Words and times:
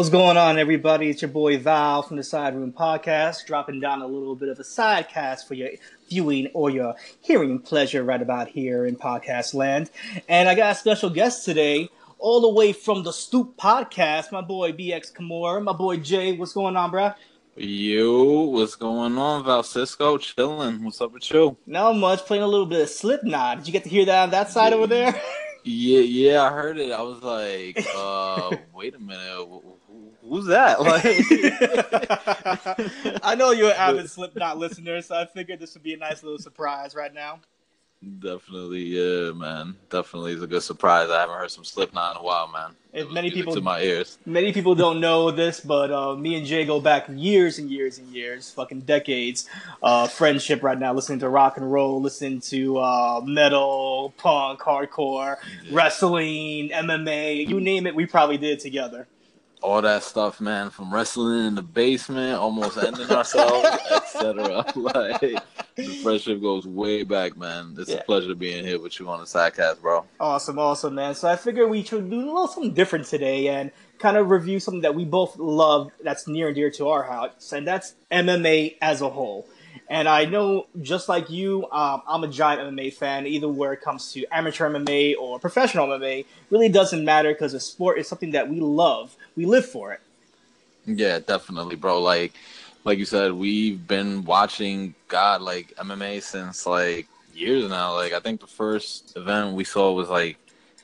What's 0.00 0.08
going 0.08 0.38
on, 0.38 0.58
everybody? 0.58 1.10
It's 1.10 1.20
your 1.20 1.30
boy 1.30 1.58
Val 1.58 2.00
from 2.00 2.16
the 2.16 2.22
Side 2.22 2.56
Room 2.56 2.72
Podcast, 2.72 3.44
dropping 3.44 3.80
down 3.80 4.00
a 4.00 4.06
little 4.06 4.34
bit 4.34 4.48
of 4.48 4.58
a 4.58 4.64
side 4.64 5.10
cast 5.10 5.46
for 5.46 5.52
your 5.52 5.68
viewing 6.08 6.46
or 6.54 6.70
your 6.70 6.94
hearing 7.20 7.58
pleasure 7.58 8.02
right 8.02 8.22
about 8.22 8.48
here 8.48 8.86
in 8.86 8.96
podcast 8.96 9.52
land. 9.52 9.90
And 10.26 10.48
I 10.48 10.54
got 10.54 10.72
a 10.72 10.74
special 10.74 11.10
guest 11.10 11.44
today, 11.44 11.90
all 12.18 12.40
the 12.40 12.48
way 12.48 12.72
from 12.72 13.02
the 13.02 13.12
Stoop 13.12 13.58
Podcast, 13.58 14.32
my 14.32 14.40
boy 14.40 14.72
BX 14.72 15.12
Kimura, 15.12 15.62
my 15.62 15.74
boy 15.74 15.98
Jay. 15.98 16.32
What's 16.32 16.54
going 16.54 16.76
on, 16.76 16.90
bruh? 16.90 17.14
Yo, 17.56 18.44
what's 18.44 18.76
going 18.76 19.18
on, 19.18 19.44
Val 19.44 19.62
Cisco? 19.62 20.16
Chilling. 20.16 20.82
What's 20.82 21.02
up 21.02 21.12
with 21.12 21.30
you? 21.30 21.58
Not 21.66 21.92
much, 21.92 22.20
playing 22.20 22.42
a 22.42 22.46
little 22.46 22.64
bit 22.64 22.80
of 22.80 22.88
Slipknot. 22.88 23.58
Did 23.58 23.66
you 23.66 23.72
get 23.74 23.84
to 23.84 23.90
hear 23.90 24.06
that 24.06 24.22
on 24.22 24.30
that 24.30 24.48
side 24.48 24.72
over 24.72 24.86
there? 24.86 25.20
Yeah, 25.62 26.00
yeah, 26.00 26.42
I 26.42 26.52
heard 26.52 26.78
it. 26.78 26.90
I 26.90 27.02
was 27.02 27.22
like, 27.22 27.86
uh, 27.94 28.56
wait 28.74 28.94
a 28.94 28.98
minute, 28.98 29.46
who's 30.30 30.46
that? 30.46 30.78
Like, 33.10 33.20
I 33.22 33.34
know 33.34 33.50
you're 33.50 33.70
an 33.70 33.76
avid 33.76 34.08
Slipknot 34.10 34.58
listener, 34.58 35.02
so 35.02 35.16
I 35.16 35.26
figured 35.26 35.58
this 35.60 35.74
would 35.74 35.82
be 35.82 35.94
a 35.94 35.98
nice 35.98 36.22
little 36.22 36.38
surprise 36.38 36.94
right 36.94 37.12
now. 37.12 37.40
definitely, 38.20 38.82
yeah, 38.82 39.32
man. 39.32 39.76
Definitely 39.90 40.32
is 40.32 40.42
a 40.42 40.46
good 40.46 40.62
surprise. 40.62 41.10
I 41.10 41.20
haven't 41.20 41.36
heard 41.36 41.50
some 41.50 41.64
Slipknot 41.64 42.16
in 42.16 42.20
a 42.22 42.24
while, 42.24 42.48
man. 42.48 42.74
If 42.92 43.10
many 43.10 43.30
people- 43.30 43.54
to 43.54 43.60
my 43.60 43.80
ears. 43.82 44.18
Many 44.24 44.52
people 44.52 44.74
don't 44.74 45.00
know 45.00 45.30
this, 45.30 45.60
but 45.60 45.90
uh, 45.92 46.16
me 46.16 46.34
and 46.36 46.46
Jay 46.46 46.64
go 46.64 46.80
back 46.80 47.06
years 47.08 47.58
and 47.58 47.70
years 47.70 47.98
and 47.98 48.08
years, 48.08 48.50
fucking 48.50 48.80
decades, 48.80 49.48
uh, 49.82 50.06
friendship 50.08 50.62
right 50.62 50.78
now. 50.78 50.92
Listening 50.94 51.18
to 51.20 51.28
rock 51.28 51.56
and 51.56 51.70
roll, 51.70 52.00
listening 52.00 52.40
to 52.42 52.78
uh, 52.78 53.20
metal, 53.24 54.14
punk, 54.16 54.60
hardcore, 54.60 55.36
wrestling, 55.70 56.70
MMA, 56.70 57.48
you 57.48 57.60
name 57.60 57.86
it, 57.86 57.94
we 57.94 58.06
probably 58.06 58.38
did 58.38 58.60
together. 58.60 59.06
All 59.62 59.82
that 59.82 60.02
stuff, 60.02 60.40
man, 60.40 60.70
from 60.70 60.92
wrestling 60.92 61.46
in 61.48 61.54
the 61.54 61.62
basement, 61.62 62.34
almost 62.38 62.78
ending 62.78 63.10
ourselves, 63.10 63.68
etc. 63.90 64.64
Like, 64.76 65.20
the 65.76 66.00
friendship 66.02 66.40
goes 66.40 66.66
way 66.66 67.02
back, 67.02 67.36
man. 67.36 67.74
It's 67.78 67.90
Yeah. 67.90 67.96
a 67.98 68.04
pleasure 68.04 68.28
to 68.28 68.34
being 68.34 68.64
here 68.66 68.80
with 68.80 68.98
you 68.98 69.08
on 69.08 69.20
the 69.20 69.26
sidecast, 69.26 69.80
bro. 69.82 70.04
Awesome, 70.18 70.58
awesome, 70.58 70.94
man. 70.94 71.14
So 71.14 71.28
I 71.28 71.36
figured 71.36 71.68
we 71.68 71.82
should 71.82 72.08
do 72.10 72.16
a 72.16 72.24
little 72.24 72.48
something 72.48 72.72
different 72.74 73.06
today 73.06 73.48
and 73.48 73.70
kind 73.98 74.16
of 74.16 74.30
review 74.30 74.60
something 74.60 74.80
that 74.82 74.94
we 74.94 75.04
both 75.04 75.36
love 75.38 75.90
that's 76.02 76.26
near 76.26 76.46
and 76.48 76.54
dear 76.56 76.70
to 76.72 76.88
our 76.88 77.02
house, 77.02 77.52
and 77.52 77.66
that's 77.66 77.94
MMA 78.10 78.76
as 78.80 79.02
a 79.02 79.10
whole. 79.10 79.46
And 79.90 80.08
I 80.08 80.24
know, 80.24 80.68
just 80.80 81.08
like 81.08 81.30
you, 81.30 81.68
um, 81.72 82.02
I'm 82.06 82.22
a 82.22 82.28
giant 82.28 82.62
MMA 82.62 82.94
fan, 82.94 83.26
either 83.26 83.48
where 83.48 83.72
it 83.72 83.80
comes 83.80 84.12
to 84.12 84.24
amateur 84.30 84.70
MMA 84.70 85.16
or 85.18 85.40
professional 85.40 85.88
MMA. 85.88 86.24
Really 86.48 86.68
doesn't 86.68 87.04
matter 87.04 87.32
because 87.32 87.52
the 87.52 87.60
sport 87.60 87.98
is 87.98 88.06
something 88.06 88.30
that 88.30 88.48
we 88.48 88.60
love. 88.60 89.16
We 89.36 89.46
live 89.46 89.66
for 89.66 89.92
it. 89.92 90.00
Yeah, 90.86 91.18
definitely, 91.18 91.74
bro. 91.74 92.00
Like, 92.00 92.34
like 92.84 92.98
you 92.98 93.04
said, 93.04 93.32
we've 93.32 93.84
been 93.84 94.24
watching 94.24 94.94
God 95.08 95.42
like 95.42 95.74
MMA 95.76 96.22
since 96.22 96.66
like 96.66 97.08
years 97.34 97.68
now. 97.68 97.94
Like, 97.94 98.12
I 98.12 98.20
think 98.20 98.40
the 98.40 98.46
first 98.46 99.16
event 99.16 99.56
we 99.56 99.64
saw 99.64 99.92
was 99.92 100.08
like 100.08 100.38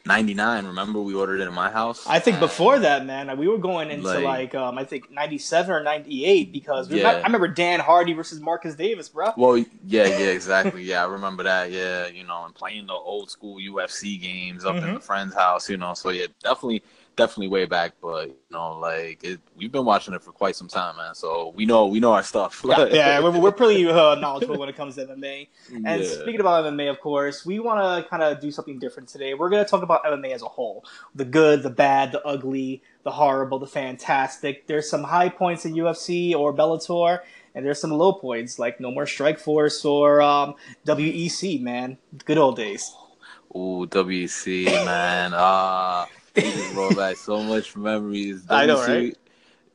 '99. 0.06 0.66
Remember, 0.66 1.00
we 1.00 1.14
ordered 1.14 1.40
it 1.40 1.48
in 1.48 1.54
my 1.54 1.70
house. 1.70 2.04
I 2.06 2.18
think 2.18 2.34
And- 2.36 2.40
before 2.40 2.78
that, 2.78 3.04
man, 3.04 3.36
we 3.36 3.48
were 3.48 3.58
going 3.58 3.90
into 3.90 4.06
Like- 4.06 4.24
like, 4.24 4.54
um, 4.54 4.78
I 4.78 4.84
think 4.84 5.10
97 5.10 5.74
or 5.74 5.82
98 5.82 6.52
because 6.52 6.88
we 6.88 7.00
Yeah. 7.02 7.10
I 7.10 7.22
remember 7.22 7.48
Dan 7.48 7.80
Hardy 7.80 8.12
versus 8.12 8.40
Marcus 8.40 8.74
Davis, 8.74 9.08
bro. 9.08 9.32
Well, 9.36 9.56
yeah, 9.58 9.64
yeah, 9.84 10.06
exactly. 10.28 10.82
Yeah, 10.84 11.02
I 11.02 11.06
remember 11.06 11.42
that. 11.42 11.70
Yeah, 11.70 12.06
you 12.06 12.24
know, 12.24 12.44
and 12.44 12.54
playing 12.54 12.86
the 12.86 12.92
old 12.94 13.30
school 13.30 13.58
UFC 13.60 14.16
games 14.18 14.64
up 14.64 14.76
in 14.76 14.82
Mhm. 14.84 14.94
the 14.94 15.00
friend's 15.00 15.34
house. 15.34 15.68
You 15.68 15.76
know, 15.76 15.94
so 15.94 16.10
yeah, 16.10 16.26
definitely, 16.42 16.82
definitely 17.16 17.48
way 17.48 17.64
back. 17.64 17.94
But 18.00 18.28
you 18.28 18.36
know, 18.50 18.78
like 18.78 19.24
it, 19.24 19.40
we've 19.56 19.72
been 19.72 19.84
watching 19.84 20.14
it 20.14 20.22
for 20.22 20.32
quite 20.32 20.54
some 20.54 20.68
time, 20.68 20.96
man. 20.96 21.14
So 21.14 21.52
we 21.56 21.66
know, 21.66 21.86
we 21.86 21.98
know 22.00 22.12
our 22.12 22.22
stuff. 22.22 22.62
yeah, 22.68 22.86
yeah, 22.92 23.20
we're, 23.20 23.38
we're 23.38 23.52
pretty 23.52 23.86
uh, 23.88 24.14
knowledgeable 24.16 24.58
when 24.58 24.68
it 24.68 24.76
comes 24.76 24.94
to 24.96 25.06
MMA. 25.06 25.48
And 25.84 26.02
Yeah. 26.02 26.08
speaking 26.08 26.40
about 26.40 26.64
MMA, 26.64 26.90
of 26.90 27.00
course, 27.00 27.44
we 27.44 27.58
want 27.58 27.80
to 27.80 28.08
kind 28.08 28.22
of 28.22 28.40
do 28.40 28.50
something 28.50 28.78
different 28.78 29.08
today. 29.08 29.34
We're 29.34 29.50
going 29.50 29.64
to 29.64 29.70
talk 29.70 29.82
about 29.82 30.04
MMA 30.04 30.32
as 30.32 30.42
a 30.42 30.46
whole 30.48 30.84
the 31.14 31.24
good, 31.24 31.62
the 31.62 31.70
bad, 31.70 32.12
the 32.12 32.22
ugly, 32.24 32.82
the 33.02 33.10
horrible, 33.12 33.58
the 33.58 33.66
fantastic. 33.66 34.66
There's 34.66 34.88
some 34.88 35.04
high 35.04 35.28
points 35.28 35.64
in 35.64 35.74
UFC 35.74 36.34
or 36.34 36.52
Bellator, 36.52 37.20
and 37.54 37.64
there's 37.64 37.80
some 37.80 37.90
low 37.90 38.12
points 38.12 38.58
like 38.58 38.80
No 38.80 38.90
More 38.90 39.04
Strikeforce 39.04 39.84
or 39.84 40.20
um, 40.20 40.54
WEC, 40.86 41.60
man. 41.62 41.98
Good 42.24 42.38
old 42.38 42.56
days. 42.56 42.94
Ooh, 43.54 43.86
WEC, 43.88 44.66
man. 44.84 45.32
Ah, 45.34 46.06
just 46.10 46.15
brought 46.72 46.96
back 46.96 47.16
so 47.16 47.42
much 47.42 47.76
memories. 47.76 48.44
I 48.48 48.66
know, 48.66 48.80
right? 48.80 49.16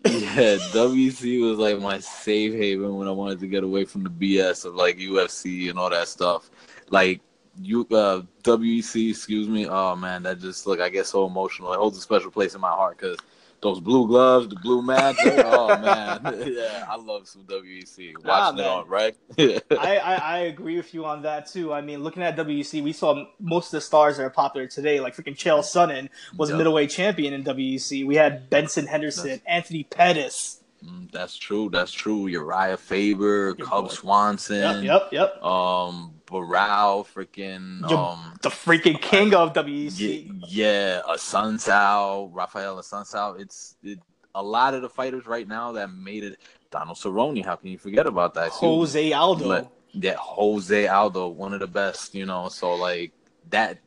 Yeah, 0.06 0.58
WC 0.74 1.48
was 1.48 1.60
like 1.60 1.80
my 1.80 2.00
safe 2.00 2.54
haven 2.54 2.96
when 2.96 3.08
I 3.08 3.12
wanted 3.12 3.40
to 3.42 3.48
get 3.48 3.64
away 3.64 3.86
from 3.86 4.04
the 4.04 4.10
BS 4.10 4.66
of 4.66 4.76
like 4.76 4.98
UFC 4.98 5.70
and 5.70 5.78
all 5.78 5.92
that 5.92 6.08
stuff. 6.08 6.50
Like 6.90 7.22
you, 7.62 7.82
uh, 7.92 8.24
WC, 8.44 9.12
excuse 9.12 9.48
me. 9.48 9.68
Oh 9.68 9.96
man, 9.96 10.24
that 10.24 10.40
just 10.40 10.66
look. 10.66 10.80
I 10.80 10.90
get 10.90 11.06
so 11.06 11.26
emotional. 11.26 11.74
It 11.74 11.78
holds 11.78 11.98
a 11.98 12.02
special 12.02 12.32
place 12.32 12.56
in 12.56 12.62
my 12.62 12.70
heart 12.70 12.98
because 12.98 13.18
those 13.62 13.80
blue 13.80 14.08
gloves, 14.08 14.48
the 14.48 14.56
blue 14.56 14.82
mats. 14.82 15.20
oh 15.26 15.68
man, 15.78 16.44
yeah, 16.48 16.86
I 16.90 16.96
love 16.96 17.28
some 17.28 17.44
WEC. 17.44 18.14
Watching 18.24 18.58
Nah, 18.58 18.62
it 18.64 18.66
on 18.68 18.88
rec. 18.88 19.16
I, 19.40 19.98
I, 19.98 20.16
I 20.16 20.38
agree 20.40 20.78
with 20.78 20.94
you 20.94 21.06
on 21.06 21.22
that 21.24 21.48
too. 21.48 21.72
I 21.72 21.82
mean, 21.82 22.04
looking 22.04 22.24
at 22.24 22.36
WEC, 22.36 22.82
we 22.84 22.92
saw 22.92 23.26
most 23.40 23.68
of 23.68 23.72
the 23.72 23.82
stars 23.82 24.18
that 24.18 24.24
are 24.24 24.30
popular 24.32 24.68
today, 24.68 25.00
like 25.00 25.16
freaking 25.16 25.36
Chael 25.36 25.60
Sonnen 25.60 26.10
was 26.38 26.50
a 26.50 26.58
middleweight 26.58 26.90
champion 26.90 27.34
in 27.34 27.44
WEC. 27.44 28.06
We 28.06 28.16
had 28.16 28.50
Benson 28.50 28.88
Henderson, 28.88 29.26
That's- 29.30 29.46
Anthony 29.48 29.84
Pettis. 29.84 30.58
Mm, 30.84 31.12
that's 31.12 31.38
true. 31.38 31.70
That's 31.72 31.92
true. 31.92 32.26
Urijah 32.28 32.80
Faber, 32.80 33.54
Good 33.54 33.68
Cub 33.68 33.86
boy. 33.86 33.92
Swanson. 33.94 34.84
Yep, 34.84 35.12
yep, 35.12 35.32
yep. 35.36 35.44
Um, 35.44 36.16
Barao, 36.32 37.06
freaking 37.06 37.88
Yo, 37.90 37.98
um. 37.98 38.34
the 38.42 38.50
freaking 38.50 39.00
king 39.02 39.36
of 39.36 39.54
WEC. 39.54 40.32
Yeah, 40.48 41.02
yeah, 41.02 41.02
Assunção, 41.10 42.30
Rafael 42.34 42.80
a 42.80 42.84
Sun 42.84 43.06
It's 43.40 43.76
it, 43.84 44.00
a 44.34 44.42
lot 44.42 44.74
of 44.74 44.82
the 44.82 44.90
fighters 44.90 45.26
right 45.28 45.48
now 45.48 45.74
that 45.74 45.92
made 45.92 46.24
it. 46.24 46.40
Donald 46.72 46.98
Cerrone, 46.98 47.44
how 47.44 47.58
can 47.58 47.70
you 47.70 47.78
forget 47.78 48.08
about 48.08 48.34
that? 48.36 48.54
too? 48.54 48.60
Jose 48.60 49.12
Aldo. 49.12 49.70
That 49.96 50.16
Jose 50.16 50.88
Aldo, 50.88 51.28
one 51.28 51.54
of 51.54 51.60
the 51.60 51.68
best, 51.68 52.16
you 52.16 52.26
know. 52.26 52.48
So 52.48 52.76
like 52.76 53.12
that, 53.50 53.80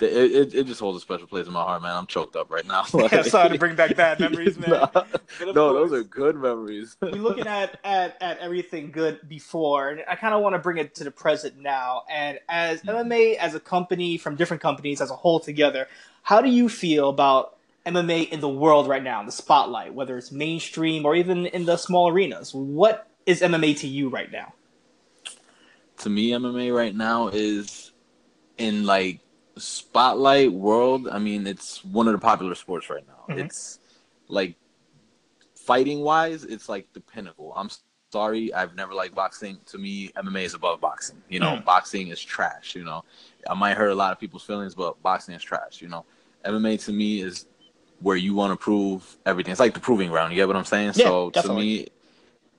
it, 0.00 0.32
it, 0.32 0.54
it 0.54 0.66
just 0.66 0.80
holds 0.80 0.98
a 0.98 1.00
special 1.00 1.26
place 1.26 1.46
in 1.46 1.52
my 1.52 1.62
heart, 1.62 1.82
man. 1.82 1.96
I'm 1.96 2.06
choked 2.06 2.36
up 2.36 2.50
right 2.50 2.66
now. 2.66 2.84
I'm 2.94 3.24
sorry 3.24 3.50
to 3.50 3.58
bring 3.58 3.76
back 3.76 3.96
bad 3.96 4.20
memories, 4.20 4.58
man. 4.58 4.70
Nah. 4.70 5.04
No, 5.40 5.72
those 5.72 5.92
are 5.92 6.02
good 6.02 6.36
memories. 6.36 6.96
we're 7.00 7.12
looking 7.12 7.46
at, 7.46 7.78
at 7.84 8.16
at 8.20 8.38
everything 8.38 8.90
good 8.90 9.28
before, 9.28 9.90
and 9.90 10.02
I 10.08 10.16
kind 10.16 10.34
of 10.34 10.42
want 10.42 10.54
to 10.54 10.58
bring 10.58 10.78
it 10.78 10.94
to 10.96 11.04
the 11.04 11.10
present 11.10 11.58
now. 11.58 12.02
And 12.10 12.38
as. 12.48 12.80
Mm-hmm. 12.80 12.94
MMA, 12.94 13.36
as 13.36 13.54
a 13.54 13.60
company 13.60 14.18
from 14.18 14.36
different 14.36 14.62
companies 14.62 15.00
as 15.00 15.10
a 15.10 15.16
whole 15.16 15.40
together, 15.40 15.88
how 16.22 16.40
do 16.40 16.48
you 16.48 16.68
feel 16.68 17.08
about 17.08 17.58
MMA 17.86 18.28
in 18.28 18.40
the 18.40 18.48
world 18.48 18.88
right 18.88 19.02
now, 19.02 19.20
in 19.20 19.26
the 19.26 19.32
spotlight, 19.32 19.94
whether 19.94 20.16
it's 20.16 20.30
mainstream 20.30 21.04
or 21.04 21.14
even 21.14 21.46
in 21.46 21.64
the 21.64 21.76
small 21.76 22.08
arenas? 22.08 22.54
What 22.54 23.08
is 23.26 23.40
MMA 23.40 23.78
to 23.80 23.88
you 23.88 24.08
right 24.08 24.30
now? 24.30 24.54
to 25.98 26.10
me, 26.10 26.30
MMA 26.30 26.74
right 26.74 26.94
now 26.94 27.28
is 27.28 27.92
in 28.58 28.84
like 28.84 29.20
spotlight 29.56 30.52
world. 30.52 31.08
I 31.08 31.18
mean, 31.18 31.46
it's 31.46 31.84
one 31.84 32.06
of 32.08 32.12
the 32.12 32.18
popular 32.18 32.54
sports 32.54 32.90
right 32.90 33.04
now. 33.06 33.34
Mhm. 33.34 33.46
It's 33.46 33.78
like 34.28 34.56
fighting 35.54 36.00
wise, 36.00 36.44
it's 36.44 36.68
like 36.68 36.92
the 36.92 37.00
pinnacle. 37.00 37.52
I'm 37.56 37.70
sorry, 38.12 38.52
I've 38.52 38.74
never 38.74 38.94
liked 38.94 39.14
boxing. 39.14 39.58
To 39.66 39.78
me, 39.78 40.10
MMA 40.16 40.42
is 40.44 40.54
above 40.54 40.80
boxing. 40.80 41.22
You 41.28 41.40
know, 41.40 41.56
Mhm. 41.56 41.64
boxing 41.64 42.08
is 42.08 42.20
trash. 42.20 42.74
You 42.74 42.84
know, 42.84 43.04
I 43.48 43.54
might 43.54 43.76
hurt 43.76 43.90
a 43.90 43.94
lot 43.94 44.12
of 44.12 44.20
people's 44.20 44.44
feelings, 44.44 44.74
but 44.74 45.00
boxing 45.02 45.34
is 45.34 45.42
trash. 45.42 45.80
You 45.80 45.88
know, 45.88 46.04
MMA 46.44 46.76
to 46.84 46.92
me 46.92 47.20
is 47.22 47.46
where 48.00 48.16
you 48.16 48.34
want 48.34 48.52
to 48.52 48.56
prove 48.56 49.16
everything. 49.24 49.52
It's 49.52 49.60
like 49.60 49.74
the 49.74 49.80
proving 49.80 50.10
ground. 50.10 50.32
You 50.32 50.36
get 50.36 50.46
what 50.46 50.56
I'm 50.56 50.64
saying? 50.64 50.92
Yeah, 50.96 51.04
so 51.04 51.30
definitely. 51.30 51.78
to 51.78 51.84
me, 51.84 51.88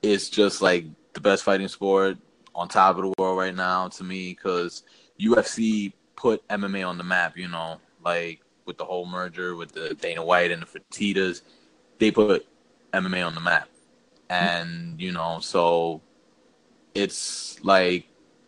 it's 0.02 0.28
just 0.28 0.60
like 0.60 0.84
the 1.12 1.20
best 1.20 1.44
fighting 1.44 1.68
sport 1.68 2.18
on 2.54 2.68
top 2.68 2.96
of 2.96 3.02
the 3.02 3.12
world 3.18 3.38
right 3.38 3.54
now 3.54 3.88
to 3.88 4.04
me 4.04 4.30
because 4.30 4.82
UFC 5.18 5.92
put 6.16 6.46
MMA 6.48 6.88
on 6.88 6.98
the 6.98 7.04
map. 7.04 7.36
You 7.36 7.48
know, 7.48 7.80
like 8.04 8.40
with 8.64 8.78
the 8.78 8.84
whole 8.84 9.06
merger 9.06 9.54
with 9.54 9.72
the 9.72 9.94
Dana 9.94 10.24
White 10.24 10.50
and 10.50 10.62
the 10.62 10.66
Fertitas, 10.66 11.42
they 11.98 12.10
put 12.10 12.46
MMA 12.92 13.26
on 13.26 13.34
the 13.34 13.40
map, 13.40 13.68
and 14.28 15.00
you 15.00 15.12
know, 15.12 15.38
so 15.40 16.00
it's 16.94 17.62
like 17.62 18.06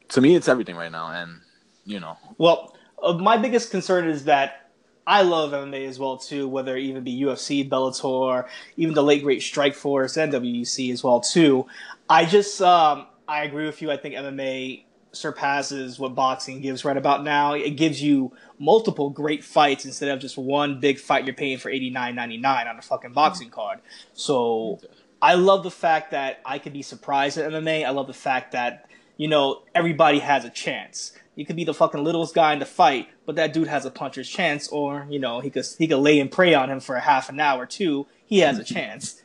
to 0.08 0.20
me, 0.20 0.34
it's 0.34 0.48
everything 0.48 0.76
right 0.76 0.92
now, 0.92 1.12
and 1.12 1.40
you 1.84 2.00
know, 2.00 2.16
Well, 2.38 2.74
uh, 3.02 3.14
my 3.14 3.36
biggest 3.36 3.70
concern 3.70 4.08
is 4.08 4.24
that 4.24 4.70
I 5.06 5.22
love 5.22 5.52
MMA 5.52 5.86
as 5.86 5.98
well 5.98 6.18
too, 6.18 6.48
whether 6.48 6.76
it 6.76 6.82
even 6.82 7.02
be 7.02 7.18
UFC, 7.22 7.68
Bellator, 7.68 8.46
even 8.76 8.94
the 8.94 9.02
late 9.02 9.22
great 9.22 9.40
Strikeforce 9.40 10.16
and 10.22 10.32
WEC 10.32 10.92
as 10.92 11.02
well 11.02 11.20
too. 11.20 11.66
I 12.08 12.24
just 12.26 12.60
um, 12.60 13.06
I 13.26 13.44
agree 13.44 13.66
with 13.66 13.80
you. 13.80 13.90
I 13.90 13.96
think 13.96 14.14
MMA 14.14 14.84
surpasses 15.12 15.98
what 15.98 16.14
boxing 16.14 16.60
gives 16.60 16.84
right 16.84 16.96
about 16.96 17.24
now. 17.24 17.54
It 17.54 17.70
gives 17.70 18.02
you 18.02 18.32
multiple 18.58 19.10
great 19.10 19.44
fights 19.44 19.84
instead 19.84 20.10
of 20.10 20.20
just 20.20 20.36
one 20.36 20.80
big 20.80 20.98
fight 20.98 21.24
you're 21.24 21.34
paying 21.34 21.58
for 21.58 21.70
eighty 21.70 21.90
nine 21.90 22.14
ninety 22.14 22.36
nine 22.36 22.66
on 22.66 22.78
a 22.78 22.82
fucking 22.82 23.12
boxing 23.12 23.50
card. 23.50 23.80
So 24.12 24.80
I 25.20 25.34
love 25.34 25.62
the 25.62 25.70
fact 25.70 26.10
that 26.12 26.40
I 26.44 26.58
could 26.58 26.72
be 26.72 26.82
surprised 26.82 27.38
at 27.38 27.50
MMA. 27.50 27.84
I 27.84 27.90
love 27.90 28.06
the 28.06 28.12
fact 28.12 28.52
that 28.52 28.88
you 29.16 29.28
know 29.28 29.62
everybody 29.74 30.18
has 30.20 30.44
a 30.44 30.50
chance. 30.50 31.12
You 31.34 31.46
could 31.46 31.56
be 31.56 31.64
the 31.64 31.74
fucking 31.74 32.02
littlest 32.02 32.34
guy 32.34 32.52
in 32.52 32.58
the 32.58 32.66
fight, 32.66 33.08
but 33.24 33.36
that 33.36 33.52
dude 33.52 33.68
has 33.68 33.84
a 33.84 33.90
puncher's 33.90 34.28
chance, 34.28 34.68
or 34.68 35.06
you 35.08 35.18
know 35.18 35.40
he 35.40 35.50
could 35.50 35.66
he 35.78 35.86
could 35.86 35.98
lay 35.98 36.20
and 36.20 36.30
pray 36.30 36.54
on 36.54 36.70
him 36.70 36.80
for 36.80 36.96
a 36.96 37.00
half 37.00 37.28
an 37.28 37.40
hour 37.40 37.66
too. 37.66 38.06
He 38.26 38.40
has 38.40 38.58
a 38.58 38.64
chance. 38.74 39.22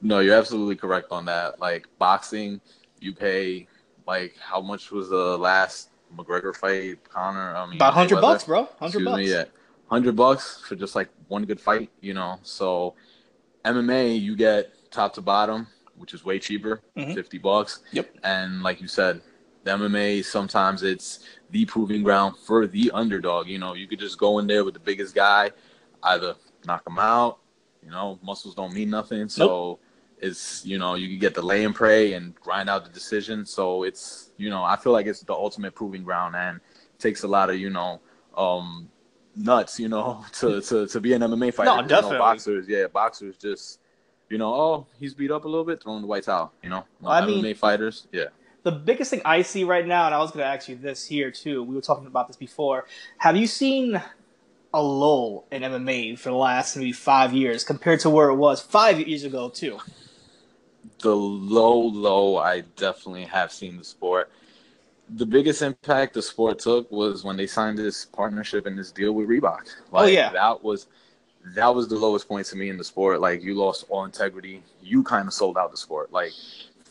No, 0.00 0.20
you're 0.20 0.36
absolutely 0.36 0.76
correct 0.76 1.08
on 1.10 1.24
that. 1.26 1.60
Like 1.60 1.88
boxing, 1.98 2.60
you 3.00 3.14
pay 3.14 3.68
like 4.06 4.36
how 4.38 4.60
much 4.60 4.90
was 4.90 5.08
the 5.08 5.36
last 5.38 5.90
McGregor 6.16 6.54
fight, 6.54 7.02
Conor? 7.08 7.54
I 7.56 7.66
mean, 7.66 7.76
About 7.76 7.94
hundred 7.94 8.20
bucks, 8.20 8.44
bro. 8.44 8.68
Hundred 8.78 9.04
bucks. 9.04 9.16
me, 9.18 9.30
yeah, 9.30 9.44
hundred 9.88 10.16
bucks 10.16 10.62
for 10.66 10.76
just 10.76 10.94
like 10.94 11.08
one 11.28 11.44
good 11.44 11.60
fight, 11.60 11.90
you 12.00 12.14
know. 12.14 12.38
So 12.42 12.94
MMA, 13.64 14.20
you 14.20 14.36
get 14.36 14.70
top 14.90 15.14
to 15.14 15.20
bottom, 15.22 15.66
which 15.96 16.14
is 16.14 16.24
way 16.24 16.38
cheaper, 16.38 16.80
Mhm. 16.96 17.14
fifty 17.14 17.38
bucks. 17.38 17.80
Yep. 17.92 18.14
And 18.22 18.62
like 18.62 18.80
you 18.80 18.88
said, 18.88 19.22
the 19.64 19.70
MMA 19.72 20.22
sometimes 20.22 20.82
it's 20.82 21.20
the 21.50 21.64
proving 21.64 22.02
ground 22.02 22.36
for 22.38 22.66
the 22.66 22.90
underdog. 22.92 23.48
You 23.48 23.58
know, 23.58 23.74
you 23.74 23.86
could 23.86 23.98
just 23.98 24.18
go 24.18 24.38
in 24.38 24.46
there 24.46 24.64
with 24.64 24.74
the 24.74 24.80
biggest 24.80 25.14
guy, 25.14 25.50
either 26.02 26.34
knock 26.66 26.86
him 26.86 26.98
out. 26.98 27.38
You 27.82 27.90
know, 27.90 28.18
muscles 28.22 28.54
don't 28.54 28.72
mean 28.72 28.90
nothing, 28.90 29.28
so 29.28 29.78
it's 30.28 30.64
you 30.64 30.78
know 30.78 30.94
you 30.94 31.08
can 31.08 31.18
get 31.18 31.34
the 31.34 31.42
lay 31.42 31.64
and 31.64 31.74
pray 31.74 32.14
and 32.14 32.34
grind 32.36 32.68
out 32.70 32.84
the 32.84 32.90
decision. 32.90 33.44
So 33.46 33.82
it's 33.88 34.30
you 34.36 34.50
know 34.50 34.62
I 34.64 34.76
feel 34.76 34.92
like 34.92 35.06
it's 35.06 35.20
the 35.20 35.34
ultimate 35.34 35.74
proving 35.74 36.02
ground 36.04 36.34
and 36.36 36.60
takes 36.98 37.22
a 37.24 37.28
lot 37.28 37.50
of 37.50 37.56
you 37.56 37.70
know 37.70 38.00
um 38.36 38.88
nuts 39.36 39.78
you 39.80 39.88
know 39.88 40.24
to 40.40 40.60
to, 40.60 40.86
to 40.86 41.00
be 41.00 41.12
an 41.12 41.22
MMA 41.22 41.52
fighter. 41.54 41.70
No, 41.70 41.76
'Cause, 41.76 41.82
you 41.82 41.82
know, 41.82 41.88
definitely. 41.88 42.18
boxers, 42.18 42.64
yeah, 42.68 42.86
boxers 42.86 43.36
just 43.36 43.80
you 44.30 44.38
know 44.38 44.52
oh 44.54 44.86
he's 44.98 45.14
beat 45.14 45.30
up 45.30 45.44
a 45.44 45.48
little 45.48 45.64
bit, 45.64 45.82
throwing 45.82 46.00
the 46.02 46.08
white 46.08 46.24
towel. 46.24 46.52
You 46.62 46.70
know, 46.70 46.84
No, 47.02 47.08
I 47.08 47.20
MMA 47.22 47.42
mean- 47.42 47.54
fighters, 47.54 48.06
yeah. 48.12 48.26
The 48.64 48.72
biggest 48.72 49.10
thing 49.10 49.20
I 49.26 49.42
see 49.42 49.62
right 49.62 49.86
now, 49.86 50.06
and 50.06 50.14
I 50.14 50.18
was 50.20 50.30
going 50.30 50.42
to 50.42 50.48
ask 50.50 50.70
you 50.70 50.76
this 50.76 51.04
here 51.06 51.30
too. 51.30 51.62
We 51.62 51.74
were 51.74 51.82
talking 51.82 52.06
about 52.06 52.28
this 52.28 52.38
before. 52.38 52.86
Have 53.18 53.36
you 53.36 53.46
seen 53.46 54.00
a 54.72 54.82
lull 54.82 55.44
in 55.52 55.60
MMA 55.62 56.18
for 56.18 56.30
the 56.30 56.34
last 56.36 56.74
maybe 56.74 56.90
five 56.90 57.34
years 57.34 57.62
compared 57.62 58.00
to 58.00 58.08
where 58.08 58.30
it 58.30 58.36
was 58.36 58.62
five 58.62 58.98
years 59.06 59.22
ago 59.24 59.50
too? 59.50 59.78
The 61.04 61.14
low, 61.14 61.78
low, 61.78 62.36
I 62.38 62.62
definitely 62.76 63.24
have 63.26 63.52
seen 63.52 63.76
the 63.78 63.84
sport. 63.84 64.30
The 65.16 65.26
biggest 65.26 65.62
impact 65.62 66.14
the 66.14 66.22
sport 66.22 66.58
took 66.58 66.90
was 66.90 67.24
when 67.24 67.36
they 67.36 67.46
signed 67.46 67.78
this 67.78 68.06
partnership 68.06 68.66
and 68.66 68.76
this 68.78 68.90
deal 68.90 69.12
with 69.12 69.28
Reebok. 69.28 69.68
Oh, 69.92 69.98
like, 69.98 70.04
Oh, 70.04 70.06
yeah. 70.06 70.32
that 70.32 70.64
was 70.64 70.86
that 71.54 71.74
was 71.74 71.88
the 71.88 71.96
lowest 71.96 72.26
point 72.26 72.46
to 72.46 72.56
me 72.56 72.70
in 72.70 72.78
the 72.78 72.84
sport. 72.84 73.20
Like 73.20 73.42
you 73.42 73.54
lost 73.54 73.84
all 73.90 74.06
integrity. 74.06 74.62
You 74.82 75.02
kind 75.04 75.28
of 75.28 75.34
sold 75.34 75.58
out 75.58 75.70
the 75.70 75.76
sport. 75.76 76.10
Like 76.10 76.32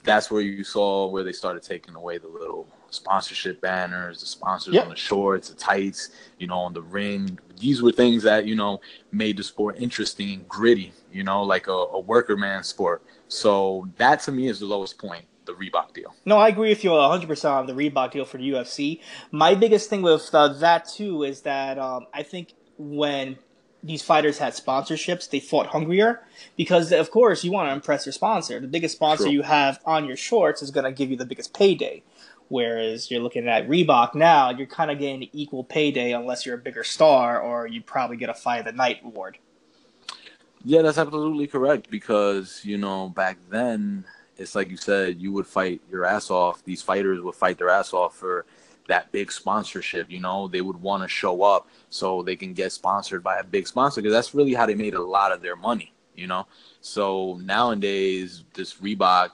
that's 0.03 0.29
where 0.29 0.41
you 0.41 0.63
saw 0.63 1.07
where 1.07 1.23
they 1.23 1.31
started 1.31 1.63
taking 1.63 1.95
away 1.95 2.19
the 2.19 2.27
little 2.27 2.67
sponsorship 2.91 3.59
banners, 3.61 4.19
the 4.19 4.27
sponsors 4.27 4.75
Yep. 4.75 4.83
on 4.83 4.89
the 4.91 4.95
shorts, 4.95 5.49
the 5.49 5.55
tights, 5.55 6.11
you 6.37 6.45
know, 6.45 6.59
on 6.59 6.73
the 6.73 6.83
ring. 6.83 7.39
These 7.59 7.81
were 7.81 7.91
things 7.91 8.21
that 8.23 8.45
you 8.45 8.55
know 8.55 8.79
made 9.11 9.37
the 9.37 9.43
sport 9.43 9.77
interesting 9.79 10.33
and 10.33 10.47
gritty. 10.47 10.93
You 11.11 11.23
know, 11.23 11.41
like 11.41 11.65
a, 11.67 11.71
a 11.97 11.99
worker 11.99 12.37
man 12.37 12.63
sport. 12.63 13.01
So 13.33 13.89
that 13.97 14.21
to 14.21 14.31
me 14.31 14.47
is 14.47 14.59
the 14.59 14.67
lowest 14.67 14.99
point, 14.99 15.25
the 15.45 15.53
Reebok 15.53 15.93
deal. 15.93 16.13
No, 16.23 16.37
I 16.37 16.49
agree 16.49 16.69
with 16.69 16.83
you 16.83 16.91
100% 16.91 17.51
on 17.51 17.65
the 17.65 17.73
Reebok 17.73 18.11
deal 18.11 18.25
for 18.25 18.37
the 18.37 18.51
UFC. 18.51 19.01
My 19.31 19.55
biggest 19.55 19.89
thing 19.89 20.03
with 20.03 20.29
uh, 20.33 20.49
that, 20.59 20.87
too, 20.87 21.23
is 21.23 21.41
that 21.41 21.79
um, 21.79 22.05
I 22.13 22.21
think 22.21 22.53
when 22.77 23.39
these 23.81 24.03
fighters 24.03 24.37
had 24.37 24.53
sponsorships, 24.53 25.29
they 25.29 25.39
fought 25.39 25.65
hungrier 25.67 26.21
because, 26.55 26.91
of 26.91 27.09
course, 27.09 27.43
you 27.43 27.51
want 27.51 27.69
to 27.69 27.73
impress 27.73 28.05
your 28.05 28.13
sponsor. 28.13 28.59
The 28.59 28.67
biggest 28.67 28.95
sponsor 28.95 29.23
True. 29.23 29.33
you 29.33 29.41
have 29.41 29.79
on 29.83 30.05
your 30.05 30.15
shorts 30.15 30.61
is 30.61 30.69
going 30.69 30.85
to 30.85 30.91
give 30.91 31.09
you 31.09 31.17
the 31.17 31.25
biggest 31.25 31.55
payday. 31.55 32.03
Whereas 32.49 33.09
you're 33.09 33.21
looking 33.21 33.47
at 33.47 33.67
Reebok 33.67 34.13
now, 34.13 34.51
you're 34.51 34.67
kind 34.67 34.91
of 34.91 34.99
getting 34.99 35.27
equal 35.33 35.63
payday 35.63 36.11
unless 36.11 36.45
you're 36.45 36.55
a 36.55 36.59
bigger 36.59 36.83
star 36.83 37.41
or 37.41 37.65
you 37.65 37.81
probably 37.81 38.17
get 38.17 38.29
a 38.29 38.35
fight 38.35 38.59
of 38.59 38.65
the 38.65 38.73
night 38.73 38.99
award. 39.03 39.39
Yeah, 40.63 40.81
that's 40.81 40.97
absolutely 40.97 41.47
correct 41.47 41.89
because, 41.89 42.61
you 42.63 42.77
know, 42.77 43.09
back 43.09 43.37
then, 43.49 44.05
it's 44.37 44.55
like 44.55 44.69
you 44.69 44.77
said, 44.77 45.21
you 45.21 45.33
would 45.33 45.45
fight 45.45 45.81
your 45.91 46.05
ass 46.05 46.31
off. 46.31 46.63
These 46.63 46.81
fighters 46.81 47.21
would 47.21 47.35
fight 47.35 47.57
their 47.57 47.69
ass 47.69 47.93
off 47.93 48.15
for 48.15 48.45
that 48.87 49.11
big 49.11 49.31
sponsorship, 49.31 50.09
you 50.09 50.19
know. 50.19 50.47
They 50.47 50.61
would 50.61 50.81
want 50.81 51.03
to 51.03 51.09
show 51.09 51.43
up 51.43 51.67
so 51.89 52.23
they 52.23 52.35
can 52.35 52.53
get 52.53 52.71
sponsored 52.71 53.23
by 53.23 53.37
a 53.37 53.43
big 53.43 53.67
sponsor 53.67 54.01
because 54.01 54.13
that's 54.13 54.33
really 54.33 54.53
how 54.53 54.65
they 54.65 54.75
made 54.75 54.93
a 54.93 55.01
lot 55.01 55.31
of 55.31 55.41
their 55.41 55.57
money, 55.57 55.93
you 56.15 56.27
know. 56.27 56.47
So 56.79 57.39
nowadays, 57.43 58.45
this 58.53 58.75
Reebok, 58.75 59.31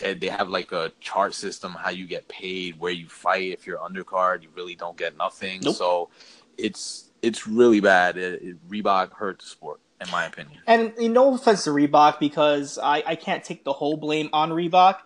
eh, 0.00 0.14
they 0.14 0.28
have 0.28 0.48
like 0.48 0.72
a 0.72 0.92
chart 1.00 1.32
system 1.34 1.72
how 1.72 1.90
you 1.90 2.06
get 2.06 2.26
paid, 2.26 2.78
where 2.80 2.92
you 2.92 3.08
fight. 3.08 3.52
If 3.52 3.66
you're 3.68 3.78
undercard, 3.78 4.42
you 4.42 4.48
really 4.54 4.74
don't 4.74 4.96
get 4.96 5.16
nothing. 5.16 5.60
Nope. 5.62 5.76
So 5.76 6.10
it's 6.58 7.10
it's 7.22 7.46
really 7.46 7.80
bad. 7.80 8.16
It, 8.16 8.42
it, 8.42 8.68
Reebok 8.68 9.12
hurt 9.12 9.38
the 9.38 9.46
sport 9.46 9.80
in 10.02 10.10
my 10.10 10.24
opinion. 10.24 10.60
And 10.66 10.96
know, 10.96 11.08
no 11.08 11.34
offense 11.34 11.64
to 11.64 11.70
Reebok, 11.70 12.18
because 12.18 12.78
I, 12.78 13.02
I 13.06 13.14
can't 13.16 13.44
take 13.44 13.64
the 13.64 13.72
whole 13.72 13.96
blame 13.96 14.28
on 14.32 14.50
Reebok. 14.50 14.98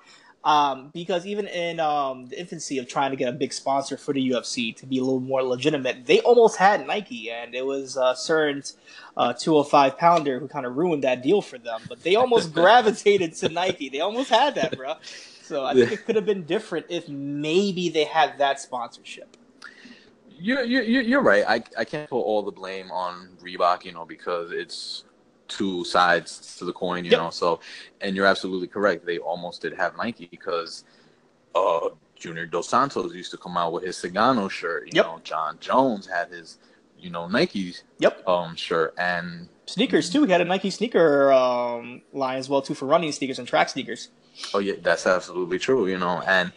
Um, 0.45 0.91
because 0.95 1.27
even 1.27 1.49
in 1.49 1.81
um, 1.81 2.27
the 2.27 2.39
infancy 2.39 2.79
of 2.79 2.87
trying 2.87 3.11
to 3.11 3.17
get 3.17 3.29
a 3.29 3.33
big 3.33 3.53
sponsor 3.53 3.97
for 3.97 4.15
the 4.15 4.31
UFC 4.31 4.77
to 4.77 4.87
be 4.87 4.99
a 4.99 5.03
little 5.03 5.19
more 5.19 5.43
legitimate, 5.43 6.07
they 6.07 6.21
almost 6.21 6.57
had 6.57 6.87
Nike, 6.87 7.33
and 7.33 7.53
it 7.53 7.67
was 7.67 7.97
a 7.97 8.15
certain 8.15 8.63
uh, 9.17 9.33
205 9.33 9.99
pounder 9.99 10.39
who 10.39 10.47
kind 10.47 10.65
of 10.65 10.77
ruined 10.77 11.03
that 11.03 11.21
deal 11.21 11.43
for 11.43 11.59
them. 11.59 11.81
But 11.89 12.05
they 12.05 12.15
almost 12.15 12.53
gravitated 12.55 13.35
to 13.37 13.49
Nike. 13.49 13.89
They 13.89 13.99
almost 13.99 14.31
had 14.31 14.55
that, 14.55 14.77
bro. 14.77 14.95
So 15.43 15.65
I 15.65 15.75
think 15.75 15.91
it 15.91 16.07
could 16.07 16.15
have 16.15 16.27
been 16.27 16.45
different 16.45 16.87
if 16.91 17.09
maybe 17.09 17.89
they 17.89 18.05
had 18.05 18.39
that 18.39 18.61
sponsorship. 18.61 19.36
You're 20.39 20.65
you're 20.65 20.83
you're 21.03 21.23
right. 21.23 21.45
I 21.47 21.63
I 21.79 21.85
can't 21.85 22.09
put 22.11 22.21
all 22.21 22.43
the 22.43 22.51
blame 22.53 22.91
on 22.91 23.31
Reebok, 23.43 23.85
you 23.85 23.93
know, 23.93 24.05
because 24.05 24.53
it's 24.53 25.05
two 25.49 25.85
sides 25.85 26.57
to 26.59 26.65
the 26.65 26.73
coin, 26.73 27.05
you 27.05 27.13
Yep. 27.13 27.21
know. 27.21 27.31
So, 27.31 27.61
and 28.01 28.15
you're 28.17 28.27
absolutely 28.27 28.69
correct. 28.69 29.07
They 29.07 29.19
almost 29.19 29.63
did 29.63 29.75
have 29.75 29.97
Nike 29.97 30.29
because 30.31 30.85
uh 31.55 31.91
Junior 32.17 32.47
Dos 32.47 32.69
Santos 32.69 33.15
used 33.15 33.31
to 33.31 33.37
come 33.39 33.57
out 33.57 33.73
with 33.73 33.85
his 33.85 33.97
Sagano 33.97 34.51
shirt. 34.51 34.89
You 34.89 34.95
Yep. 34.95 35.05
know, 35.05 35.21
Jon 35.25 35.59
Jones 35.61 36.07
had 36.07 36.31
his 36.31 36.59
you 36.99 37.11
know 37.11 37.29
Nike 37.29 37.75
Yep. 37.99 38.29
um 38.29 38.57
shirt, 38.57 38.95
and 38.99 39.49
Sneakers 39.67 40.11
too. 40.11 40.25
He 40.25 40.33
had 40.33 40.41
a 40.41 40.45
Nike 40.45 40.71
sneaker 40.71 41.33
um, 41.33 42.03
line 42.13 42.39
as 42.39 42.49
well 42.49 42.63
too 42.63 42.75
for 42.75 42.87
running 42.87 43.13
sneakers 43.13 43.39
and 43.39 43.49
track 43.49 43.69
sneakers. 43.69 44.09
Oh 44.55 44.59
yeah, 44.59 44.75
that's 44.83 45.07
absolutely 45.07 45.59
true. 45.59 45.87
You 45.87 45.99
know, 45.99 46.23
and 46.27 46.53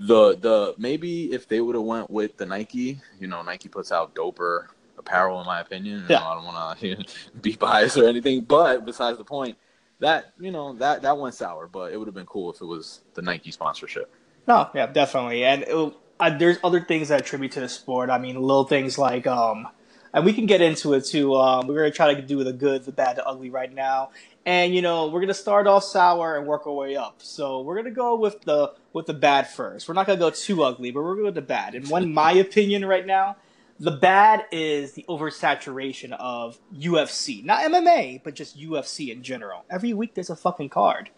the 0.00 0.36
the 0.38 0.74
maybe 0.78 1.32
if 1.32 1.48
they 1.48 1.60
would 1.62 1.76
have 1.76 1.84
went 1.84 2.10
with 2.10 2.38
the 2.38 2.46
Nike, 2.46 3.00
you 3.20 3.28
know, 3.28 3.42
Nike 3.42 3.70
puts 3.70 3.92
out 3.92 4.14
doper 4.16 4.68
apparel 4.98 5.40
in 5.40 5.46
my 5.46 5.60
opinion. 5.60 6.04
You 6.08 6.08
Yeah. 6.10 6.20
know, 6.20 6.26
I 6.26 6.36
don't 6.36 6.46
want 6.46 6.80
to 6.80 7.06
be 7.42 7.56
biased 7.56 7.98
or 7.98 8.08
anything, 8.08 8.42
but 8.42 8.86
besides 8.86 9.18
the 9.18 9.24
point, 9.24 9.58
that 10.00 10.34
you 10.40 10.52
know 10.52 10.74
that 10.74 11.02
that 11.02 11.18
went 11.18 11.36
sour. 11.36 11.68
But 11.68 11.92
it 11.92 11.98
would 11.98 12.08
have 12.08 12.16
been 12.16 12.26
cool 12.26 12.52
if 12.52 12.62
it 12.62 12.66
was 12.66 13.02
the 13.14 13.22
Nike 13.22 13.52
sponsorship. 13.52 14.12
No, 14.48 14.70
yeah, 14.74 14.86
definitely. 14.86 15.44
And 15.44 15.64
it, 15.64 15.94
uh, 16.20 16.38
there's 16.38 16.58
other 16.64 16.80
things 16.80 17.08
that 17.08 17.20
attribute 17.20 17.52
to 17.52 17.60
the 17.60 17.68
sport. 17.70 18.10
I 18.10 18.18
mean, 18.18 18.36
little 18.40 18.64
things 18.66 18.98
like, 18.98 19.26
um, 19.26 19.68
and 20.14 20.24
we 20.24 20.32
can 20.34 20.46
get 20.46 20.60
into 20.62 20.94
it 20.94 21.06
too. 21.06 21.36
Um, 21.36 21.68
we're 21.68 21.76
gonna 21.80 21.92
try 21.92 22.14
to 22.14 22.22
do 22.22 22.44
the 22.44 22.52
good, 22.52 22.84
the 22.84 22.92
bad, 22.92 23.16
the 23.16 23.26
ugly 23.26 23.50
right 23.50 23.72
now. 23.72 24.10
And 24.46 24.74
you 24.74 24.82
know, 24.82 25.08
we're 25.08 25.20
gonna 25.20 25.34
start 25.34 25.66
off 25.66 25.84
sour 25.84 26.36
and 26.36 26.46
work 26.46 26.66
our 26.66 26.72
way 26.72 26.96
up. 26.96 27.16
So 27.18 27.60
we're 27.60 27.76
gonna 27.76 27.90
go 27.90 28.16
with 28.16 28.40
the 28.42 28.72
with 28.92 29.06
the 29.06 29.14
bad 29.14 29.48
first. 29.48 29.88
We're 29.88 29.94
not 29.94 30.06
gonna 30.06 30.18
go 30.18 30.30
too 30.30 30.62
ugly, 30.62 30.90
but 30.90 31.02
we're 31.02 31.12
gonna 31.12 31.22
go 31.22 31.26
with 31.26 31.34
the 31.34 31.42
bad. 31.42 31.74
And 31.74 31.88
one, 31.88 32.12
my 32.12 32.32
opinion 32.32 32.84
right 32.84 33.06
now, 33.06 33.36
the 33.78 33.90
bad 33.90 34.46
is 34.50 34.92
the 34.92 35.04
oversaturation 35.08 36.12
of 36.18 36.58
UFC, 36.74 37.44
not 37.44 37.64
MMA, 37.64 38.22
but 38.22 38.34
just 38.34 38.58
UFC 38.58 39.10
in 39.10 39.22
general. 39.22 39.64
Every 39.70 39.92
week 39.92 40.14
there's 40.14 40.30
a 40.30 40.36
fucking 40.36 40.70
card. 40.70 41.10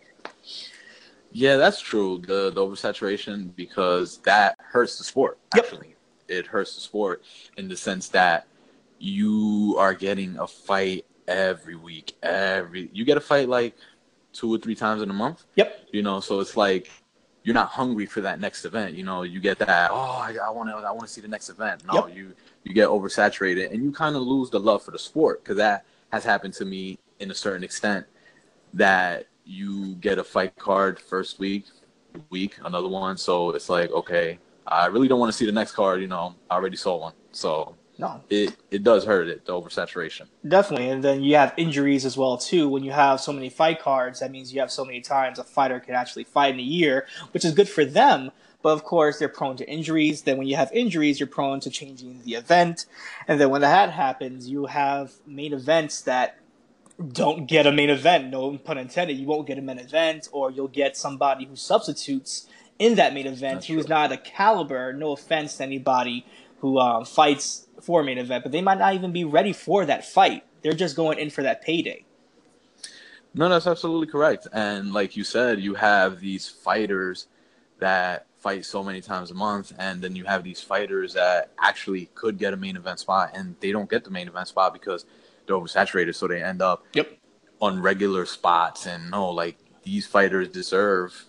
Yeah, 1.33 1.57
that's 1.57 1.81
true. 1.81 2.23
The 2.27 2.51
the 2.51 2.61
oversaturation 2.61 3.55
because 3.57 4.19
that 4.19 4.57
hurts 4.59 4.99
the 4.99 5.05
sport. 5.05 5.39
Yep. 5.55 5.65
Actually, 5.65 5.97
it 6.29 6.47
hurts 6.47 6.75
the 6.75 6.81
sport 6.81 7.23
in 7.57 7.69
the 7.69 7.77
sense 7.77 8.09
that 8.09 8.47
you 8.99 9.75
are 9.79 9.95
getting 9.95 10.39
a 10.39 10.47
fight 10.47 11.05
every 11.29 11.77
week. 11.77 12.17
Every 12.23 12.91
you 12.93 13.05
get 13.05 13.17
a 13.17 13.21
fight 13.21 13.49
like 13.49 13.77
two 14.33 14.53
or 14.55 14.59
three 14.59 14.75
times 14.75 15.03
in 15.03 15.11
a 15.11 15.15
month. 15.15 15.45
Yep. 15.57 15.89
You 15.93 16.03
know, 16.03 16.21
so 16.21 16.41
it's 16.41 16.57
like 16.57 16.91
you're 17.45 17.55
not 17.55 17.69
hungry 17.69 18.07
for 18.07 18.21
that 18.21 18.41
next 18.41 18.65
event. 18.65 18.95
You 18.95 19.03
know, 19.05 19.23
you 19.23 19.41
get 19.41 19.59
that. 19.59 19.91
Oh, 19.93 19.97
I 19.97 20.51
want 20.51 20.69
to. 20.71 20.77
I 20.77 20.91
want 20.91 21.03
to 21.03 21.09
see 21.09 21.21
the 21.21 21.29
next 21.29 21.49
event. 21.49 21.85
No, 21.87 22.07
Yep. 22.07 22.17
you 22.17 22.33
you 22.65 22.73
get 22.75 22.89
oversaturated 22.89 23.73
and 23.73 23.83
you 23.83 23.91
kind 23.93 24.15
of 24.17 24.23
lose 24.23 24.51
the 24.51 24.61
love 24.61 24.83
for 24.83 24.93
the 24.93 24.99
sport 24.99 25.43
because 25.43 25.57
that 25.57 25.85
has 26.13 26.25
happened 26.25 26.55
to 26.55 26.65
me 26.65 26.99
in 27.19 27.31
a 27.31 27.35
certain 27.35 27.65
extent. 27.65 28.07
That 28.75 29.27
you 29.45 29.97
get 29.97 30.19
a 30.19 30.25
fight 30.25 30.57
card 30.57 30.99
first 31.01 31.39
week, 31.39 31.67
week 32.31 32.57
another 32.65 32.89
one. 32.89 33.17
So 33.17 33.51
it's 33.51 33.69
like, 33.69 33.91
okay, 33.91 34.39
I 34.67 34.87
really 34.87 35.09
don't 35.09 35.19
want 35.19 35.31
to 35.33 35.37
see 35.37 35.45
the 35.47 35.53
next 35.53 35.73
card. 35.73 36.01
You 36.01 36.07
know, 36.07 36.35
I 36.51 36.55
already 36.55 36.77
saw 36.77 36.97
one. 36.97 37.13
So 37.33 37.75
No, 38.03 38.21
it 38.29 38.57
it 38.73 38.83
does 38.83 39.05
hurt 39.05 39.29
it 39.29 39.47
the 39.47 39.53
oversaturation. 39.53 40.27
Definitely, 40.47 40.89
and 40.91 41.05
then 41.05 41.23
you 41.23 41.37
have 41.37 41.55
injuries 41.57 42.05
as 42.05 42.17
well 42.17 42.37
too. 42.37 42.69
When 42.69 42.83
you 42.83 42.91
have 42.91 43.21
so 43.21 43.33
many 43.33 43.49
fight 43.49 43.81
cards, 43.81 44.19
that 44.19 44.33
means 44.33 44.53
you 44.53 44.59
have 44.59 44.73
so 44.73 44.85
many 44.85 45.01
times 45.01 45.39
a 45.39 45.45
fighter 45.45 45.79
can 45.79 45.95
actually 45.95 46.25
fight 46.25 46.53
in 46.55 46.59
a 46.59 46.65
year, 46.65 47.07
which 47.31 47.45
is 47.45 47.55
good 47.55 47.69
for 47.69 47.85
them. 47.85 48.33
But 48.61 48.71
of 48.71 48.83
course, 48.83 49.21
they're 49.21 49.29
prone 49.29 49.57
to 49.59 49.71
injuries. 49.71 50.23
Then 50.23 50.37
when 50.37 50.49
you 50.49 50.57
have 50.57 50.71
injuries, 50.73 51.21
you're 51.21 51.29
prone 51.29 51.61
to 51.61 51.71
changing 51.71 52.23
the 52.25 52.35
event. 52.35 52.87
And 53.29 53.41
then 53.41 53.51
when 53.51 53.61
that 53.61 53.91
happens, 53.91 54.49
you 54.49 54.67
have 54.67 55.13
main 55.25 55.53
events 55.53 56.01
that 56.01 56.39
don't 57.13 57.47
get 57.47 57.69
a 57.69 57.73
main 57.73 57.91
event. 57.91 58.31
No 58.31 58.59
pun 58.59 58.79
intended. 58.79 59.17
You 59.17 59.29
won't 59.29 59.47
get 59.47 59.59
a 59.59 59.63
main 59.63 59.79
event, 59.79 60.29
or 60.33 60.51
you'll 60.51 60.67
get 60.67 60.97
somebody 60.97 61.45
who 61.45 61.55
substitutes 61.55 62.49
in 62.81 62.97
that 62.97 63.15
main 63.15 63.29
event 63.29 63.55
That's 63.55 63.67
who's 63.67 63.87
true. 63.87 63.95
not 63.95 64.11
a 64.11 64.17
caliber. 64.17 64.93
No 64.93 65.13
offense 65.13 65.57
to 65.59 65.63
anybody 65.63 66.27
who 66.59 66.79
um, 66.79 67.05
fights 67.05 67.67
for 67.83 68.01
a 68.01 68.05
main 68.05 68.19
event, 68.19 68.45
but 68.45 68.53
they 68.53 68.63
might 68.63 68.79
not 68.79 68.95
even 68.95 69.13
be 69.13 69.25
ready 69.25 69.53
for 69.53 69.85
that 69.87 70.05
fight. 70.05 70.45
They're 70.63 70.73
just 70.73 70.97
going 70.97 71.19
in 71.19 71.31
for 71.31 71.43
that 71.43 71.63
payday. 71.63 72.05
No, 73.35 73.49
that's 73.49 73.67
absolutely 73.67 74.07
correct. 74.07 74.47
And 74.53 74.93
like 74.93 75.17
you 75.17 75.25
said, 75.25 75.61
you 75.61 75.75
have 75.75 76.21
these 76.21 76.49
fighters 76.49 77.29
that 77.79 78.27
fight 78.39 78.65
so 78.65 78.85
many 78.85 79.01
times 79.01 79.31
a 79.31 79.35
month, 79.35 79.73
and 79.79 80.03
then 80.03 80.15
you 80.15 80.25
have 80.25 80.45
these 80.45 80.61
fighters 80.61 81.15
that 81.15 81.51
actually 81.59 82.07
could 82.15 82.39
get 82.39 82.53
a 82.53 82.57
main 82.57 82.77
event 82.77 83.01
spot, 83.01 83.31
and 83.35 83.57
they 83.61 83.73
don't 83.73 83.89
get 83.89 84.05
the 84.05 84.11
main 84.11 84.29
event 84.29 84.49
spot 84.49 84.73
because 84.73 85.07
they're 85.47 85.57
oversaturated, 85.57 86.15
so 86.15 86.29
they 86.29 86.43
end 86.43 86.61
up 86.63 86.85
Yep. 86.95 87.19
on 87.61 87.81
regular 87.81 88.27
spots. 88.27 88.87
And 88.87 89.11
no, 89.11 89.31
like 89.31 89.57
these 89.83 90.07
fighters 90.07 90.49
deserve 90.49 91.25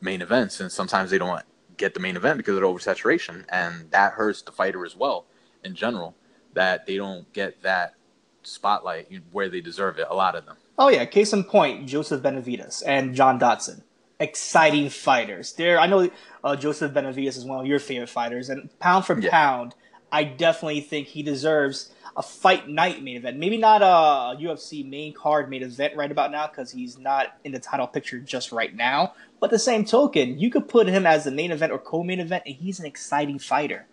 main 0.00 0.20
events, 0.20 0.60
and 0.60 0.70
sometimes 0.70 1.10
they 1.10 1.18
don't 1.18 1.42
get 1.76 1.94
the 1.94 2.00
main 2.00 2.16
event 2.16 2.36
because 2.36 2.56
of 2.56 2.60
the 2.60 2.68
oversaturation, 2.68 3.44
and 3.48 3.90
that 3.90 4.12
hurts 4.12 4.42
the 4.42 4.52
fighter 4.52 4.84
as 4.84 4.94
well 4.94 5.24
in 5.64 5.74
general. 5.74 6.14
That 6.54 6.86
they 6.86 6.96
don't 6.96 7.30
get 7.32 7.62
that 7.62 7.94
spotlight 8.42 9.08
where 9.32 9.48
they 9.48 9.60
deserve 9.60 9.98
it. 9.98 10.06
A 10.10 10.14
lot 10.14 10.34
of 10.34 10.46
them. 10.46 10.56
Oh 10.78 10.88
yeah, 10.88 11.04
case 11.04 11.32
in 11.32 11.44
point, 11.44 11.86
Joseph 11.86 12.22
Benavidez 12.22 12.82
and 12.86 13.14
John 13.14 13.38
Dodson. 13.38 13.82
Exciting 14.20 14.88
fighters. 14.88 15.52
They're 15.52 15.78
I 15.78 15.86
know 15.86 16.10
uh, 16.42 16.56
Joseph 16.56 16.92
Benavidez 16.92 17.36
is 17.36 17.44
one 17.44 17.60
of 17.60 17.66
your 17.66 17.78
favorite 17.78 18.08
fighters, 18.08 18.48
and 18.48 18.68
pound 18.80 19.04
for 19.04 19.18
Yeah. 19.18 19.30
pound, 19.30 19.74
I 20.10 20.24
definitely 20.24 20.80
think 20.80 21.08
he 21.08 21.22
deserves 21.22 21.90
a 22.16 22.22
fight 22.22 22.68
night 22.68 23.00
main 23.02 23.16
event. 23.16 23.36
Maybe 23.38 23.58
not 23.58 23.80
a 23.82 24.36
UFC 24.42 24.88
main 24.88 25.12
card 25.12 25.48
main 25.48 25.62
event 25.62 25.94
right 25.94 26.10
about 26.10 26.32
now 26.32 26.48
because 26.48 26.72
he's 26.72 26.98
not 26.98 27.36
in 27.44 27.52
the 27.52 27.60
title 27.60 27.86
picture 27.86 28.18
just 28.18 28.50
right 28.50 28.74
now. 28.74 29.14
But 29.38 29.50
the 29.50 29.58
same 29.58 29.84
token, 29.84 30.40
you 30.40 30.50
could 30.50 30.68
put 30.68 30.88
him 30.88 31.06
as 31.06 31.22
the 31.24 31.30
main 31.30 31.52
event 31.52 31.70
or 31.70 31.78
co-main 31.78 32.18
event, 32.18 32.42
and 32.46 32.56
he's 32.56 32.80
an 32.80 32.86
exciting 32.86 33.38
fighter. 33.38 33.86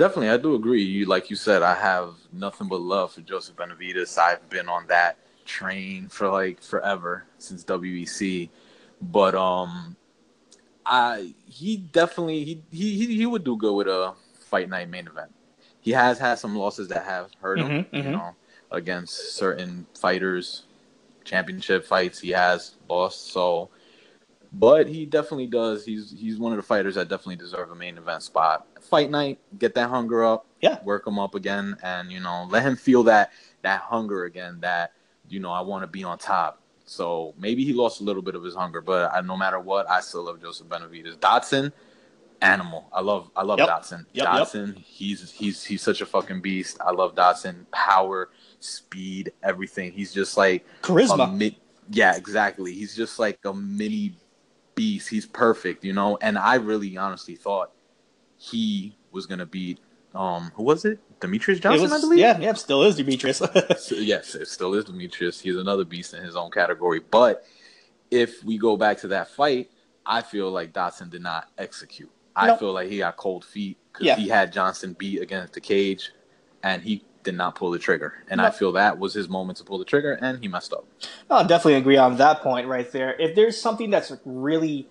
Definitely, 0.00 0.30
I 0.30 0.38
do 0.38 0.54
agree. 0.54 0.82
You 0.82 1.04
like 1.04 1.28
you 1.28 1.36
said, 1.36 1.62
I 1.62 1.74
have 1.74 2.14
nothing 2.32 2.68
but 2.68 2.80
love 2.80 3.12
for 3.12 3.20
Joseph 3.20 3.56
Benavidez. 3.56 4.16
I've 4.16 4.48
been 4.48 4.66
on 4.66 4.86
that 4.86 5.18
train 5.44 6.08
for 6.08 6.30
like 6.30 6.62
forever 6.62 7.24
since 7.36 7.64
WEC, 7.64 8.50
but 9.02 9.34
um, 9.34 9.96
I 10.86 11.34
he 11.46 11.78
definitely 11.78 12.44
he 12.44 12.62
he 12.72 13.16
he- 13.18 13.26
would 13.26 13.44
do 13.44 13.56
good 13.56 13.74
with 13.74 13.88
a 13.88 14.14
fight 14.40 14.70
night 14.70 14.88
main 14.90 15.06
event. 15.06 15.32
He 15.80 15.92
has 15.92 16.18
had 16.18 16.36
some 16.38 16.56
losses 16.56 16.88
that 16.88 17.04
have 17.04 17.30
hurt 17.42 17.60
him, 17.60 17.70
Mhm, 17.70 17.86
you 17.98 18.08
mhm. 18.08 18.12
know, 18.12 18.36
against 18.70 19.36
certain 19.36 19.86
fighters, 19.98 20.64
championship 21.24 21.84
fights 21.86 22.20
he 22.20 22.30
has 22.30 22.76
lost. 22.88 23.28
So, 23.32 23.70
but 24.52 24.88
he 24.88 25.06
definitely 25.06 25.46
does. 25.46 25.84
He's 25.84 26.14
he's 26.18 26.38
one 26.38 26.52
of 26.52 26.56
the 26.56 26.62
fighters 26.62 26.94
that 26.96 27.08
definitely 27.08 27.36
deserve 27.36 27.70
a 27.70 27.74
main 27.74 27.96
event 27.98 28.22
spot. 28.22 28.66
Fight 28.80 29.10
night, 29.10 29.38
get 29.58 29.74
that 29.76 29.88
hunger 29.90 30.24
up, 30.24 30.46
Yeah. 30.60 30.82
work 30.84 31.06
him 31.06 31.18
up 31.18 31.34
again, 31.34 31.76
and 31.82 32.10
you 32.10 32.20
know, 32.20 32.46
let 32.50 32.62
him 32.62 32.76
feel 32.76 33.02
that 33.04 33.32
that 33.62 33.80
hunger 33.80 34.24
again. 34.24 34.58
That 34.60 34.92
you 35.28 35.38
know, 35.40 35.50
I 35.52 35.60
want 35.60 35.82
to 35.82 35.86
be 35.86 36.02
on 36.04 36.18
top. 36.18 36.60
So 36.86 37.34
maybe 37.38 37.64
he 37.64 37.72
lost 37.72 38.00
a 38.00 38.04
little 38.04 38.22
bit 38.22 38.34
of 38.34 38.42
his 38.42 38.56
hunger, 38.56 38.80
but 38.80 39.12
I, 39.14 39.20
no 39.20 39.36
matter 39.36 39.60
what, 39.60 39.88
I 39.88 40.00
still 40.00 40.24
love 40.24 40.40
Joseph 40.40 40.66
Benavidez. 40.66 41.20
Dodson, 41.20 41.72
animal. 42.42 42.88
I 42.92 43.00
love 43.00 43.30
I 43.36 43.42
love 43.44 43.58
Yep. 43.60 43.68
Dodson. 43.68 44.06
Yep, 44.12 44.24
yep. 44.24 44.34
Dodson, 44.34 44.74
he's 44.84 45.30
he's 45.30 45.62
he's 45.62 45.82
such 45.82 46.00
a 46.00 46.06
fucking 46.06 46.40
beast. 46.40 46.78
I 46.84 46.90
love 46.90 47.14
Dodson. 47.14 47.66
Power, 47.70 48.30
speed, 48.58 49.32
everything. 49.42 49.92
He's 49.92 50.12
just 50.12 50.36
like 50.36 50.66
Charisma. 50.82 51.32
mi- 51.36 51.58
yeah, 51.92 52.16
exactly. 52.16 52.72
He's 52.72 52.96
just 52.96 53.18
like 53.20 53.38
a 53.44 53.52
mini 53.54 54.14
beast. 54.80 55.08
He's 55.10 55.26
perfect, 55.26 55.84
you 55.84 55.92
know. 55.92 56.16
And 56.22 56.38
I 56.38 56.54
really 56.54 56.96
honestly 56.96 57.36
thought 57.36 57.70
he 58.38 58.96
was 59.12 59.26
gonna 59.26 59.46
beat 59.46 59.78
um 60.14 60.50
who 60.54 60.62
was 60.62 60.84
it? 60.84 60.98
Demetrious 61.20 61.60
Johnson, 61.60 61.82
was- 61.82 61.92
I 61.92 62.00
believe. 62.00 62.18
yeah, 62.18 62.38
yeah, 62.40 62.54
still 62.54 62.82
is 62.82 62.98
Demetrious. 62.98 63.38
So, 63.78 63.94
yes, 63.96 64.34
it 64.34 64.48
still 64.48 64.72
is 64.74 64.84
Demetrious. 64.86 65.40
He's 65.40 65.56
another 65.56 65.84
beast 65.84 66.14
in 66.14 66.22
his 66.24 66.34
own 66.34 66.50
category. 66.50 67.00
But 67.00 67.44
if 68.10 68.42
we 68.42 68.56
go 68.58 68.76
back 68.78 68.96
to 69.02 69.08
that 69.08 69.28
fight, 69.28 69.70
I 70.06 70.22
feel 70.22 70.50
like 70.50 70.72
Dodson 70.72 71.10
did 71.10 71.22
not 71.22 71.48
execute. 71.58 72.10
I 72.34 72.46
Nope. 72.48 72.58
feel 72.60 72.72
like 72.72 72.88
he 72.88 72.98
got 72.98 73.16
cold 73.16 73.44
feet 73.44 73.76
because 73.92 74.06
Yeah. 74.06 74.16
he 74.16 74.28
had 74.28 74.52
Johnson 74.52 74.96
beat 74.98 75.20
against 75.20 75.52
the 75.52 75.60
cage, 75.60 76.10
and 76.62 76.82
he 76.82 77.04
did 77.22 77.34
not 77.34 77.54
pull 77.54 77.70
the 77.70 77.78
trigger, 77.78 78.14
and 78.28 78.40
I 78.40 78.50
feel 78.50 78.72
that 78.72 78.98
was 78.98 79.14
his 79.14 79.28
moment 79.28 79.58
to 79.58 79.64
pull 79.64 79.78
the 79.78 79.84
trigger, 79.84 80.12
and 80.14 80.40
he 80.40 80.48
messed 80.48 80.72
up. 80.72 80.86
No, 81.28 81.36
I 81.36 81.42
definitely 81.42 81.74
agree 81.74 81.96
on 81.96 82.16
that 82.16 82.40
point 82.40 82.66
right 82.66 82.90
there. 82.92 83.14
If 83.20 83.34
there's 83.34 83.60
something 83.60 83.90
that's 83.90 84.12
really, 84.24 84.88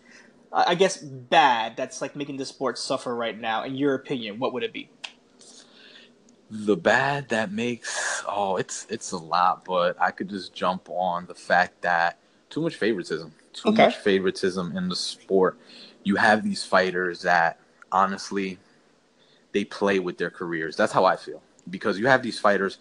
I 0.54 0.72
I 0.72 0.76
guess, 0.76 0.98
bad 0.98 1.76
that's 1.78 2.02
like 2.02 2.16
making 2.16 2.38
the 2.38 2.46
sport 2.46 2.78
suffer 2.78 3.16
right 3.16 3.40
now, 3.40 3.64
in 3.64 3.76
your 3.76 3.96
opinion, 3.96 4.40
what 4.40 4.54
would 4.54 4.64
it 4.64 4.74
be? 4.74 4.90
The 6.52 6.78
bad 6.78 7.30
that 7.30 7.52
makes 7.52 8.24
oh, 8.28 8.58
it's 8.58 8.86
it's 8.90 9.12
a 9.12 9.18
lot, 9.18 9.66
but 9.66 10.00
I 10.02 10.12
could 10.12 10.30
just 10.30 10.54
jump 10.54 10.90
on 10.90 11.26
the 11.28 11.36
fact 11.36 11.82
that 11.82 12.20
too 12.50 12.62
much 12.62 12.76
favoritism, 12.76 13.34
too 13.54 13.70
Okay. 13.70 13.86
much 13.86 13.96
favoritism 13.98 14.76
in 14.76 14.90
the 14.90 14.96
sport. 14.96 15.58
You 16.04 16.16
have 16.16 16.44
these 16.44 16.64
fighters 16.64 17.22
that 17.24 17.60
honestly, 17.92 18.58
they 19.52 19.66
play 19.66 20.00
with 20.00 20.18
their 20.18 20.32
careers. 20.32 20.76
That's 20.76 20.92
how 20.94 21.06
I 21.06 21.16
feel 21.16 21.42
because 21.70 22.00
you 22.00 22.08
have 22.08 22.22
these 22.24 22.40
fighters. 22.40 22.78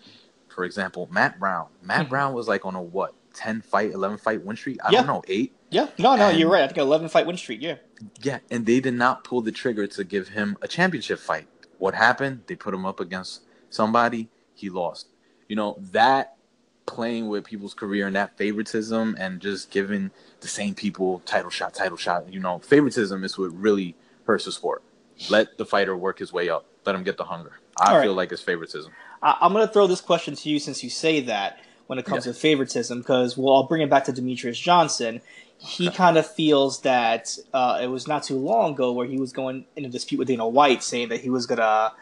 For 0.48 0.64
example, 0.64 1.08
Matt 1.10 1.38
Brown. 1.38 1.66
Matt 1.82 2.06
Mhm. 2.06 2.10
Brown 2.10 2.34
was 2.34 2.48
like 2.48 2.64
on 2.66 2.74
a 2.74 2.82
what 2.82 3.14
ten 3.34 3.60
fight, 3.60 3.92
eleven 3.92 4.18
fight 4.18 4.44
win 4.44 4.56
streak. 4.56 4.78
I 4.84 4.90
Yeah. 4.90 4.98
don't 4.98 5.06
know, 5.06 5.22
eight. 5.28 5.54
Yeah, 5.70 5.88
no, 5.98 6.16
no, 6.16 6.28
And- 6.28 6.38
you're 6.38 6.48
right. 6.50 6.62
I 6.62 6.66
think 6.66 6.78
11 6.78 7.08
fight 7.10 7.26
win 7.26 7.36
streak. 7.36 7.60
Yeah, 7.60 7.76
Yeah, 8.22 8.38
and 8.50 8.64
they 8.64 8.80
did 8.80 8.94
not 8.94 9.22
pull 9.22 9.42
the 9.42 9.52
trigger 9.52 9.86
to 9.86 10.02
give 10.04 10.28
him 10.28 10.56
a 10.62 10.66
championship 10.68 11.18
fight. 11.18 11.46
What 11.76 11.94
happened? 11.94 12.44
They 12.46 12.54
put 12.56 12.72
him 12.72 12.86
up 12.86 13.00
against 13.00 13.42
somebody, 13.68 14.30
he 14.54 14.70
lost. 14.70 15.08
You 15.46 15.56
know, 15.56 15.76
that 15.92 16.36
playing 16.86 17.28
with 17.28 17.44
people's 17.44 17.74
career 17.74 18.06
and 18.06 18.16
that 18.16 18.36
favoritism 18.38 19.14
and 19.18 19.40
just 19.40 19.70
giving 19.70 20.10
the 20.40 20.48
same 20.48 20.74
people 20.74 21.20
title 21.26 21.50
shot, 21.50 21.74
title 21.74 21.98
shot, 21.98 22.32
you 22.32 22.40
know, 22.40 22.60
favoritism 22.60 23.22
is 23.22 23.36
what 23.38 23.52
really 23.52 23.94
hurts 24.24 24.46
the 24.46 24.52
sport. 24.52 24.82
Let 25.28 25.58
the 25.58 25.66
fighter 25.66 25.94
work 25.96 26.18
his 26.18 26.32
way 26.32 26.48
up. 26.48 26.64
Let 26.88 26.94
him 26.94 27.02
get 27.02 27.18
the 27.18 27.24
hunger. 27.24 27.52
I 27.78 27.92
All 27.96 28.00
feel 28.00 28.12
right. 28.12 28.16
like 28.16 28.32
it's 28.32 28.40
favoritism. 28.40 28.90
I, 29.22 29.36
I'm 29.42 29.52
going 29.52 29.66
to 29.66 29.70
throw 29.70 29.86
this 29.86 30.00
question 30.00 30.34
to 30.36 30.48
you 30.48 30.58
since 30.58 30.82
you 30.82 30.88
say 30.88 31.20
that 31.20 31.60
when 31.86 31.98
it 31.98 32.06
comes 32.06 32.24
Yeah. 32.24 32.32
to 32.32 32.38
favoritism, 32.38 33.00
because 33.00 33.36
well, 33.36 33.56
I'll 33.56 33.64
bring 33.64 33.82
it 33.82 33.90
back 33.90 34.04
to 34.04 34.12
Demetrious 34.14 34.54
Johnson. 34.58 35.20
He 35.58 35.88
Okay. 35.88 35.96
kind 35.96 36.16
of 36.16 36.26
feels 36.26 36.80
that 36.80 37.36
uh, 37.52 37.78
it 37.82 37.88
was 37.88 38.08
not 38.08 38.22
too 38.22 38.36
long 38.38 38.72
ago 38.72 38.92
where 38.94 39.06
he 39.06 39.18
was 39.18 39.34
going 39.34 39.66
in 39.76 39.84
a 39.84 39.90
dispute 39.90 40.16
with 40.16 40.28
Dana 40.28 40.48
White, 40.48 40.82
saying 40.82 41.10
that 41.10 41.20
he 41.20 41.28
was 41.28 41.44
going 41.44 41.58
to 41.58 41.92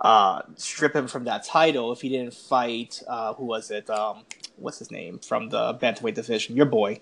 uh, 0.00 0.42
strip 0.56 0.96
him 0.96 1.06
from 1.06 1.22
that 1.24 1.44
title 1.44 1.92
if 1.92 2.00
he 2.00 2.08
didn't 2.08 2.34
fight. 2.34 3.00
Uh, 3.06 3.34
who 3.34 3.44
was 3.44 3.70
it? 3.70 3.88
Um, 3.88 4.24
what's 4.56 4.80
his 4.80 4.90
name 4.90 5.20
from 5.20 5.50
the 5.50 5.74
bantamweight 5.74 6.14
division? 6.14 6.56
Your 6.56 6.66
boy. 6.66 6.98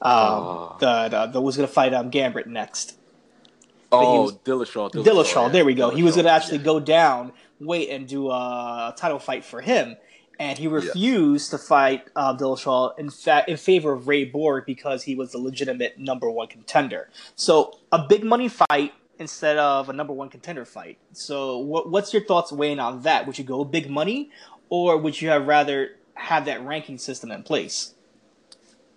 Um, 0.00 0.76
the, 0.78 1.08
the, 1.08 1.26
the 1.32 1.40
was 1.40 1.56
going 1.56 1.66
to 1.66 1.74
fight 1.74 1.92
um, 1.92 2.10
Gambit 2.10 2.46
next. 2.46 2.97
Oh, 3.90 4.22
was- 4.22 4.32
Dillashaw, 4.38 4.92
Dillashaw. 4.92 5.04
Dillashaw. 5.04 5.46
yeah. 5.46 5.48
There 5.48 5.64
we 5.64 5.74
go. 5.74 5.90
he 5.90 6.02
was 6.02 6.14
going 6.14 6.26
to 6.26 6.30
actually 6.30 6.58
yeah. 6.58 6.64
go 6.64 6.80
down, 6.80 7.32
wait, 7.60 7.88
and 7.90 8.06
do 8.06 8.30
a 8.30 8.94
title 8.96 9.18
fight 9.18 9.44
for 9.44 9.60
him, 9.60 9.96
and 10.38 10.58
he 10.58 10.68
refused 10.68 11.50
to 11.50 11.58
fight 11.58 12.04
uh, 12.14 12.36
Dillashaw 12.36 12.98
in 12.98 13.10
fact 13.10 13.48
in 13.48 13.56
favor 13.56 13.92
of 13.92 14.06
Ray 14.06 14.24
Borg 14.24 14.64
because 14.66 15.02
he 15.02 15.14
was 15.14 15.32
the 15.32 15.38
legitimate 15.38 15.98
number 15.98 16.30
one 16.30 16.48
contender. 16.48 17.10
So 17.34 17.78
a 17.90 18.06
big 18.06 18.24
money 18.24 18.48
fight 18.48 18.92
instead 19.18 19.58
of 19.58 19.88
a 19.88 19.92
number 19.92 20.12
one 20.12 20.28
contender 20.28 20.64
fight. 20.64 20.98
So 21.12 21.58
what, 21.58 21.90
what's 21.90 22.12
your 22.12 22.24
thoughts 22.24 22.52
weighing 22.52 22.78
on 22.78 23.02
that? 23.02 23.26
Would 23.26 23.38
you 23.38 23.44
go 23.44 23.64
big 23.64 23.90
money, 23.90 24.30
or 24.68 24.96
would 24.96 25.20
you 25.20 25.28
have 25.30 25.46
rather 25.46 25.96
have 26.14 26.44
that 26.44 26.64
ranking 26.64 26.98
system 26.98 27.30
in 27.30 27.42
place? 27.42 27.94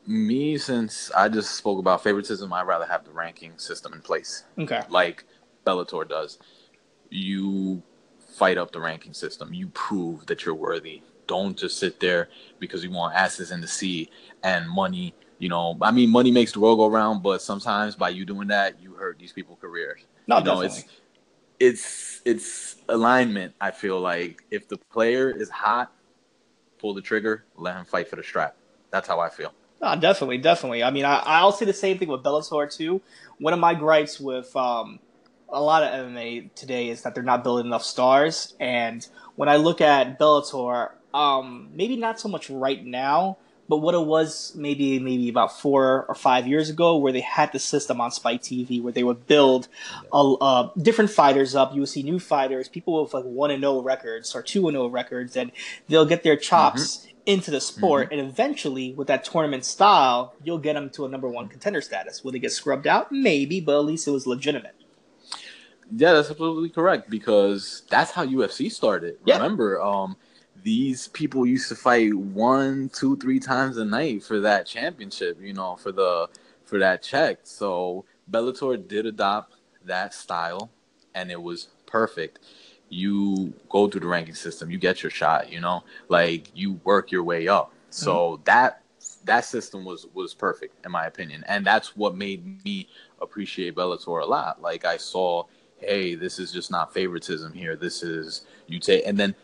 Me, 0.08 0.58
since 0.58 1.12
I 1.12 1.30
just 1.30 1.56
spoke 1.56 1.80
about 1.80 2.04
favoritism, 2.04 2.52
I'd 2.52 2.68
rather 2.68 2.86
have 2.86 3.06
the 3.06 3.12
ranking 3.12 3.58
system 3.58 3.94
in 3.94 4.02
place. 4.02 4.44
Okay. 4.58 4.82
like 4.90 5.26
Bellator 5.66 6.08
does. 6.08 6.40
You 7.10 7.84
fight 8.20 8.58
up 8.58 8.72
the 8.72 8.80
ranking 8.80 9.14
system. 9.14 9.54
You 9.54 9.68
prove 9.68 10.26
that 10.28 10.46
you're 10.46 10.56
worthy. 10.56 11.02
Don't 11.28 11.58
just 11.58 11.78
sit 11.78 12.00
there 12.00 12.30
because 12.60 12.84
you 12.84 12.92
want 12.92 13.16
asses 13.16 13.52
in 13.52 13.62
the 13.62 13.68
sea 13.68 14.10
and 14.44 14.70
money. 14.70 15.14
You 15.38 15.50
know, 15.50 15.78
I 15.82 15.92
mean, 15.92 16.10
money 16.10 16.32
makes 16.32 16.52
the 16.52 16.60
world 16.60 16.78
go 16.80 16.88
round, 16.88 17.24
but 17.24 17.42
sometimes 17.42 17.96
by 17.96 18.10
you 18.10 18.26
doing 18.26 18.48
that, 18.50 18.82
you 18.82 18.94
hurt 18.94 19.18
these 19.20 19.32
people's 19.32 19.60
careers. 19.60 20.02
No, 20.28 20.38
you 20.38 20.44
know, 20.44 20.62
definitely. 20.62 20.78
it's 20.78 20.86
it's 21.60 22.22
it's 22.26 22.76
alignment. 22.90 23.54
I 23.62 23.72
feel 23.72 24.00
like 24.00 24.44
if 24.52 24.68
the 24.68 24.78
player 24.78 25.30
is 25.30 25.50
hot, 25.50 25.92
pull 26.80 26.94
the 26.94 27.02
trigger, 27.02 27.46
let 27.56 27.76
him 27.76 27.86
fight 27.86 28.10
for 28.10 28.16
the 28.16 28.24
strap. 28.24 28.56
That's 28.92 29.08
how 29.08 29.20
I 29.20 29.30
feel. 29.30 29.54
No, 29.82 29.96
definitely, 29.96 30.38
definitely. 30.38 30.84
I 30.84 30.92
mean, 30.92 31.06
I, 31.06 31.22
I'll 31.26 31.52
say 31.52 31.66
the 31.66 31.74
same 31.74 31.98
thing 31.98 32.08
with 32.10 32.22
Bellator 32.24 32.74
too. 32.74 33.02
One 33.40 33.54
of 33.54 33.60
my 33.60 33.74
gripes 33.74 34.20
with 34.20 34.56
um, 34.56 35.00
a 35.50 35.62
lot 35.62 35.84
of 35.84 35.90
MMA 35.90 36.54
today 36.54 36.90
is 36.90 37.02
that 37.02 37.16
they're 37.16 37.24
not 37.24 37.44
building 37.44 37.66
enough 37.66 37.84
stars. 37.84 38.54
And 38.60 39.06
when 39.36 39.50
I 39.50 39.56
look 39.56 39.82
at 39.82 40.20
Bellator, 40.20 40.92
um, 41.14 41.70
maybe 41.74 41.96
not 41.96 42.20
so 42.20 42.30
much 42.30 42.50
right 42.50 42.84
now, 42.86 43.38
but 43.72 43.78
what 43.78 43.96
it 43.96 44.06
was 44.06 44.52
maybe 44.54 45.00
maybe 45.00 45.30
about 45.30 45.58
four 45.58 46.06
or 46.10 46.14
five 46.14 46.46
years 46.46 46.70
ago, 46.70 46.98
where 46.98 47.14
they 47.14 47.22
had 47.22 47.54
the 47.54 47.58
system 47.58 48.02
on 48.02 48.12
Spike 48.12 48.42
TV 48.42 48.84
where 48.84 48.92
they 48.92 49.06
would 49.06 49.28
build 49.28 49.70
uh, 50.12 50.34
uh, 50.34 50.70
different 50.78 51.10
fighters 51.10 51.56
up. 51.56 51.74
You 51.74 51.80
would 51.80 51.88
see 51.88 52.04
new 52.04 52.20
fighters, 52.20 52.68
people 52.68 53.02
with 53.02 53.14
like 53.14 53.24
one 53.24 53.50
and 53.50 53.62
zero 53.62 53.82
records 53.82 54.36
or 54.36 54.44
two 54.44 54.68
and 54.68 54.76
zero 54.76 54.88
records, 54.88 55.38
and 55.38 55.54
they'll 55.88 56.06
get 56.06 56.22
their 56.22 56.36
chops 56.36 57.08
into 57.26 57.50
the 57.50 57.62
sport. 57.62 58.10
And 58.12 58.20
eventually, 58.20 58.92
with 58.92 59.08
that 59.08 59.24
tournament 59.24 59.64
style, 59.64 60.36
you'll 60.44 60.58
get 60.58 60.74
them 60.74 60.90
to 60.90 61.06
a 61.06 61.08
number 61.08 61.30
one 61.30 61.48
contender 61.48 61.80
status. 61.80 62.26
Will 62.26 62.34
they 62.34 62.40
get 62.40 62.52
scrubbed 62.52 62.88
out? 62.88 63.10
Maybe, 63.10 63.62
but 63.62 63.80
at 63.80 63.86
least 63.86 64.06
it 64.06 64.12
was 64.12 64.28
legitimate. 64.28 64.76
Yeah, 65.96 66.12
that's 66.12 66.30
absolutely 66.30 66.72
correct 66.72 67.10
because 67.10 67.84
that's 67.90 68.12
how 68.12 68.26
UFC 68.26 68.70
started. 68.70 69.16
Yeah. 69.24 69.38
Remember, 69.38 69.82
um, 69.82 70.18
these 70.64 71.08
people 71.10 71.46
used 71.46 71.70
to 71.70 71.76
fight 71.76 72.14
one, 72.14 72.90
two, 72.90 73.18
three 73.18 73.40
times 73.40 73.78
a 73.78 73.86
night 73.86 74.24
for 74.24 74.40
that 74.42 74.66
championship. 74.66 75.40
You 75.42 75.54
know, 75.54 75.76
for 75.76 75.92
the 75.92 76.30
for 76.64 76.80
that 76.80 77.04
check. 77.04 77.40
So 77.44 78.06
Bellator 78.30 78.88
did 78.88 79.06
adopt 79.06 79.56
that 79.86 80.14
style, 80.14 80.72
and 81.16 81.32
it 81.32 81.42
was 81.42 81.70
perfect. 81.86 82.40
You 82.90 83.54
go 83.70 83.88
through 83.88 84.02
the 84.02 84.08
ranking 84.08 84.36
system, 84.36 84.70
you 84.70 84.78
get 84.78 85.02
your 85.04 85.10
shot. 85.10 85.52
You 85.52 85.62
know, 85.62 85.84
like 86.10 86.50
you 86.54 86.80
work 86.84 87.12
your 87.12 87.24
way 87.24 87.48
up. 87.48 87.74
So 87.90 88.14
mm-hmm. 88.14 88.44
that 88.46 88.84
that 89.26 89.46
system 89.46 89.86
was 89.86 90.08
was 90.14 90.34
perfect 90.34 90.86
in 90.86 90.92
my 90.92 91.06
opinion, 91.06 91.44
and 91.48 91.66
that's 91.66 91.96
what 91.96 92.16
made 92.16 92.64
me 92.64 92.88
appreciate 93.22 93.76
Bellator 93.76 94.22
a 94.22 94.26
lot. 94.26 94.62
Like 94.62 94.86
I 94.86 94.98
saw 94.98 95.46
hey, 95.82 96.16
this 96.16 96.40
is 96.40 96.52
just 96.52 96.72
not 96.72 96.94
favoritism 96.94 97.54
here. 97.54 97.76
This 97.76 98.04
is 98.04 98.46
you 98.68 98.80
take, 98.80 99.06
and 99.06 99.18
then 99.18 99.36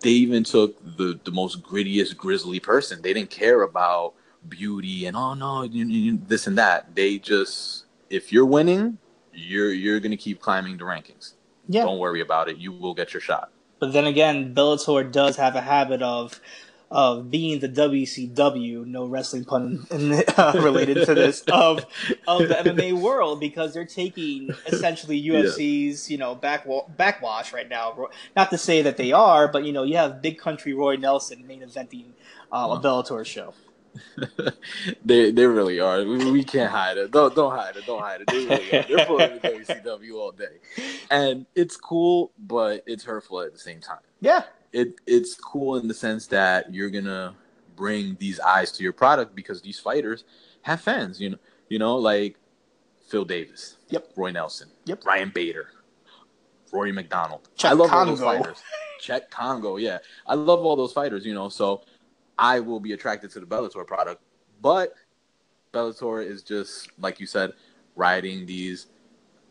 they 0.00 0.10
even 0.10 0.44
took 0.44 0.78
the 0.96 1.18
the 1.24 1.30
most 1.30 1.62
grittiest, 1.62 2.16
grizzly 2.16 2.60
person. 2.60 3.02
They 3.02 3.12
didn't 3.12 3.30
care 3.30 3.62
about 3.62 4.14
beauty 4.48 5.06
and 5.06 5.16
oh 5.16 5.34
no, 5.34 5.62
you, 5.62 5.86
you, 5.86 6.18
this 6.26 6.46
and 6.46 6.58
that. 6.58 6.94
They 6.94 7.18
just 7.18 7.86
if 8.10 8.32
you're 8.32 8.46
winning, 8.46 8.98
you're 9.32 9.72
you're 9.72 10.00
gonna 10.00 10.16
keep 10.16 10.40
climbing 10.40 10.76
the 10.76 10.84
rankings. 10.84 11.34
Yeah. 11.68 11.84
Don't 11.84 11.98
worry 11.98 12.20
about 12.20 12.48
it. 12.48 12.56
You 12.56 12.72
will 12.72 12.94
get 12.94 13.12
your 13.12 13.20
shot. 13.20 13.50
But 13.78 13.92
then 13.92 14.06
again, 14.06 14.54
Bellator 14.54 15.10
does 15.10 15.36
have 15.36 15.54
a 15.54 15.60
habit 15.60 16.02
of 16.02 16.40
of 16.90 17.30
being 17.30 17.60
the 17.60 17.68
WCW, 17.68 18.86
no 18.86 19.06
wrestling 19.06 19.44
pun 19.44 19.86
uh, 19.90 20.52
related 20.56 21.04
to 21.06 21.14
this, 21.14 21.42
of 21.42 21.84
of 22.26 22.48
the 22.48 22.54
MMA 22.54 22.92
world 23.00 23.40
because 23.40 23.74
they're 23.74 23.84
taking 23.84 24.50
essentially 24.66 25.22
UFC's 25.22 26.10
you 26.10 26.18
know 26.18 26.34
back 26.34 26.66
backwash 26.96 27.52
right 27.52 27.68
now. 27.68 28.08
Not 28.36 28.50
to 28.50 28.58
say 28.58 28.82
that 28.82 28.96
they 28.96 29.12
are, 29.12 29.48
but 29.48 29.64
you 29.64 29.72
know 29.72 29.82
you 29.82 29.96
have 29.96 30.22
Big 30.22 30.38
Country 30.38 30.72
Roy 30.72 30.96
Nelson 30.96 31.46
main 31.46 31.60
eventing 31.60 32.12
uh, 32.52 32.68
a 32.70 32.80
Bellator 32.80 33.24
show. 33.24 33.52
they 35.04 35.30
they 35.30 35.46
really 35.46 35.80
are. 35.80 36.04
We, 36.04 36.30
we 36.30 36.44
can't 36.44 36.70
hide 36.70 36.98
it. 36.98 37.10
Don't 37.10 37.34
don't 37.34 37.52
hide 37.52 37.76
it. 37.76 37.86
Don't 37.86 38.00
hide 38.00 38.22
it. 38.22 38.26
They 38.28 38.46
really 38.46 38.72
are. 38.72 38.82
They're 38.82 39.06
pulling 39.06 39.34
the 39.34 39.48
WCW 39.48 40.14
all 40.14 40.32
day, 40.32 40.94
and 41.10 41.46
it's 41.54 41.76
cool, 41.76 42.32
but 42.38 42.82
it's 42.86 43.04
hurtful 43.04 43.40
at 43.40 43.52
the 43.52 43.58
same 43.58 43.80
time. 43.80 43.98
Yeah, 44.20 44.44
it 44.72 45.00
it's 45.06 45.34
cool 45.34 45.76
in 45.76 45.88
the 45.88 45.94
sense 45.94 46.26
that 46.28 46.72
you're 46.74 46.90
gonna 46.90 47.34
bring 47.76 48.16
these 48.18 48.40
eyes 48.40 48.72
to 48.72 48.82
your 48.82 48.92
product 48.92 49.34
because 49.34 49.62
these 49.62 49.78
fighters 49.78 50.24
have 50.62 50.80
fans. 50.80 51.20
You 51.20 51.30
know, 51.30 51.38
you 51.68 51.78
know, 51.78 51.96
like 51.96 52.36
Phil 53.08 53.24
Davis, 53.24 53.76
Yep. 53.88 54.12
Roy 54.16 54.30
Nelson, 54.32 54.68
Yep. 54.84 55.04
Ryan 55.04 55.30
Bader, 55.34 55.68
Rory 56.72 56.92
MacDonald. 56.92 57.48
Cheick 57.56 57.70
I 57.70 57.72
love 57.72 57.92
all 57.92 58.04
those 58.04 58.20
fighters. 58.20 58.62
Cheick 59.00 59.30
Kongo, 59.30 59.76
yeah, 59.76 59.98
I 60.26 60.34
love 60.34 60.60
all 60.64 60.76
those 60.76 60.92
fighters. 60.92 61.24
You 61.24 61.34
know, 61.34 61.48
so 61.48 61.82
I 62.38 62.60
will 62.60 62.80
be 62.80 62.92
attracted 62.92 63.30
to 63.32 63.40
the 63.40 63.46
Bellator 63.46 63.86
product, 63.86 64.22
but 64.60 64.92
Bellator 65.72 66.24
is 66.24 66.42
just 66.42 66.90
like 66.98 67.20
you 67.20 67.26
said, 67.26 67.52
riding 67.96 68.44
these. 68.44 68.88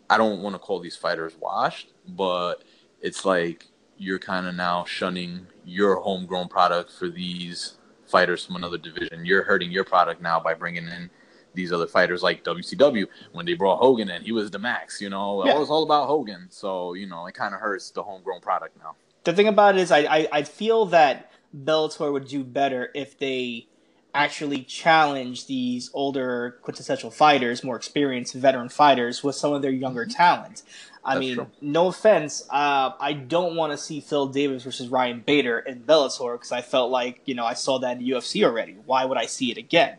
I 0.10 0.17
don't 0.17 0.41
want 0.41 0.56
to 0.56 0.60
call 0.60 0.80
these 0.80 0.95
fighters 0.95 1.36
washed, 1.39 1.89
but 2.08 2.63
it's 3.01 3.25
like 3.25 3.67
you're 3.97 4.19
kind 4.19 4.47
of 4.47 4.55
now 4.55 4.86
shunning 4.86 5.47
your 5.65 5.95
homegrown 5.97 6.47
product 6.47 6.91
for 6.91 7.10
these 7.10 7.77
fighters 8.05 8.45
from 8.45 8.55
another 8.55 8.77
division. 8.77 9.25
You're 9.25 9.43
hurting 9.43 9.71
your 9.71 9.83
product 9.83 10.21
now 10.21 10.39
by 10.39 10.53
bringing 10.53 10.88
in 10.88 11.10
these 11.53 11.71
other 11.71 11.88
fighters 11.88 12.23
like 12.23 12.43
WCW 12.43 13.07
when 13.33 13.45
they 13.45 13.53
brought 13.53 13.79
Hogan 13.79 14.10
in. 14.10 14.21
He 14.21 14.31
was 14.31 14.51
the 14.51 14.60
max, 14.60 15.01
you 15.01 15.10
know. 15.10 15.45
Yeah. 15.45 15.55
It 15.55 15.60
was 15.60 15.69
all 15.69 15.83
about 15.83 16.07
Hogan, 16.07 16.47
so 16.49 16.93
you 16.93 17.07
know 17.07 17.25
it 17.25 17.33
kind 17.33 17.53
of 17.53 17.60
hurts 17.60 17.89
the 17.91 18.03
homegrown 18.03 18.41
product 18.41 18.77
now. 18.77 18.95
the 19.23 19.33
thing 19.33 19.47
about 19.47 19.75
it 19.75 19.81
is, 19.81 19.91
I, 19.91 19.99
I 19.99 20.27
I 20.31 20.43
feel 20.43 20.86
that 20.88 21.31
Bellator 21.55 22.12
would 22.13 22.27
do 22.27 22.43
better 22.43 22.91
if 22.93 23.17
they 23.17 23.67
actually 24.13 24.63
challenge 24.63 25.45
these 25.47 25.91
older 25.93 26.57
quintessential 26.62 27.12
fighters, 27.12 27.63
more 27.63 27.75
experienced 27.75 28.33
veteran 28.33 28.69
fighters, 28.69 29.23
with 29.23 29.36
some 29.36 29.53
of 29.53 29.62
their 29.62 29.71
younger 29.71 30.05
mm-hmm. 30.05 30.17
talent. 30.17 30.63
I 31.08 31.15
That's 31.15 31.22
mean, 31.22 31.36
true. 31.36 31.48
no 31.62 31.88
offense, 31.88 32.43
uh, 32.52 32.91
I 33.00 33.13
don't 33.13 33.56
want 33.56 33.74
to 33.74 33.78
see 33.80 34.02
Phil 34.02 34.28
Davis 34.28 34.63
versus 34.63 34.89
Ryan 34.89 35.22
Bader 35.26 35.60
in 35.60 35.84
Bellator 35.84 36.36
because 36.36 36.52
I 36.52 36.62
felt 36.62 36.91
like 36.91 37.22
you 37.26 37.36
know 37.36 37.46
I 37.46 37.56
saw 37.56 37.80
that 37.80 37.98
in 38.00 38.06
UFC 38.06 38.43
already. 38.46 38.78
Why 38.86 39.06
would 39.06 39.17
I 39.17 39.28
see 39.28 39.52
it 39.52 39.58
again? 39.58 39.98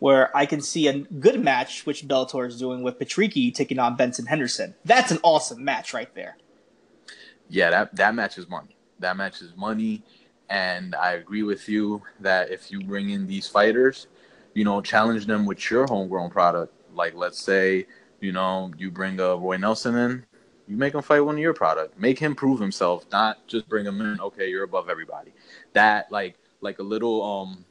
Where 0.00 0.36
I 0.36 0.46
can 0.46 0.60
see 0.60 0.88
a 0.88 0.98
good 1.00 1.42
match, 1.42 1.86
which 1.86 2.08
Bellator 2.08 2.46
is 2.48 2.58
doing 2.58 2.82
with 2.82 2.98
Patricky 2.98 3.54
taking 3.54 3.78
on 3.78 3.96
Benson 3.96 4.26
Henderson. 4.26 4.74
That's 4.84 5.12
an 5.12 5.20
awesome 5.24 5.64
match 5.64 5.94
right 5.94 6.14
there. 6.14 6.38
yeah, 7.48 7.70
that 7.70 7.96
that 7.96 8.14
match 8.14 8.38
is 8.38 8.48
money. 8.48 8.76
That 9.00 9.16
match 9.16 9.42
is 9.42 9.56
money, 9.56 10.02
and 10.48 10.94
I 10.94 11.12
agree 11.12 11.42
with 11.44 11.68
you 11.68 12.02
that 12.20 12.50
if 12.50 12.70
you 12.70 12.82
bring 12.82 13.10
in 13.10 13.26
these 13.26 13.48
fighters, 13.48 14.08
you 14.54 14.64
know, 14.64 14.80
challenge 14.82 15.26
them 15.26 15.46
with 15.46 15.70
your 15.70 15.86
homegrown 15.86 16.30
product. 16.30 16.74
Like, 16.94 17.14
let's 17.14 17.40
say, 17.40 17.86
you 18.20 18.32
know, 18.32 18.72
you 18.78 18.90
bring 18.90 19.20
a 19.20 19.36
Roy 19.36 19.56
Nelson 19.56 19.96
in, 19.96 20.26
you 20.68 20.76
make 20.76 20.94
him 20.94 21.02
fight 21.02 21.20
one 21.20 21.34
of 21.36 21.40
your 21.40 21.54
product. 21.54 21.98
Make 21.98 22.18
him 22.18 22.34
prove 22.34 22.60
himself, 22.60 23.06
not 23.10 23.46
just 23.46 23.68
bring 23.68 23.86
him 23.86 24.00
in. 24.00 24.20
Okay, 24.20 24.48
you're 24.50 24.64
above 24.64 24.88
everybody. 24.88 25.32
That 25.72 26.12
like 26.12 26.36
like 26.60 26.78
a 26.78 26.82
little 26.84 27.22
um. 27.22 27.64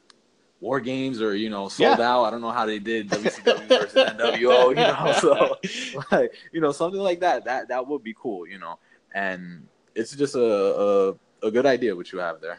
War 0.60 0.80
games 0.80 1.22
or 1.22 1.36
you 1.36 1.50
know 1.50 1.68
sold 1.68 2.00
Yeah. 2.00 2.10
out. 2.10 2.24
I 2.24 2.30
don't 2.32 2.40
know 2.40 2.50
how 2.50 2.66
they 2.66 2.80
did 2.80 3.08
WCW 3.10 3.68
versus 3.68 3.94
NWO. 3.94 4.70
You 4.70 4.74
know, 4.74 5.12
so 5.20 5.56
like 6.10 6.32
you 6.50 6.60
know 6.60 6.72
something 6.72 7.00
like 7.00 7.20
that. 7.20 7.44
That 7.44 7.68
that 7.68 7.86
would 7.86 8.02
be 8.02 8.12
cool. 8.20 8.44
You 8.44 8.58
know, 8.58 8.80
and 9.14 9.68
it's 9.94 10.16
just 10.16 10.34
a 10.34 10.40
a, 10.40 11.46
a 11.46 11.50
good 11.52 11.64
idea 11.64 11.94
what 11.94 12.10
you 12.10 12.18
have 12.18 12.40
there. 12.40 12.58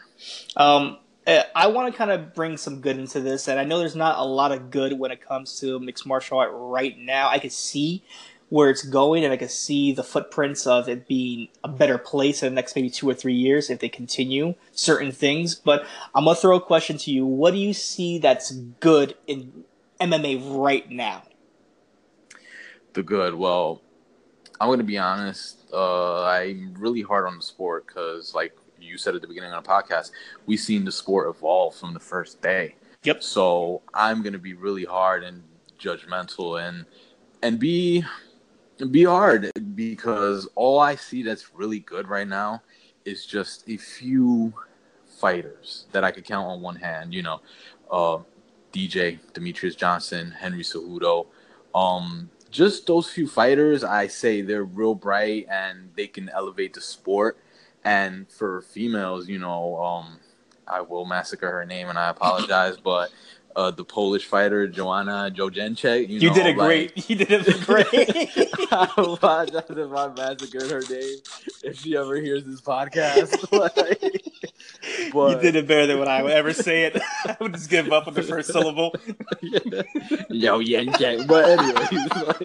Um, 0.55 0.99
eh, 1.27 1.43
I 1.53 1.67
want 1.67 1.91
to 1.93 1.97
kind 1.97 2.09
of 2.11 2.33
bring 2.33 2.55
some 2.55 2.79
good 2.79 2.97
into 2.97 3.19
this, 3.19 3.49
and 3.49 3.59
I 3.59 3.65
know 3.65 3.79
there's 3.79 3.97
not 3.97 4.17
a 4.17 4.23
lot 4.23 4.53
of 4.53 4.71
good 4.71 4.97
when 4.97 5.11
it 5.11 5.19
comes 5.19 5.59
to 5.59 5.77
mixed 5.77 6.05
martial 6.07 6.37
art 6.39 6.51
right 6.53 6.97
now. 6.97 7.27
I 7.27 7.37
can 7.37 7.49
see 7.49 8.05
where 8.49 8.69
it's 8.69 8.83
going, 8.83 9.23
and 9.23 9.31
I 9.31 9.37
can 9.37 9.49
see 9.49 9.91
the 9.91 10.03
footprints 10.03 10.65
of 10.65 10.89
it 10.89 11.07
being 11.07 11.49
a 11.63 11.67
better 11.67 11.97
place 11.97 12.41
in 12.43 12.49
the 12.49 12.55
next 12.55 12.75
maybe 12.75 12.89
two 12.89 13.07
or 13.07 13.13
three 13.13 13.33
years 13.33 13.69
if 13.69 13.79
they 13.79 13.89
continue 13.89 14.55
certain 14.71 15.11
things. 15.11 15.55
But 15.55 15.85
I'm 16.15 16.25
gonna 16.25 16.35
throw 16.35 16.57
a 16.57 16.61
question 16.61 16.97
to 16.99 17.11
you: 17.11 17.25
What 17.25 17.51
do 17.51 17.57
you 17.57 17.73
see 17.73 18.17
that's 18.17 18.51
good 18.51 19.15
in 19.27 19.63
MMA 20.01 20.41
right 20.59 20.89
now? 20.89 21.23
The 22.93 23.03
good. 23.03 23.35
Well, 23.35 23.81
I'm 24.59 24.69
gonna 24.69 24.83
be 24.83 24.97
honest. 24.97 25.57
Uh, 25.71 26.23
I'm 26.23 26.73
really 26.77 27.03
hard 27.03 27.27
on 27.27 27.37
the 27.37 27.43
sport 27.43 27.85
because, 27.87 28.33
like 28.33 28.57
you 28.79 28.97
said 28.97 29.13
at 29.13 29.21
the 29.21 29.27
beginning 29.27 29.53
of 29.53 29.63
the 29.63 29.69
podcast, 29.69 30.11
we've 30.47 30.59
seen 30.59 30.85
the 30.85 30.91
sport 30.91 31.29
evolve 31.29 31.75
from 31.75 31.93
the 31.93 31.99
first 31.99 32.41
day. 32.41 32.75
Yep. 33.03 33.23
So 33.23 33.83
I'm 33.93 34.23
gonna 34.23 34.39
be 34.39 34.53
really 34.55 34.85
hard 34.85 35.23
and 35.23 35.43
judgmental 35.79 36.61
and 36.67 36.85
and 37.41 37.59
be 37.59 38.03
be 38.85 39.03
hard 39.03 39.51
because 39.75 40.47
all 40.55 40.79
I 40.79 40.95
see 40.95 41.23
that's 41.23 41.53
really 41.53 41.79
good 41.79 42.07
right 42.07 42.27
now 42.27 42.61
is 43.05 43.25
just 43.25 43.67
a 43.69 43.77
few 43.77 44.53
fighters 45.19 45.85
that 45.91 46.03
I 46.03 46.11
could 46.11 46.25
count 46.25 46.47
on 46.47 46.61
one 46.61 46.75
hand. 46.75 47.13
You 47.13 47.23
know, 47.23 47.41
uh, 47.91 48.19
DJ 48.71 49.19
Demetrious 49.33 49.75
Johnson, 49.75 50.31
Henry 50.31 50.63
Cejudo. 50.63 51.27
Um, 51.73 52.29
just 52.49 52.87
those 52.87 53.09
few 53.09 53.27
fighters, 53.27 53.83
I 53.83 54.07
say 54.07 54.41
they're 54.41 54.63
real 54.63 54.95
bright 54.95 55.47
and 55.49 55.89
they 55.95 56.07
can 56.07 56.29
elevate 56.29 56.73
the 56.73 56.81
sport. 56.81 57.37
And 57.83 58.29
for 58.31 58.61
females, 58.61 59.27
you 59.27 59.39
know, 59.39 59.77
um, 59.77 60.19
I 60.67 60.81
will 60.81 61.05
massacre 61.05 61.49
her 61.49 61.65
name 61.65 61.89
and 61.89 61.97
I 61.97 62.09
apologize, 62.09 62.77
but 62.77 63.11
uh, 63.55 63.71
the 63.71 63.83
Polish 63.83 64.25
fighter 64.25 64.67
Joanna 64.67 65.31
Jojenchek, 65.35 66.07
you, 66.07 66.19
You, 66.19 66.29
know, 66.29 66.35
did 66.35 66.45
it 66.45 66.57
like- 66.57 66.67
great. 66.95 67.09
You 67.09 67.15
did 67.15 67.31
it 67.31 67.61
great. 67.65 67.87
I 68.71 68.83
apologize 68.95 69.49
if 69.69 69.91
I 69.91 70.07
massacred 70.15 70.69
her 70.71 70.81
name 70.89 71.17
if 71.63 71.79
she 71.79 71.97
ever 71.97 72.15
hears 72.15 72.43
this 72.45 72.61
podcast. 72.61 73.51
like, 73.51 75.33
you 75.33 75.41
did 75.41 75.55
it 75.55 75.67
better 75.67 75.87
than 75.87 75.99
what 75.99 76.07
I 76.07 76.21
would 76.21 76.31
ever 76.31 76.53
say 76.53 76.83
it. 76.83 77.01
I 77.25 77.35
would 77.39 77.53
just 77.53 77.69
give 77.69 77.91
up 77.91 78.07
on 78.07 78.13
the 78.13 78.23
first 78.23 78.51
syllable. 78.51 78.93
yo, 80.29 80.59
yeah. 80.59 81.23
But 81.27 81.49
anyway, 81.59 81.73
like, 81.73 82.41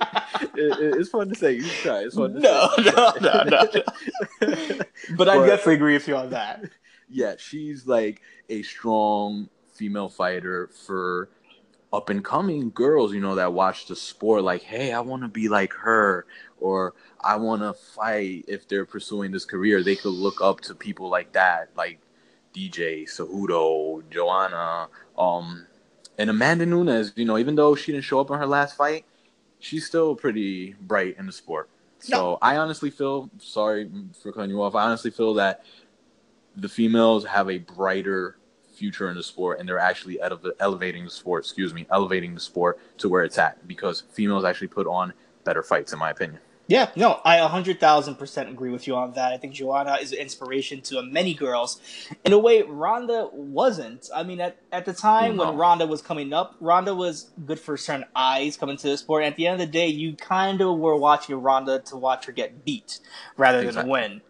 it, 0.57 0.81
it- 0.81 0.95
it's 1.01 1.11
fun 1.11 1.29
to 1.29 1.35
say. 1.35 1.53
You 1.55 1.65
try. 1.69 2.01
It's 2.01 2.15
fun 2.15 2.35
to 2.35 2.41
No, 2.41 2.71
say. 2.77 2.83
no, 2.85 3.13
no, 3.21 3.45
no. 3.45 4.81
But 5.17 5.29
I 5.29 5.37
But- 5.37 5.47
definitely 5.47 5.75
agree 5.75 5.95
with 5.95 6.09
you 6.09 6.17
on 6.17 6.31
that. 6.31 6.65
yeah, 7.11 7.35
she's 7.39 7.87
like 7.87 8.21
a 8.49 8.63
strong 8.63 9.49
female 9.75 10.09
fighter 10.09 10.69
for 10.87 11.29
up 11.93 12.11
and 12.11 12.25
coming 12.25 12.71
girls, 12.71 13.15
you 13.15 13.21
know, 13.21 13.37
that 13.37 13.53
watch 13.53 13.87
the 13.87 13.95
sport 13.95 14.43
like, 14.43 14.63
hey, 14.63 14.93
I 14.93 15.01
want 15.01 15.23
to 15.23 15.29
be 15.29 15.49
like 15.49 15.73
her 15.75 16.27
or 16.61 16.95
I 17.21 17.37
want 17.37 17.63
to 17.63 17.73
fight 17.73 18.47
if 18.49 18.67
they're 18.67 18.85
pursuing 18.85 19.31
this 19.31 19.45
career. 19.45 19.83
They 19.83 19.95
could 19.95 20.13
look 20.13 20.41
up 20.41 20.61
to 20.63 20.75
people 20.75 21.09
like 21.09 21.33
that, 21.33 21.71
like 21.77 22.01
DJ, 22.53 23.05
Cejudo, 23.05 24.03
Joanna, 24.11 24.89
um, 25.17 25.67
and 26.19 26.31
Amanda 26.31 26.67
Nunes, 26.67 27.13
you 27.17 27.25
know, 27.25 27.39
even 27.39 27.55
though 27.55 27.75
she 27.75 27.93
didn't 27.93 28.05
show 28.05 28.21
up 28.21 28.31
in 28.31 28.39
her 28.39 28.47
last 28.47 28.77
fight, 28.77 29.05
she's 29.61 29.87
still 29.87 30.15
pretty 30.17 30.75
bright 30.81 31.17
in 31.19 31.27
the 31.27 31.33
sport. 31.33 31.69
So 31.99 32.39
I 32.43 32.57
honestly 32.57 32.91
feel 32.91 33.31
sorry 33.39 33.91
for 34.21 34.31
cutting 34.31 34.51
you 34.51 34.63
off. 34.63 34.75
I 34.75 34.83
honestly 34.83 35.11
feel 35.11 35.35
that 35.35 35.65
the 36.55 36.69
females 36.69 37.25
have 37.25 37.49
a 37.49 37.59
brighter 37.59 38.37
future 38.75 39.09
in 39.11 39.17
the 39.17 39.23
sport 39.23 39.59
and 39.61 39.69
they're 39.69 39.79
actually 39.79 40.21
ele- 40.21 40.53
elevating 40.61 41.05
the 41.05 41.11
sport 41.11 41.45
excuse 41.45 41.73
me 41.73 41.87
elevating 41.91 42.35
the 42.35 42.41
sport 42.41 42.79
to 42.99 43.09
where 43.09 43.25
it's 43.25 43.39
at 43.39 43.67
because 43.69 44.03
females 44.13 44.45
actually 44.45 44.69
put 44.69 44.87
on 44.87 45.13
better 45.45 45.63
fights 45.63 45.93
in 45.93 45.99
my 45.99 46.11
opinion 46.11 46.41
Yeah, 46.67 46.89
no, 46.97 47.21
I 47.27 47.37
100,000% 47.41 48.49
agree 48.51 48.71
with 48.71 48.87
you 48.87 48.95
on 48.97 49.13
that. 49.19 49.35
I 49.35 49.37
think 49.37 49.53
Joanna 49.53 49.99
is 50.01 50.13
an 50.13 50.19
inspiration 50.19 50.81
to 50.89 51.03
many 51.03 51.35
girls. 51.35 51.79
In 52.25 52.33
a 52.33 52.39
way, 52.39 52.63
Ronda 52.63 53.29
wasn't. 53.35 54.09
I 54.15 54.23
mean, 54.23 54.41
at, 54.41 54.57
at 54.73 54.87
the 54.87 54.95
time 54.95 55.37
No. 55.37 55.45
when 55.45 55.59
Ronda 55.59 55.87
was 55.87 56.01
coming 56.01 56.33
up, 56.33 56.57
Ronda 56.61 56.95
was 56.95 57.31
good 57.45 57.61
for 57.61 57.77
certain 57.77 58.07
eyes 58.17 58.57
coming 58.57 58.79
to 58.79 58.89
the 58.89 58.97
sport. 58.97 59.25
At 59.25 59.37
the 59.37 59.47
end 59.47 59.61
of 59.61 59.67
the 59.67 59.73
day, 59.81 59.89
you 59.89 60.17
kind 60.17 60.63
of 60.63 60.79
were 60.79 60.97
watching 60.97 61.37
Ronda 61.37 61.81
to 61.81 61.97
watch 61.99 62.25
her 62.25 62.33
get 62.33 62.65
beat 62.65 62.99
rather 63.37 63.71
than 63.71 63.87
win. 63.87 64.23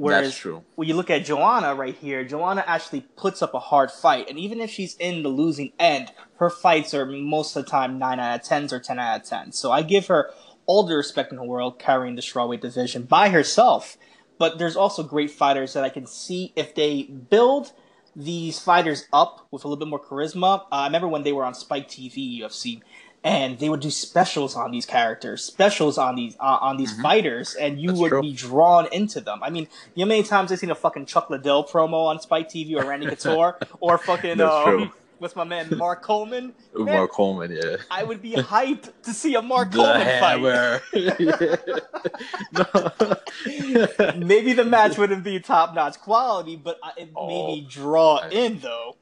Whereas 0.00 0.28
that's 0.28 0.36
true 0.38 0.64
when 0.76 0.88
you 0.88 0.94
look 0.94 1.10
at 1.10 1.24
Joanna 1.24 1.74
right 1.74 1.94
here, 1.94 2.24
Joanna 2.24 2.64
actually 2.66 3.02
puts 3.16 3.42
up 3.42 3.54
a 3.54 3.58
hard 3.58 3.90
fight, 3.90 4.28
and 4.28 4.38
even 4.38 4.60
if 4.60 4.70
she's 4.70 4.96
in 4.96 5.22
the 5.22 5.28
losing 5.28 5.72
end, 5.78 6.12
her 6.36 6.48
fights 6.48 6.94
are 6.94 7.04
most 7.04 7.54
of 7.54 7.64
the 7.64 7.70
time 7.70 7.98
nine 7.98 8.18
out 8.18 8.40
of 8.40 8.46
tens 8.46 8.72
or 8.72 8.80
ten 8.80 8.98
out 8.98 9.20
of 9.20 9.26
10. 9.26 9.52
So 9.52 9.70
I 9.70 9.82
give 9.82 10.06
her 10.06 10.30
all 10.66 10.84
the 10.84 10.94
respect 10.94 11.32
in 11.32 11.36
the 11.36 11.44
world 11.44 11.78
carrying 11.78 12.14
the 12.14 12.22
strawweight 12.22 12.60
division 12.60 13.02
by 13.02 13.28
herself. 13.28 13.98
But 14.38 14.58
there's 14.58 14.76
also 14.76 15.02
great 15.02 15.30
fighters 15.30 15.74
that 15.74 15.84
I 15.84 15.90
can 15.90 16.06
see 16.06 16.52
if 16.56 16.74
they 16.74 17.02
build 17.02 17.72
these 18.16 18.58
fighters 18.58 19.06
up 19.12 19.46
with 19.50 19.64
a 19.64 19.68
little 19.68 19.84
bit 19.84 19.88
more 19.88 20.00
charisma. 20.00 20.60
Uh, 20.60 20.66
I 20.70 20.86
remember 20.86 21.08
when 21.08 21.24
they 21.24 21.32
were 21.32 21.44
on 21.44 21.54
Spike 21.54 21.88
TV 21.88 22.40
UFC, 22.40 22.80
and 23.22 23.58
they 23.58 23.68
would 23.68 23.80
do 23.80 23.90
specials 23.90 24.56
on 24.56 24.70
these 24.70 24.86
characters, 24.86 25.44
specials 25.44 25.98
on 25.98 26.14
these 26.16 26.36
uh, 26.40 26.58
on 26.60 26.76
these 26.78 26.98
fighters, 27.00 27.54
and 27.54 27.78
you 27.80 27.88
Mm-hmm. 27.90 27.94
That's 27.96 28.00
would 28.00 28.08
true. 28.10 28.22
be 28.22 28.32
drawn 28.32 28.88
into 28.92 29.20
them. 29.20 29.40
I 29.42 29.50
mean, 29.50 29.68
you 29.94 30.04
know 30.04 30.08
how 30.08 30.16
many 30.16 30.22
times 30.22 30.50
I've 30.52 30.58
seen 30.58 30.70
a 30.70 30.74
fucking 30.74 31.06
Chuck 31.06 31.28
Liddell 31.30 31.64
promo 31.64 32.06
on 32.06 32.20
Spike 32.20 32.48
TV 32.48 32.76
or 32.76 32.84
Randy 32.88 33.06
Couture 33.14 33.58
or 33.80 33.98
fucking 33.98 34.40
um, 34.40 34.92
what's 35.18 35.36
my 35.36 35.44
man 35.44 35.68
Mark 35.76 36.02
Coleman? 36.02 36.54
Man, 36.74 36.86
mark 36.86 37.10
coleman 37.10 37.50
yeah 37.52 37.76
I 37.90 38.04
would 38.04 38.22
be 38.22 38.32
hyped 38.32 38.90
to 39.02 39.12
see 39.12 39.34
a 39.34 39.42
Mark 39.42 39.70
the 39.70 39.76
Coleman 39.76 40.20
fight. 40.20 40.40
hammer 40.40 40.80
no. 42.52 44.16
Maybe 44.26 44.52
the 44.54 44.64
match 44.64 44.96
wouldn't 44.96 45.24
be 45.24 45.38
top 45.40 45.74
notch 45.74 45.98
quality, 46.00 46.56
but 46.56 46.78
it 46.96 47.10
Oh. 47.14 47.26
made 47.26 47.46
me 47.62 47.66
draw 47.68 48.16
I- 48.22 48.28
in 48.30 48.60
though. 48.60 48.96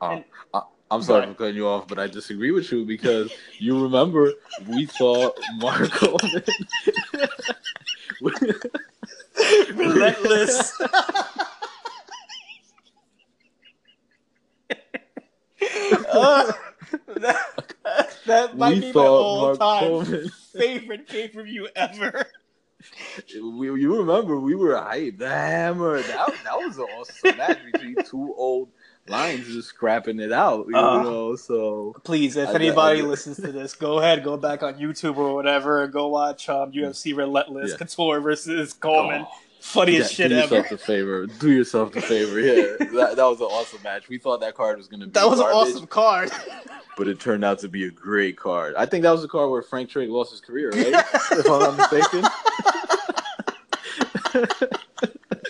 Oh, 0.00 0.10
And- 0.10 0.24
I, 0.52 0.62
I'm 0.92 1.02
sorry 1.02 1.26
for 1.26 1.32
cutting 1.32 1.56
you 1.56 1.66
off, 1.66 1.88
but 1.88 1.98
I 1.98 2.06
disagree 2.06 2.50
with 2.50 2.70
you 2.70 2.84
because 2.84 3.32
you 3.58 3.82
remember 3.82 4.30
we 4.68 4.84
saw 4.84 5.30
Mark 5.56 5.90
Coleman. 5.90 6.44
Relentless. 9.74 10.78
Uh, 16.12 16.52
that, 17.16 17.36
that 18.26 18.58
might 18.58 18.74
we 18.74 18.80
be 18.80 18.86
my 18.88 18.92
thought 18.92 19.40
Mark 19.40 19.60
all-time 19.62 19.88
Coleman. 19.88 20.30
favorite 20.54 21.08
pay-per-view 21.08 21.68
ever. 21.74 22.26
We, 23.34 23.66
you 23.68 23.96
remember 23.96 24.38
we 24.38 24.54
were 24.56 24.74
hyped. 24.74 25.18
The 25.18 25.30
hammer. 25.30 26.02
That, 26.02 26.34
that 26.44 26.58
was 26.58 26.76
an 26.76 26.84
awesome 26.84 27.36
match 27.38 27.60
between 27.72 27.94
two 28.04 28.34
old 28.36 28.68
lions 29.08 29.46
just 29.48 29.68
scrapping 29.68 30.20
it 30.20 30.32
out. 30.32 30.66
You 30.68 30.76
Uh. 30.76 31.02
know, 31.02 31.36
so 31.36 31.94
Please, 32.04 32.36
if 32.36 32.48
I- 32.48 32.54
anybody 32.54 33.00
I- 33.00 33.04
listens 33.04 33.36
to 33.38 33.50
this, 33.52 33.74
go 33.74 33.98
ahead, 33.98 34.22
go 34.24 34.36
back 34.36 34.62
on 34.62 34.74
YouTube 34.74 35.16
or 35.16 35.34
whatever, 35.34 35.82
and 35.82 35.92
go 35.92 36.08
watch 36.08 36.48
um, 36.48 36.72
UFC 36.72 37.12
Relentless 37.16 37.72
Yeah. 37.72 37.76
Couture 37.78 38.20
versus 38.20 38.72
Coleman. 38.72 39.26
Oh, 39.28 39.32
Funniest 39.60 40.18
Yeah, 40.18 40.26
shit 40.28 40.32
ever. 40.32 40.48
do 40.48 40.54
yourself 40.56 40.68
the 40.70 40.78
favor. 40.78 41.26
Do 41.26 41.50
yourself 41.52 41.92
the 41.92 42.00
favor. 42.00 42.40
Yeah, 42.40 42.76
that, 42.80 43.14
that 43.16 43.24
was 43.24 43.38
an 43.40 43.46
awesome 43.46 43.78
match. 43.84 44.08
We 44.08 44.18
thought 44.18 44.40
that 44.40 44.56
card 44.56 44.76
was 44.76 44.88
going 44.88 44.98
to 45.00 45.06
be 45.06 45.12
That 45.12 45.28
was 45.28 45.38
an 45.38 45.46
awesome 45.46 45.86
card. 45.86 46.32
but 46.96 47.06
it 47.06 47.20
turned 47.20 47.44
out 47.44 47.60
to 47.60 47.68
be 47.68 47.84
a 47.84 47.90
great 47.90 48.36
card. 48.36 48.74
I 48.76 48.86
think 48.86 49.04
that 49.04 49.12
was 49.12 49.22
the 49.22 49.28
card 49.28 49.50
where 49.52 49.62
Frank 49.62 49.88
Trigg 49.88 50.10
lost 50.10 50.32
his 50.32 50.40
career, 50.40 50.70
right? 50.70 50.86
if 51.32 51.48
I'm 51.48 51.60
not 51.76 51.76
mistaken. 51.92 52.24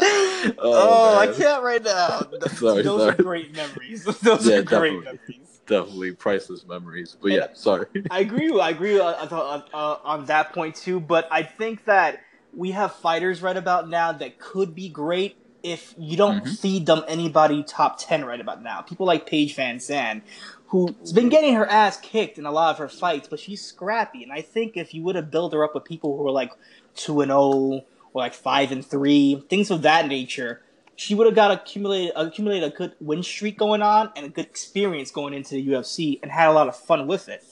Oh, 0.59 1.15
oh, 1.15 1.19
I 1.19 1.27
can't 1.29 1.62
right 1.62 1.83
now. 1.83 2.23
Sorry, 2.49 2.83
Those 2.83 3.01
sorry. 3.01 3.15
are 3.15 3.23
great 3.23 3.55
memories. 3.55 4.05
Those 4.23 4.47
Yeah, 4.47 4.57
are 4.57 4.62
great 4.62 4.93
definitely. 4.93 5.05
memories. 5.05 5.61
Definitely 5.67 6.12
priceless 6.12 6.67
memories. 6.67 7.17
But 7.21 7.33
yeah, 7.33 7.47
sorry. 7.55 7.87
I 8.11 8.21
agree. 8.21 8.59
I 8.61 8.71
agree 8.71 8.99
on, 8.99 9.15
on, 9.15 9.65
on, 9.73 9.99
on 10.05 10.27
that 10.27 10.53
point 10.53 10.77
too. 10.77 11.01
But 11.01 11.29
I 11.31 11.43
think 11.45 11.85
that 11.87 12.21
we 12.53 12.73
have 12.73 12.95
fighters 12.95 13.43
right 13.43 13.57
about 13.57 13.88
now 13.88 14.12
that 14.12 14.38
could 14.38 14.75
be 14.75 14.88
great 14.88 15.37
if 15.62 15.95
you 15.97 16.17
don't 16.17 16.45
Mhm. 16.45 16.59
feed 16.61 16.87
them 16.87 17.05
anybody 17.09 17.62
top 17.65 17.97
ten 18.01 18.25
right 18.25 18.41
about 18.41 18.62
now. 18.62 18.83
People 18.83 19.07
like 19.07 19.27
Paige 19.27 19.57
VanZant, 19.57 20.23
who's 20.67 21.12
been 21.12 21.29
getting 21.29 21.55
her 21.55 21.67
ass 21.67 21.99
kicked 22.01 22.38
in 22.38 22.47
a 22.47 22.53
lot 22.53 22.73
of 22.73 22.79
her 22.79 22.88
fights, 22.88 23.29
but 23.29 23.41
she's 23.41 23.65
scrappy. 23.65 24.23
And 24.25 24.33
I 24.33 24.43
think 24.43 24.77
if 24.77 24.95
you 24.95 25.03
would 25.05 25.17
have 25.17 25.31
built 25.31 25.53
her 25.55 25.65
up 25.65 25.75
with 25.75 25.85
people 25.85 26.17
who 26.17 26.27
are 26.27 26.33
like 26.33 26.51
two 26.97 27.21
and 27.21 27.31
zero 27.31 27.83
or 28.12 28.22
like 28.22 28.35
five 28.35 28.72
and 28.72 28.85
three, 28.85 29.42
things 29.48 29.70
of 29.70 29.83
that 29.83 30.07
nature. 30.09 30.62
She 30.96 31.14
would 31.14 31.27
have 31.27 31.35
got 31.35 31.51
accumulated 31.51 32.12
accumulated 32.14 32.72
a 32.72 32.77
good 32.77 32.94
win 33.01 33.22
streak 33.22 33.59
going 33.59 33.83
on 33.83 34.11
and 34.14 34.27
a 34.27 34.29
good 34.29 34.44
experience 34.44 35.11
going 35.11 35.35
into 35.35 35.55
the 35.55 35.66
UFC 35.68 36.20
and 36.22 36.31
had 36.31 36.48
a 36.48 36.53
lot 36.53 36.68
of 36.68 36.77
fun 36.77 37.07
with 37.07 37.29
it. 37.29 37.42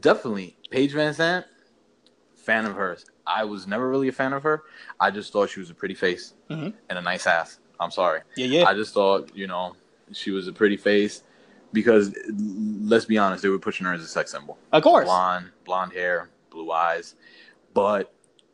Definitely. 0.00 0.56
Paige 0.70 0.94
VanZant, 0.94 1.44
fan 2.34 2.64
of 2.66 2.74
hers. 2.74 3.04
I 3.26 3.44
was 3.44 3.66
never 3.66 3.88
really 3.88 4.08
a 4.08 4.12
fan 4.12 4.32
of 4.32 4.42
her. 4.42 4.62
I 4.98 5.10
just 5.10 5.32
thought 5.32 5.50
she 5.50 5.60
was 5.60 5.70
a 5.70 5.74
pretty 5.74 5.94
face 5.94 6.34
Mhm. 6.50 6.72
and 6.88 6.98
a 6.98 7.02
nice 7.02 7.26
ass. 7.26 7.58
I'm 7.78 7.90
sorry. 7.90 8.20
Yeah, 8.36 8.46
yeah. 8.46 8.64
I 8.64 8.74
just 8.74 8.94
thought, 8.94 9.30
you 9.36 9.46
know, 9.46 9.76
she 10.12 10.30
was 10.30 10.48
a 10.48 10.52
pretty 10.52 10.76
face 10.76 11.22
because 11.72 12.14
let's 12.28 13.04
be 13.04 13.18
honest, 13.18 13.42
they 13.42 13.48
were 13.48 13.58
pushing 13.58 13.86
her 13.86 13.92
as 13.92 14.02
a 14.02 14.06
sex 14.08 14.32
symbol. 14.32 14.58
Of 14.72 14.82
course. 14.82 15.04
Blonde, 15.04 15.50
blonde 15.64 15.92
hair, 15.92 16.30
blue 16.50 16.70
eyes. 16.72 17.14
But 17.74 18.12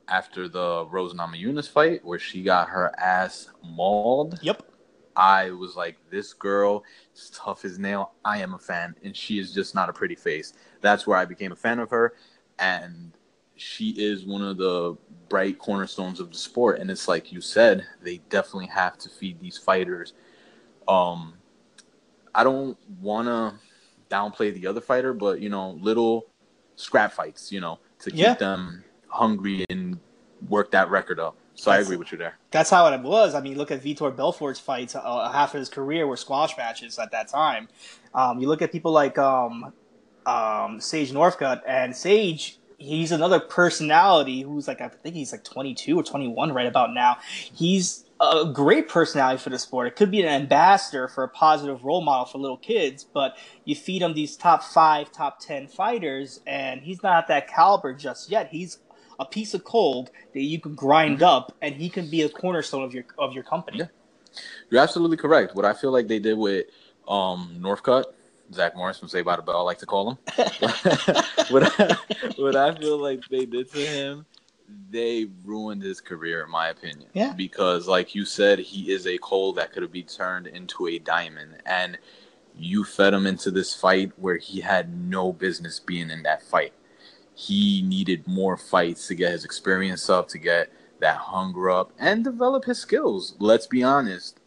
after 0.08 0.48
the 0.48 0.86
Rose 0.90 1.14
Namajunas 1.14 1.68
fight 1.68 2.04
where 2.04 2.18
she 2.18 2.42
got 2.42 2.68
her 2.70 2.92
ass 2.98 3.48
mauled, 3.62 4.40
Yep. 4.42 4.62
I 5.16 5.50
was 5.50 5.76
like, 5.76 5.96
this 6.10 6.32
girl 6.32 6.84
is 7.14 7.30
tough 7.30 7.64
as 7.64 7.78
nail. 7.78 8.12
I 8.24 8.38
am 8.38 8.54
a 8.54 8.58
fan, 8.58 8.94
and 9.02 9.16
she 9.16 9.38
is 9.38 9.52
just 9.52 9.74
not 9.74 9.88
a 9.88 9.92
pretty 9.92 10.14
face. 10.14 10.52
That's 10.80 11.06
where 11.06 11.16
I 11.18 11.24
became 11.24 11.52
a 11.52 11.56
fan 11.56 11.80
of 11.80 11.90
her, 11.90 12.14
and 12.58 13.12
she 13.56 13.90
is 13.90 14.24
one 14.24 14.42
of 14.42 14.58
the 14.58 14.96
bright 15.28 15.58
cornerstones 15.58 16.20
of 16.20 16.30
the 16.30 16.38
sport. 16.38 16.78
And 16.78 16.90
it's 16.90 17.08
like 17.08 17.32
you 17.32 17.40
said, 17.40 17.84
they 18.02 18.18
definitely 18.30 18.68
have 18.68 18.96
to 18.98 19.08
feed 19.08 19.40
these 19.40 19.58
fighters. 19.58 20.12
Um, 20.88 21.34
I 22.34 22.44
don't 22.44 22.76
want 23.00 23.26
to 23.28 23.54
downplay 24.14 24.52
the 24.54 24.66
other 24.66 24.80
fighter, 24.80 25.12
but 25.12 25.40
you 25.40 25.48
know, 25.48 25.72
little 25.80 26.26
scrap 26.76 27.12
fights, 27.12 27.50
you 27.52 27.60
know, 27.60 27.78
to 28.00 28.10
keep 28.10 28.18
Yeah. 28.18 28.34
them 28.34 28.84
hungry 29.08 29.64
work 30.48 30.70
that 30.72 30.90
record 30.90 31.20
up. 31.20 31.36
So 31.54 31.72
I 31.72 31.78
agree 31.78 31.96
with 31.96 32.12
you 32.12 32.18
there. 32.18 32.38
That's 32.52 32.70
how 32.70 32.86
it 32.86 33.00
was. 33.02 33.34
I 33.34 33.40
mean, 33.40 33.56
look 33.58 33.72
at 33.72 33.82
Vitor 33.82 34.14
Belfort's 34.14 34.60
fights. 34.60 34.94
Uh, 34.94 35.28
half 35.32 35.54
of 35.54 35.58
his 35.58 35.68
career 35.68 36.06
were 36.06 36.16
squash 36.16 36.56
matches 36.56 37.00
at 37.00 37.10
that 37.10 37.26
time. 37.26 37.68
Um, 38.14 38.38
you 38.38 38.46
look 38.46 38.62
at 38.62 38.70
people 38.70 38.92
like 38.92 39.18
um, 39.18 39.72
um, 40.24 40.80
Sage 40.80 41.10
Northcutt, 41.10 41.62
and 41.66 41.96
Sage, 41.96 42.58
he's 42.78 43.10
another 43.10 43.40
personality 43.40 44.42
who's 44.42 44.68
like, 44.68 44.80
I 44.80 44.88
think 44.88 45.16
he's 45.16 45.32
like 45.32 45.42
22 45.42 45.98
or 45.98 46.04
21 46.04 46.52
right 46.52 46.66
about 46.66 46.94
now. 46.94 47.16
He's 47.24 48.04
a 48.20 48.44
great 48.52 48.88
personality 48.88 49.38
for 49.38 49.50
the 49.50 49.58
sport. 49.58 49.88
It 49.88 49.96
could 49.96 50.10
be 50.10 50.22
an 50.22 50.28
ambassador 50.28 51.08
for 51.08 51.24
a 51.24 51.28
positive 51.28 51.84
role 51.84 52.02
model 52.02 52.26
for 52.26 52.38
little 52.38 52.56
kids, 52.56 53.04
but 53.04 53.36
you 53.64 53.74
feed 53.74 54.02
him 54.02 54.14
these 54.14 54.36
top 54.36 54.62
five, 54.62 55.10
top 55.12 55.40
10 55.40 55.68
fighters, 55.68 56.40
and 56.46 56.82
he's 56.82 57.02
not 57.02 57.24
at 57.24 57.28
that 57.28 57.48
caliber 57.48 57.94
just 57.94 58.30
yet. 58.30 58.48
He's 58.50 58.78
a 59.18 59.24
piece 59.24 59.54
of 59.54 59.64
cold 59.64 60.10
that 60.32 60.42
you 60.42 60.60
can 60.60 60.74
grind 60.74 61.22
up, 61.22 61.56
and 61.60 61.74
he 61.74 61.88
can 61.88 62.08
be 62.08 62.22
a 62.22 62.28
cornerstone 62.28 62.82
of 62.82 62.94
your 62.94 63.04
of 63.18 63.32
your 63.34 63.44
company. 63.44 63.78
Yeah. 63.78 63.86
You're 64.70 64.82
absolutely 64.82 65.16
correct. 65.16 65.54
What 65.54 65.64
I 65.64 65.74
feel 65.74 65.90
like 65.90 66.08
they 66.08 66.18
did 66.18 66.36
with 66.36 66.66
um, 67.08 67.56
Northcutt, 67.58 68.04
Zach 68.52 68.76
Morris 68.76 68.98
from 68.98 69.08
Saved 69.08 69.26
by 69.26 69.36
the 69.36 69.42
Bell, 69.42 69.56
I 69.56 69.62
like 69.62 69.78
to 69.78 69.86
call 69.86 70.10
him. 70.10 70.18
what, 71.48 71.80
I, 71.80 71.96
what 72.36 72.56
I 72.56 72.74
feel 72.74 72.98
like 72.98 73.26
they 73.30 73.46
did 73.46 73.70
to 73.72 73.78
him, 73.78 74.26
they 74.90 75.28
ruined 75.44 75.82
his 75.82 76.00
career, 76.00 76.44
in 76.44 76.50
my 76.50 76.68
opinion. 76.68 77.08
Yeah. 77.14 77.32
Because, 77.32 77.88
like 77.88 78.14
you 78.14 78.24
said, 78.24 78.58
he 78.58 78.92
is 78.92 79.06
a 79.06 79.18
coal 79.18 79.52
that 79.54 79.72
could 79.72 79.90
be 79.90 80.02
turned 80.02 80.46
into 80.46 80.88
a 80.88 80.98
diamond. 80.98 81.56
And 81.64 81.98
you 82.56 82.84
fed 82.84 83.14
him 83.14 83.26
into 83.26 83.50
this 83.50 83.74
fight 83.74 84.12
where 84.16 84.36
he 84.36 84.60
had 84.60 84.94
no 84.96 85.32
business 85.32 85.80
being 85.80 86.10
in 86.10 86.22
that 86.24 86.42
fight. 86.42 86.72
He 87.38 87.82
needed 87.82 88.26
more 88.26 88.56
fights 88.56 89.06
to 89.06 89.14
get 89.14 89.30
his 89.30 89.44
experience 89.44 90.10
up, 90.10 90.26
to 90.30 90.38
get 90.38 90.72
that 90.98 91.18
hunger 91.18 91.70
up, 91.70 91.92
and 91.96 92.24
develop 92.24 92.64
his 92.64 92.80
skills. 92.80 93.36
Let's 93.38 93.68
be 93.68 93.80
honest. 93.80 94.40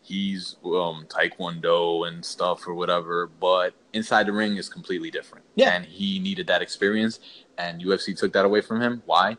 He's 0.00 0.56
um, 0.64 1.04
taekwondo 1.10 2.08
and 2.08 2.24
stuff 2.24 2.66
or 2.66 2.72
whatever, 2.72 3.26
but 3.26 3.74
inside 3.92 4.24
the 4.24 4.32
ring 4.32 4.56
is 4.56 4.70
completely 4.70 5.10
different. 5.10 5.44
Yeah. 5.56 5.76
And 5.76 5.84
he 5.84 6.18
needed 6.20 6.46
that 6.46 6.62
experience, 6.62 7.20
and 7.58 7.82
UFC 7.82 8.16
took 8.16 8.32
that 8.32 8.46
away 8.46 8.62
from 8.62 8.80
him. 8.80 9.02
Why? 9.04 9.36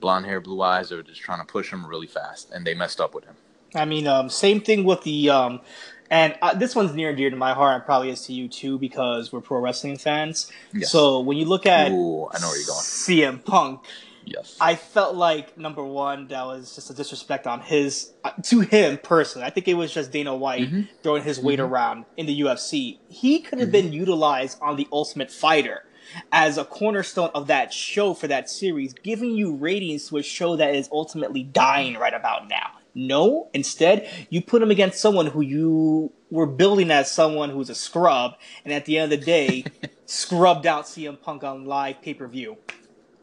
Blonde 0.00 0.24
hair, 0.24 0.40
blue 0.40 0.62
eyes. 0.62 0.88
They 0.88 0.96
were 0.96 1.02
just 1.02 1.20
trying 1.20 1.40
to 1.40 1.52
push 1.52 1.70
him 1.70 1.84
really 1.84 2.06
fast, 2.06 2.50
and 2.50 2.66
they 2.66 2.72
messed 2.72 2.98
up 2.98 3.14
with 3.14 3.26
him. 3.26 3.34
I 3.74 3.84
mean, 3.84 4.06
um, 4.06 4.30
same 4.30 4.62
thing 4.62 4.84
with 4.84 5.02
the, 5.02 5.28
um, 5.28 5.60
and 6.10 6.36
uh, 6.42 6.54
this 6.54 6.74
one's 6.74 6.94
near 6.94 7.08
and 7.10 7.16
dear 7.18 7.30
to 7.30 7.36
my 7.36 7.54
heart, 7.54 7.74
and 7.76 7.84
probably 7.84 8.10
is 8.10 8.22
to 8.26 8.32
you 8.32 8.48
too, 8.48 8.78
because 8.78 9.32
we're 9.32 9.40
pro 9.40 9.58
wrestling 9.60 9.96
fans. 9.98 10.50
Yes. 10.72 10.90
So 10.90 11.20
when 11.20 11.36
you 11.36 11.44
look 11.44 11.66
at 11.66 11.90
Ooh, 11.90 12.28
I 12.32 12.38
know 12.40 12.48
where 12.48 12.56
you're 12.56 12.66
going. 12.66 12.80
CM 12.82 13.44
Punk, 13.44 13.80
Yes. 14.24 14.58
I 14.60 14.74
felt 14.74 15.14
like 15.16 15.56
number 15.56 15.82
one, 15.82 16.28
that 16.28 16.44
was 16.44 16.74
just 16.74 16.90
a 16.90 16.94
disrespect 16.94 17.46
on 17.46 17.60
his 17.62 18.12
uh, 18.24 18.32
to 18.42 18.60
him 18.60 18.98
personally. 19.02 19.46
I 19.46 19.50
think 19.50 19.68
it 19.68 19.72
was 19.74 19.90
just 19.94 20.12
Dana 20.12 20.36
White 20.36 20.70
Mhm. 20.70 20.88
throwing 21.02 21.22
his 21.22 21.40
weight 21.40 21.58
Mhm. 21.58 21.70
around 21.70 22.04
in 22.18 22.26
the 22.26 22.34
UFC. 22.40 22.98
He 23.08 23.38
could 23.40 23.58
have 23.58 23.70
Mhm. 23.70 23.72
been 23.72 23.92
utilized 23.94 24.58
on 24.60 24.76
the 24.76 24.86
Ultimate 24.92 25.30
Fighter 25.30 25.84
as 26.30 26.58
a 26.58 26.64
cornerstone 26.66 27.30
of 27.34 27.46
that 27.46 27.72
show 27.72 28.12
for 28.12 28.26
that 28.28 28.50
series, 28.50 28.92
giving 28.92 29.30
you 29.30 29.54
ratings 29.54 30.08
to 30.08 30.18
a 30.18 30.22
show 30.22 30.56
that 30.56 30.74
is 30.74 30.90
ultimately 30.92 31.42
dying 31.42 31.94
right 31.96 32.12
about 32.14 32.48
now. 32.48 32.72
No, 32.98 33.48
instead, 33.54 34.10
you 34.28 34.42
put 34.42 34.60
him 34.60 34.72
against 34.72 34.98
someone 34.98 35.26
who 35.26 35.40
you 35.40 36.12
were 36.32 36.48
building 36.48 36.90
as 36.90 37.08
someone 37.08 37.48
who's 37.48 37.70
a 37.70 37.74
scrub, 37.76 38.34
and 38.64 38.74
at 38.74 38.86
the 38.86 38.98
end 38.98 39.12
of 39.12 39.20
the 39.20 39.24
day, 39.24 39.64
scrubbed 40.04 40.66
out 40.66 40.84
CM 40.84 41.20
Punk 41.22 41.44
on 41.44 41.64
live 41.64 42.02
pay 42.02 42.12
per 42.12 42.26
view. 42.26 42.56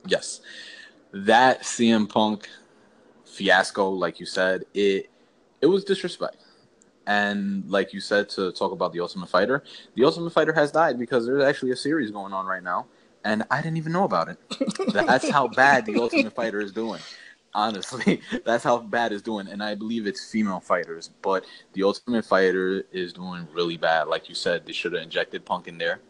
Yes. 0.07 0.39
That 1.11 1.63
CM 1.63 2.07
Punk 2.07 2.47
fiasco, 3.25 3.89
like 3.89 4.17
you 4.21 4.25
said, 4.25 4.63
it 4.73 5.09
it 5.59 5.65
was 5.65 5.83
disrespect. 5.83 6.37
And 7.05 7.69
like 7.69 7.91
you 7.91 7.99
said, 7.99 8.29
to 8.29 8.53
talk 8.53 8.71
about 8.71 8.93
the 8.93 9.01
Ultimate 9.01 9.27
Fighter, 9.27 9.61
the 9.95 10.05
Ultimate 10.05 10.31
Fighter 10.31 10.53
has 10.53 10.71
died 10.71 10.97
because 10.97 11.25
there's 11.25 11.43
actually 11.43 11.71
a 11.71 11.75
series 11.75 12.11
going 12.11 12.31
on 12.31 12.45
right 12.45 12.63
now, 12.63 12.85
and 13.25 13.43
I 13.51 13.57
didn't 13.57 13.75
even 13.75 13.91
know 13.91 14.05
about 14.05 14.29
it. 14.29 14.37
That's 14.93 15.29
how 15.29 15.49
bad 15.49 15.85
the 15.85 15.99
Ultimate 15.99 16.33
Fighter 16.33 16.61
is 16.61 16.71
doing. 16.71 17.01
Honestly, 17.55 18.21
that's 18.45 18.65
how 18.65 18.79
bad 18.79 19.13
it's 19.13 19.21
doing, 19.21 19.47
and 19.47 19.63
I 19.63 19.75
believe 19.75 20.05
it's 20.05 20.29
female 20.29 20.59
fighters. 20.59 21.09
But 21.21 21.45
the 21.71 21.83
Ultimate 21.83 22.25
Fighter 22.25 22.83
is 22.91 23.13
doing 23.13 23.47
really 23.53 23.77
bad. 23.77 24.09
Like 24.09 24.27
you 24.27 24.35
said, 24.35 24.65
they 24.65 24.73
should 24.73 24.91
have 24.91 25.01
injected 25.01 25.45
Punk 25.45 25.69
in 25.69 25.77
there, 25.77 26.01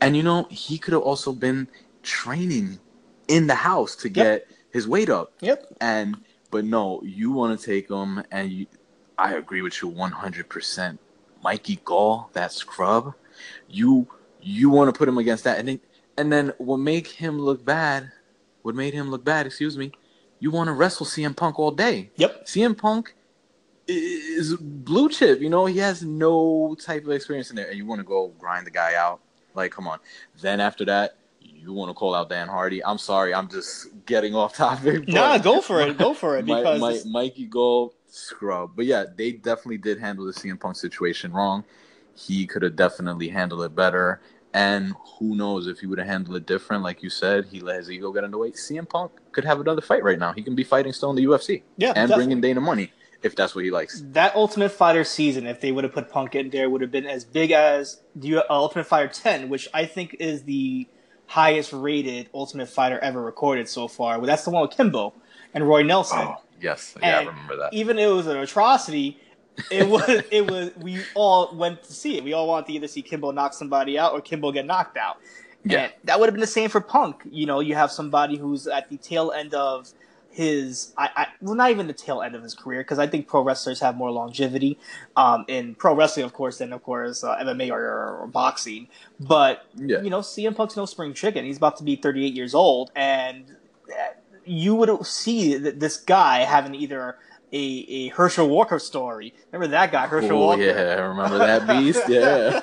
and 0.00 0.16
you 0.16 0.24
know 0.24 0.48
he 0.50 0.76
could 0.76 0.92
have 0.92 1.02
also 1.02 1.32
been 1.32 1.68
training 2.02 2.80
in 3.28 3.46
the 3.46 3.54
house 3.54 3.94
to 3.96 4.08
get 4.08 4.48
his 4.72 4.88
weight 4.88 5.08
up. 5.08 5.32
Yep. 5.40 5.76
And 5.80 6.16
but 6.50 6.64
no, 6.64 7.00
you 7.04 7.30
want 7.30 7.58
to 7.58 7.64
take 7.64 7.88
him, 7.88 8.24
and 8.32 8.50
you, 8.50 8.66
I 9.16 9.34
agree 9.34 9.62
with 9.62 9.80
you 9.80 9.88
one 9.88 10.10
hundred 10.10 10.48
percent. 10.48 10.98
Mikey 11.40 11.80
Gall, 11.84 12.30
that 12.32 12.52
scrub, 12.52 13.14
you 13.68 14.08
you 14.42 14.70
want 14.70 14.92
to 14.92 14.98
put 14.98 15.08
him 15.08 15.18
against 15.18 15.44
that, 15.44 15.60
and 15.60 15.68
then 15.68 15.80
and 16.18 16.32
then 16.32 16.52
what 16.58 16.78
make 16.78 17.06
him 17.06 17.38
look 17.38 17.64
bad? 17.64 18.10
What 18.62 18.74
made 18.74 18.92
him 18.92 19.10
look 19.10 19.24
bad? 19.24 19.46
Excuse 19.46 19.78
me. 19.78 19.92
You 20.40 20.50
want 20.50 20.68
to 20.68 20.72
wrestle 20.72 21.06
CM 21.06 21.34
Punk 21.36 21.58
all 21.58 21.70
day. 21.70 22.10
Yep. 22.16 22.46
CM 22.46 22.76
Punk 22.76 23.14
is 23.86 24.56
blue 24.56 25.08
chip. 25.08 25.40
You 25.40 25.48
know 25.48 25.66
he 25.66 25.78
has 25.78 26.02
no 26.02 26.76
type 26.80 27.04
of 27.04 27.10
experience 27.10 27.50
in 27.50 27.56
there, 27.56 27.68
and 27.68 27.76
you 27.76 27.86
want 27.86 28.00
to 28.00 28.04
go 28.04 28.28
grind 28.38 28.66
the 28.66 28.70
guy 28.70 28.94
out. 28.94 29.20
Like, 29.54 29.72
come 29.72 29.86
on. 29.86 30.00
Then 30.40 30.60
after 30.60 30.84
that, 30.86 31.16
you 31.40 31.72
want 31.72 31.90
to 31.90 31.94
call 31.94 32.14
out 32.14 32.28
Dan 32.28 32.48
Hardy. 32.48 32.84
I'm 32.84 32.98
sorry, 32.98 33.32
I'm 33.34 33.48
just 33.48 33.88
getting 34.06 34.34
off 34.34 34.54
topic. 34.54 35.08
Nah, 35.08 35.38
go 35.38 35.60
for 35.60 35.80
it. 35.80 35.96
Go 35.96 36.12
for 36.14 36.36
it 36.38 36.44
because 36.46 36.80
Mi- 36.80 36.92
this- 36.92 37.06
Mikey 37.06 37.46
Gall 37.46 37.94
scrub. 38.06 38.72
But 38.74 38.86
yeah, 38.86 39.04
they 39.14 39.32
definitely 39.32 39.78
did 39.78 39.98
handle 39.98 40.26
the 40.26 40.32
CM 40.32 40.58
Punk 40.58 40.76
situation 40.76 41.32
wrong. 41.32 41.64
He 42.16 42.46
could 42.46 42.62
have 42.62 42.76
definitely 42.76 43.28
handled 43.28 43.62
it 43.62 43.74
better. 43.74 44.20
And 44.52 44.94
who 45.18 45.34
knows 45.34 45.66
if 45.66 45.80
he 45.80 45.86
would 45.86 45.98
have 45.98 46.06
handled 46.06 46.36
it 46.36 46.46
different, 46.46 46.82
like 46.84 47.02
you 47.02 47.10
said, 47.10 47.46
he 47.46 47.60
let 47.60 47.78
his 47.78 47.90
ego 47.90 48.12
get 48.12 48.22
in 48.24 48.30
the 48.30 48.38
way. 48.38 48.50
CM 48.52 48.88
Punk 48.88 49.10
could 49.34 49.44
have 49.44 49.60
another 49.60 49.80
fight 49.82 50.02
right 50.02 50.18
now. 50.18 50.32
He 50.32 50.42
can 50.42 50.54
be 50.54 50.64
fighting 50.64 50.92
still 50.92 51.10
in 51.10 51.16
the 51.16 51.24
UFC 51.24 51.62
Yeah, 51.76 51.88
and 51.88 51.94
definitely. 52.08 52.24
bringing 52.24 52.40
Dana 52.40 52.60
money 52.60 52.92
if 53.22 53.34
that's 53.34 53.54
what 53.54 53.64
he 53.64 53.70
likes. 53.70 54.02
that 54.12 54.34
Ultimate 54.36 54.70
Fighter 54.70 55.02
season, 55.04 55.46
if 55.46 55.60
they 55.60 55.72
would 55.72 55.82
have 55.84 55.92
put 55.94 56.10
Punk 56.10 56.34
in 56.34 56.50
there, 56.50 56.68
would 56.68 56.82
have 56.82 56.90
been 56.90 57.06
as 57.06 57.24
big 57.24 57.50
as 57.52 58.00
the 58.14 58.36
uh, 58.38 58.42
Ultimate 58.50 58.84
Fighter 58.84 59.08
10, 59.08 59.48
which 59.48 59.66
I 59.72 59.86
think 59.86 60.16
is 60.20 60.42
the 60.44 60.86
highest 61.26 61.72
rated 61.72 62.28
Ultimate 62.34 62.68
Fighter 62.68 62.98
ever 62.98 63.22
recorded 63.22 63.66
so 63.68 63.88
far. 63.88 64.18
Well, 64.18 64.26
that's 64.26 64.44
the 64.44 64.50
one 64.50 64.60
with 64.62 64.76
Kimbo 64.76 65.14
and 65.54 65.66
Roy 65.66 65.82
Nelson. 65.82 66.18
Oh, 66.20 66.36
yes, 66.60 66.94
yeah, 67.02 67.20
I 67.20 67.24
remember 67.24 67.56
that. 67.56 67.72
Even 67.72 67.96
though 67.96 68.12
it 68.12 68.16
was 68.16 68.26
an 68.26 68.36
atrocity, 68.36 69.18
it 69.70 69.88
was 69.88 70.02
it 70.30 70.50
was 70.50 70.72
we 70.82 71.00
all 71.14 71.54
went 71.56 71.82
to 71.84 71.92
see 71.94 72.18
it. 72.18 72.24
We 72.24 72.34
all 72.34 72.46
wanted 72.46 72.66
to 72.66 72.72
either 72.74 72.88
see 72.88 73.00
Kimbo 73.00 73.30
knock 73.30 73.54
somebody 73.54 73.98
out 73.98 74.12
or 74.12 74.20
Kimbo 74.20 74.52
get 74.52 74.66
knocked 74.66 74.98
out. 74.98 75.16
Yeah. 75.64 75.84
And 75.84 75.92
that 76.04 76.20
would 76.20 76.26
have 76.26 76.34
been 76.34 76.40
the 76.40 76.46
same 76.46 76.70
for 76.70 76.80
Punk. 76.80 77.22
You 77.30 77.46
know, 77.46 77.60
you 77.60 77.74
have 77.74 77.90
somebody 77.90 78.36
who's 78.36 78.66
at 78.66 78.88
the 78.90 78.96
tail 78.98 79.32
end 79.32 79.54
of 79.54 79.92
his 80.30 80.92
I, 80.98 81.10
I 81.14 81.26
well 81.40 81.54
not 81.54 81.70
even 81.70 81.86
the 81.86 81.92
tail 81.92 82.20
end 82.20 82.34
of 82.34 82.42
his 82.42 82.54
career 82.54 82.80
because 82.80 82.98
I 82.98 83.06
think 83.06 83.28
pro 83.28 83.42
wrestlers 83.42 83.78
have 83.78 83.96
more 83.96 84.10
longevity 84.10 84.78
um, 85.16 85.44
in 85.46 85.76
pro 85.76 85.94
wrestling 85.94 86.24
of 86.24 86.32
course 86.32 86.58
than 86.58 86.72
of 86.72 86.82
course 86.82 87.22
uh, 87.22 87.36
MMA 87.38 87.70
or, 87.70 88.18
or 88.22 88.26
boxing 88.26 88.88
but 89.20 89.64
Yeah. 89.76 90.02
you 90.02 90.10
know 90.10 90.20
CM 90.20 90.56
Punk's 90.56 90.76
no 90.76 90.86
spring 90.86 91.14
chicken 91.14 91.44
he's 91.44 91.56
about 91.58 91.76
to 91.76 91.84
be 91.84 91.94
38 91.94 92.34
years 92.34 92.52
old 92.52 92.90
and 92.96 93.44
uh, 93.88 93.94
you 94.44 94.74
would 94.74 95.06
see 95.06 95.54
this 95.56 95.98
guy 95.98 96.40
having 96.40 96.74
either 96.74 97.16
a, 97.56 97.86
a 97.88 98.08
Herschel 98.08 98.48
Walker 98.48 98.78
story 98.80 99.32
remember 99.52 99.70
that 99.70 99.92
guy 99.92 100.06
Herschel 100.08 100.32
Oh, 100.42 100.46
Walker 100.46 100.62
yeah, 100.62 100.96
I 100.98 101.00
remember 101.02 101.38
that 101.38 101.66
beast. 101.68 102.02
Yeah. 102.08 102.60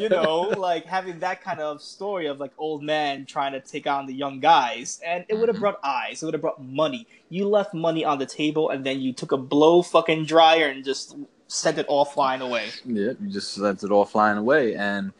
you 0.00 0.08
know, 0.08 0.40
like 0.58 0.84
having 0.84 1.20
that 1.20 1.42
kind 1.42 1.60
of 1.60 1.80
story 1.80 2.26
of 2.26 2.40
like 2.40 2.50
old 2.58 2.82
men 2.82 3.24
trying 3.24 3.52
to 3.52 3.60
take 3.60 3.86
on 3.86 4.06
the 4.06 4.12
young 4.12 4.40
guys, 4.40 5.00
and 5.06 5.24
it 5.28 5.34
would 5.38 5.48
have 5.48 5.56
Mhm. 5.58 5.60
brought 5.60 5.80
eyes. 5.84 6.22
It 6.22 6.26
would 6.26 6.34
have 6.34 6.40
brought 6.40 6.60
money. 6.62 7.06
You 7.28 7.48
left 7.48 7.72
money 7.72 8.04
on 8.04 8.18
the 8.18 8.26
table, 8.26 8.70
and 8.70 8.84
then 8.84 9.00
you 9.00 9.12
took 9.12 9.30
a 9.32 9.36
blow 9.36 9.80
fucking 9.82 10.24
dryer 10.26 10.68
and 10.68 10.84
just 10.84 11.16
sent 11.46 11.78
it 11.78 11.86
all 11.86 12.04
flying 12.04 12.40
away. 12.40 12.66
Yeah, 12.84 13.12
you 13.20 13.28
just 13.30 13.54
sent 13.54 13.84
it 13.84 13.90
all 13.92 14.04
flying 14.04 14.38
away, 14.38 14.74
and 14.74 15.12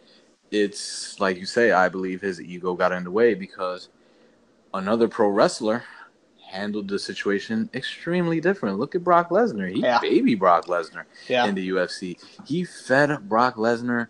it's 0.50 1.18
like 1.20 1.36
you 1.38 1.46
say. 1.46 1.70
I 1.70 1.88
believe 1.88 2.20
his 2.20 2.40
ego 2.40 2.74
got 2.74 2.90
in 2.92 3.04
the 3.04 3.10
way 3.10 3.34
because 3.34 3.88
another 4.74 5.06
pro 5.08 5.28
wrestler 5.28 5.84
handled 6.52 6.86
the 6.86 6.98
situation 6.98 7.70
extremely 7.72 8.38
different. 8.40 8.78
Look 8.78 8.94
at 8.94 9.02
Brock 9.02 9.30
Lesnar. 9.30 9.72
He 9.74 9.80
Yeah. 9.80 9.98
baby 10.00 10.34
Brock 10.34 10.66
Lesnar 10.66 11.04
Yeah, 11.26 11.46
in 11.46 11.54
the 11.54 11.66
UFC. 11.70 12.18
He 12.44 12.64
fed 12.64 13.28
Brock 13.28 13.56
Lesnar. 13.56 14.08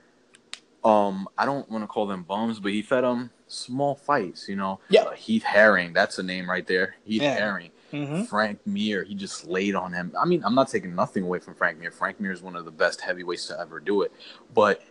Um, 0.84 1.28
I 1.38 1.46
don't 1.46 1.70
want 1.70 1.84
to 1.84 1.86
call 1.86 2.06
them 2.08 2.24
bums, 2.24 2.58
but 2.58 2.72
he 2.72 2.82
fed 2.82 3.04
him 3.04 3.30
small 3.46 3.94
fights. 3.94 4.48
You 4.48 4.56
know, 4.56 4.80
Yeah. 4.88 5.02
Uh, 5.02 5.12
Heath 5.12 5.44
Herring. 5.44 5.92
That's 5.92 6.18
a 6.18 6.22
name 6.24 6.50
right 6.50 6.66
there. 6.66 6.96
Heath 7.04 7.22
Yeah. 7.22 7.34
Herring. 7.36 7.70
hmm 7.92 8.22
Frank 8.22 8.58
Mir, 8.66 9.04
he 9.04 9.14
just 9.14 9.46
laid 9.46 9.74
on 9.76 9.92
him. 9.92 10.12
I 10.18 10.24
mean, 10.24 10.42
I'm 10.44 10.54
not 10.54 10.68
taking 10.68 10.94
nothing 10.94 11.22
away 11.24 11.38
from 11.38 11.54
Frank 11.54 11.78
Mir. 11.78 11.90
Frank 11.92 12.18
Mir 12.20 12.32
is 12.32 12.42
one 12.42 12.56
of 12.56 12.64
the 12.64 12.70
best 12.72 13.00
heavyweights 13.02 13.46
to 13.48 13.60
ever 13.60 13.78
do 13.80 14.02
it. 14.02 14.12
But 14.54 14.82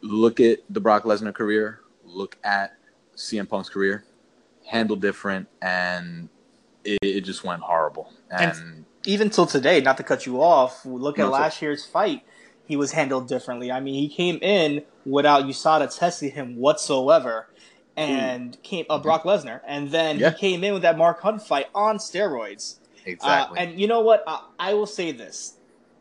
look 0.00 0.40
at 0.40 0.60
the 0.70 0.80
Brock 0.80 1.04
Lesnar 1.04 1.34
career, 1.34 1.80
look 2.04 2.36
at 2.42 2.74
CM 3.14 3.46
Punk's 3.48 3.68
career, 3.68 4.04
handle 4.64 4.96
different, 4.96 5.46
and 5.62 6.28
it, 6.86 6.98
it 7.02 7.20
just 7.22 7.44
went 7.44 7.62
horrible. 7.62 8.12
And, 8.30 8.52
And- 8.52 8.84
even 9.06 9.30
till 9.30 9.46
today, 9.46 9.80
not 9.80 9.96
to 9.98 10.02
cut 10.02 10.26
you 10.26 10.42
off, 10.42 10.84
look 10.84 11.18
at 11.18 11.30
last 11.30 11.62
year's 11.62 11.84
fight. 11.84 12.22
He 12.66 12.74
was 12.76 12.90
handled 12.92 13.28
differently. 13.28 13.70
I 13.70 13.78
mean, 13.78 13.94
he 13.94 14.08
came 14.08 14.38
in 14.42 14.82
without 15.04 15.44
USADA 15.44 15.96
testing 15.96 16.32
him 16.32 16.56
whatsoever, 16.56 17.46
and 17.96 18.60
came 18.64 18.84
uh, 18.90 18.98
Brock 18.98 19.22
Lesnar, 19.22 19.60
and 19.66 19.90
then 19.92 20.18
Yeah. 20.18 20.30
he 20.32 20.36
came 20.38 20.64
in 20.64 20.72
with 20.74 20.82
that 20.82 20.98
Mark 20.98 21.20
Hunt 21.20 21.40
fight 21.42 21.66
on 21.74 21.98
steroids. 21.98 22.78
exactly. 23.04 23.58
Uh, 23.58 23.62
and 23.62 23.80
you 23.80 23.86
know 23.86 24.00
what? 24.00 24.24
I, 24.26 24.40
I 24.58 24.74
will 24.74 24.86
say 24.86 25.12
this. 25.12 25.54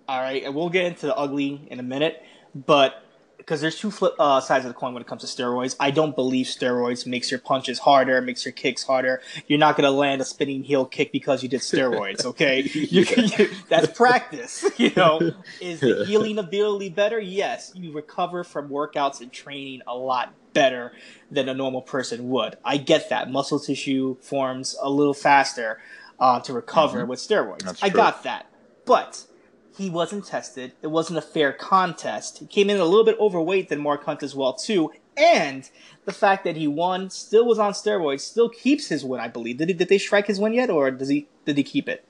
All 0.09 0.19
right, 0.19 0.43
and 0.43 0.55
we'll 0.55 0.69
get 0.69 0.85
into 0.85 1.05
the 1.05 1.15
ugly 1.15 1.67
in 1.69 1.79
a 1.79 1.83
minute, 1.83 2.23
but 2.53 3.04
because 3.45 3.61
there's 3.61 3.77
two 3.77 3.91
flip 3.91 4.15
uh, 4.17 4.41
sides 4.41 4.65
of 4.65 4.69
the 4.69 4.73
coin 4.73 4.93
when 4.93 5.01
it 5.01 5.07
comes 5.07 5.21
to 5.21 5.27
steroids. 5.27 5.75
I 5.79 5.91
don't 5.91 6.15
believe 6.15 6.47
steroids 6.47 7.05
makes 7.05 7.29
your 7.29 7.39
punches 7.39 7.77
harder, 7.77 8.19
makes 8.19 8.43
your 8.43 8.51
kicks 8.53 8.81
harder. 8.81 9.21
You're 9.47 9.59
not 9.59 9.77
gonna 9.77 9.91
land 9.91 10.19
a 10.19 10.25
spinning 10.25 10.63
heel 10.63 10.83
kick 10.85 11.11
because 11.11 11.43
you 11.43 11.49
did 11.49 11.61
steroids. 11.61 12.25
Okay, 12.35 12.61
You- 12.73 13.05
you- 13.07 13.49
that's 13.69 13.95
practice. 13.95 14.65
You 14.79 14.91
know, 14.97 15.31
is 15.61 15.79
the 15.79 16.05
healing 16.07 16.39
ability 16.39 16.89
better? 16.89 17.19
Yes, 17.19 17.71
you 17.75 17.91
recover 17.91 18.43
from 18.43 18.69
workouts 18.69 19.21
and 19.21 19.31
training 19.31 19.81
a 19.87 19.95
lot 19.95 20.33
better 20.53 20.91
than 21.29 21.47
a 21.47 21.53
normal 21.53 21.81
person 21.81 22.29
would. 22.29 22.57
I 22.65 22.77
get 22.77 23.09
that 23.09 23.29
muscle 23.29 23.59
tissue 23.59 24.15
forms 24.21 24.75
a 24.81 24.89
little 24.89 25.13
faster 25.13 25.79
uh, 26.19 26.39
to 26.41 26.53
recover 26.53 27.03
Mhm. 27.03 27.07
with 27.09 27.19
steroids. 27.19 27.77
I 27.83 27.89
got 27.89 28.23
that, 28.23 28.47
but 28.85 29.23
he 29.77 29.89
wasn't 29.89 30.25
tested. 30.25 30.73
It 30.81 30.87
wasn't 30.87 31.19
a 31.19 31.21
fair 31.21 31.51
contest. 31.53 32.39
He 32.39 32.45
came 32.45 32.69
in 32.69 32.77
a 32.79 32.85
little 32.85 33.03
bit 33.05 33.17
overweight 33.19 33.69
than 33.69 33.79
Mark 33.81 34.03
Hunt 34.05 34.23
as 34.23 34.35
well 34.35 34.53
too, 34.53 34.91
and 35.17 35.69
the 36.05 36.11
fact 36.13 36.43
that 36.43 36.55
he 36.57 36.67
won, 36.67 37.09
still 37.09 37.45
was 37.45 37.59
on 37.59 37.73
steroids, 37.73 38.21
still 38.21 38.49
keeps 38.49 38.87
his 38.87 39.03
win. 39.05 39.19
I 39.21 39.27
believe. 39.27 39.57
Did 39.57 39.69
he, 39.69 39.73
did 39.73 39.89
they 39.89 39.97
strike 39.97 40.27
his 40.27 40.39
win 40.39 40.53
yet, 40.53 40.69
or 40.69 40.91
does 40.91 41.09
he 41.09 41.27
did 41.45 41.57
he 41.57 41.63
keep 41.63 41.87
it? 41.89 42.05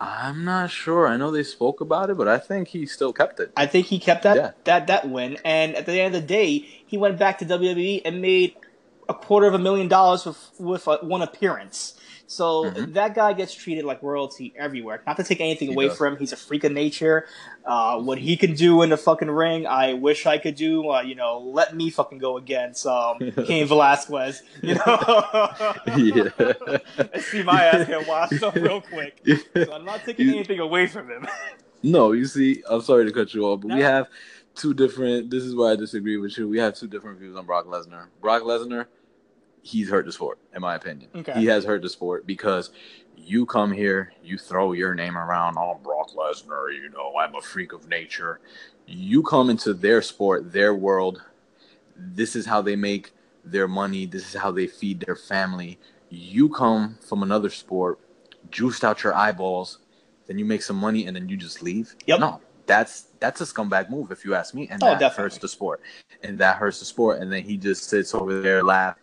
I'm 0.00 0.44
not 0.44 0.70
sure. 0.70 1.06
I 1.06 1.16
know 1.16 1.30
they 1.30 1.44
spoke 1.44 1.80
about 1.80 2.10
it, 2.10 2.16
but 2.16 2.26
I 2.26 2.38
think 2.38 2.68
he 2.68 2.86
still 2.86 3.12
kept 3.12 3.38
it. 3.38 3.52
I 3.56 3.66
think 3.66 3.86
he 3.86 4.00
kept 4.00 4.24
that 4.24 4.36
Yeah. 4.36 4.50
that 4.64 4.86
that 4.88 5.08
win, 5.08 5.38
and 5.44 5.76
at 5.76 5.86
the 5.86 6.00
end 6.00 6.14
of 6.14 6.22
the 6.22 6.26
day, 6.26 6.66
he 6.86 6.98
went 6.98 7.18
back 7.18 7.38
to 7.38 7.44
WWE 7.44 8.02
and 8.04 8.20
made 8.20 8.56
a 9.08 9.14
quarter 9.14 9.46
of 9.46 9.54
a 9.54 9.58
million 9.58 9.88
dollars 9.88 10.26
with 10.26 10.50
with 10.58 10.86
one 11.02 11.22
appearance. 11.22 11.94
So 12.32 12.64
Mhm. 12.64 12.94
that 12.94 13.14
guy 13.14 13.34
gets 13.34 13.52
treated 13.54 13.84
like 13.84 14.02
royalty 14.02 14.54
everywhere. 14.56 15.02
Not 15.06 15.16
to 15.18 15.22
take 15.24 15.40
anything 15.40 15.68
He 15.68 15.74
away 15.74 15.88
does. 15.88 15.98
from 15.98 16.14
him, 16.14 16.18
he's 16.20 16.32
a 16.32 16.36
freak 16.36 16.64
of 16.64 16.72
nature. 16.72 17.26
Uh, 17.66 18.00
what 18.00 18.18
he 18.18 18.36
can 18.38 18.54
do 18.54 18.80
in 18.82 18.88
the 18.88 18.96
fucking 18.96 19.30
ring, 19.30 19.66
I 19.66 19.92
wish 19.92 20.24
I 20.24 20.38
could 20.38 20.54
do. 20.54 20.88
Uh, 20.90 21.02
you 21.02 21.14
know, 21.14 21.38
let 21.38 21.76
me 21.76 21.90
fucking 21.90 22.18
go 22.18 22.38
against 22.38 22.86
um, 22.86 23.18
Cain 23.46 23.66
Velasquez. 23.66 24.42
You 24.62 24.76
know, 24.76 24.98
yeah. 25.96 26.28
Let's 26.96 27.26
see 27.26 27.42
my 27.42 27.64
ass 27.64 27.86
get 27.86 28.08
washed 28.12 28.42
up 28.42 28.54
real 28.54 28.80
quick. 28.80 29.20
So 29.54 29.72
I'm 29.72 29.84
not 29.84 30.04
taking 30.04 30.28
anything 30.30 30.58
away 30.60 30.86
from 30.86 31.10
him. 31.10 31.26
No, 31.82 32.12
you 32.12 32.24
see, 32.26 32.62
I'm 32.68 32.80
sorry 32.80 33.04
to 33.04 33.12
cut 33.12 33.34
you 33.34 33.44
off, 33.44 33.60
but 33.60 33.74
we 33.74 33.82
have 33.82 34.08
two 34.54 34.72
different. 34.72 35.30
This 35.30 35.42
is 35.44 35.54
where 35.54 35.72
I 35.72 35.76
disagree 35.76 36.16
with 36.16 36.38
you. 36.38 36.48
We 36.48 36.58
have 36.60 36.74
two 36.74 36.86
different 36.88 37.18
views 37.18 37.36
on 37.36 37.44
Brock 37.44 37.66
Lesnar. 37.66 38.06
Brock 38.20 38.42
Lesnar, 38.42 38.86
he's 39.62 39.88
hurt 39.88 40.04
the 40.04 40.12
sport, 40.12 40.38
in 40.54 40.60
my 40.60 40.74
opinion. 40.74 41.08
Okay. 41.14 41.32
He 41.34 41.46
has 41.46 41.64
hurt 41.64 41.82
the 41.82 41.88
sport 41.88 42.26
because 42.26 42.70
you 43.16 43.46
come 43.46 43.72
here, 43.72 44.12
you 44.22 44.36
throw 44.36 44.72
your 44.72 44.94
name 44.94 45.16
around. 45.16 45.56
Oh, 45.58 45.78
Brock 45.82 46.10
Lesnar, 46.10 46.74
you 46.74 46.90
know, 46.90 47.16
I'm 47.18 47.34
a 47.36 47.40
freak 47.40 47.72
of 47.72 47.88
nature. 47.88 48.40
You 48.86 49.22
come 49.22 49.48
into 49.48 49.72
their 49.72 50.02
sport, 50.02 50.52
their 50.52 50.74
world. 50.74 51.22
This 51.96 52.34
is 52.34 52.44
how 52.46 52.60
they 52.62 52.74
make 52.76 53.12
their 53.44 53.68
money. 53.68 54.06
This 54.06 54.34
is 54.34 54.40
how 54.40 54.50
they 54.50 54.66
feed 54.66 55.00
their 55.00 55.16
family. 55.16 55.78
You 56.10 56.48
come 56.48 56.98
from 57.00 57.22
another 57.22 57.48
sport, 57.48 58.00
juiced 58.50 58.84
out 58.84 59.04
your 59.04 59.14
eyeballs, 59.14 59.78
then 60.26 60.38
you 60.38 60.44
make 60.44 60.62
some 60.62 60.76
money 60.76 61.06
and 61.06 61.14
then 61.16 61.28
you 61.28 61.36
just 61.36 61.62
leave. 61.62 61.94
Yep. 62.06 62.20
No, 62.20 62.40
that's 62.66 63.06
that's 63.20 63.40
a 63.40 63.44
scumbag 63.44 63.88
move 63.88 64.10
if 64.10 64.24
you 64.24 64.34
ask 64.34 64.52
me, 64.54 64.68
and 64.68 64.82
Oh, 64.82 64.86
that 64.86 64.98
definitely. 64.98 65.22
hurts 65.24 65.38
the 65.38 65.48
sport, 65.48 65.80
and 66.22 66.38
that 66.38 66.56
hurts 66.56 66.80
the 66.80 66.84
sport. 66.84 67.20
And 67.20 67.32
then 67.32 67.44
he 67.44 67.56
just 67.56 67.84
sits 67.84 68.14
over 68.14 68.40
there, 68.40 68.62
laugh 68.64 68.96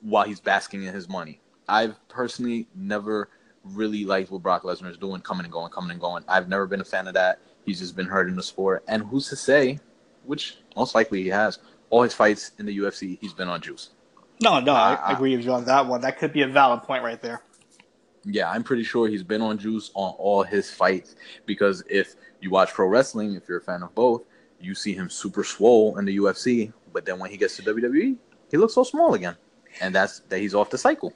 while 0.00 0.24
he's 0.24 0.40
basking 0.40 0.84
in 0.84 0.94
his 0.94 1.08
money. 1.08 1.40
I've 1.68 1.96
personally 2.08 2.66
never 2.74 3.28
really 3.64 4.04
liked 4.04 4.30
what 4.30 4.42
Brock 4.42 4.62
Lesnar 4.62 4.90
is 4.90 4.96
doing, 4.96 5.20
coming 5.20 5.44
and 5.44 5.52
going, 5.52 5.70
coming 5.70 5.90
and 5.90 6.00
going. 6.00 6.24
I've 6.26 6.48
never 6.48 6.66
been 6.66 6.80
a 6.80 6.84
fan 6.84 7.06
of 7.06 7.14
that. 7.14 7.38
He's 7.64 7.78
just 7.78 7.94
been 7.94 8.06
hurt 8.06 8.28
in 8.28 8.36
the 8.36 8.42
sport, 8.42 8.82
and 8.88 9.02
who's 9.02 9.28
to 9.28 9.36
say? 9.36 9.78
Which 10.24 10.58
most 10.76 10.94
likely 10.94 11.22
he 11.22 11.28
has. 11.28 11.58
All 11.90 12.02
his 12.02 12.14
fights 12.14 12.52
in 12.58 12.66
the 12.66 12.78
UFC, 12.78 13.18
he's 13.20 13.32
been 13.32 13.48
on 13.48 13.60
juice. 13.60 13.90
No, 14.42 14.58
no, 14.60 14.72
I, 14.72 14.94
Uh, 14.94 14.96
I 15.06 15.12
agree 15.12 15.36
with 15.36 15.44
you 15.44 15.52
on 15.52 15.64
that 15.66 15.86
one. 15.86 16.00
That 16.00 16.18
could 16.18 16.32
be 16.32 16.42
a 16.42 16.48
valid 16.48 16.82
point 16.82 17.04
right 17.04 17.20
there. 17.20 17.42
Yeah, 18.24 18.50
I'm 18.50 18.62
pretty 18.62 18.84
sure 18.84 19.08
he's 19.08 19.22
been 19.22 19.40
on 19.40 19.58
juice 19.58 19.90
on 19.94 20.14
all 20.18 20.42
his 20.42 20.70
fights 20.70 21.16
because 21.46 21.82
if 21.88 22.16
you 22.40 22.50
watch 22.50 22.72
pro 22.72 22.86
wrestling, 22.86 23.34
if 23.34 23.48
you're 23.48 23.58
a 23.58 23.62
fan 23.62 23.82
of 23.82 23.94
both, 23.94 24.22
you 24.60 24.74
see 24.74 24.94
him 24.94 25.08
super 25.08 25.42
swole 25.42 25.98
in 25.98 26.04
the 26.04 26.16
UFC, 26.18 26.72
but 26.92 27.06
then 27.06 27.18
when 27.18 27.30
he 27.30 27.36
gets 27.38 27.56
to 27.56 27.62
WWE, 27.62 28.16
he 28.50 28.56
looks 28.56 28.74
so 28.74 28.84
small 28.84 29.14
again, 29.14 29.36
and 29.80 29.94
that's 29.94 30.20
that 30.28 30.38
he's 30.40 30.54
off 30.54 30.70
the 30.70 30.78
cycle. 30.78 31.12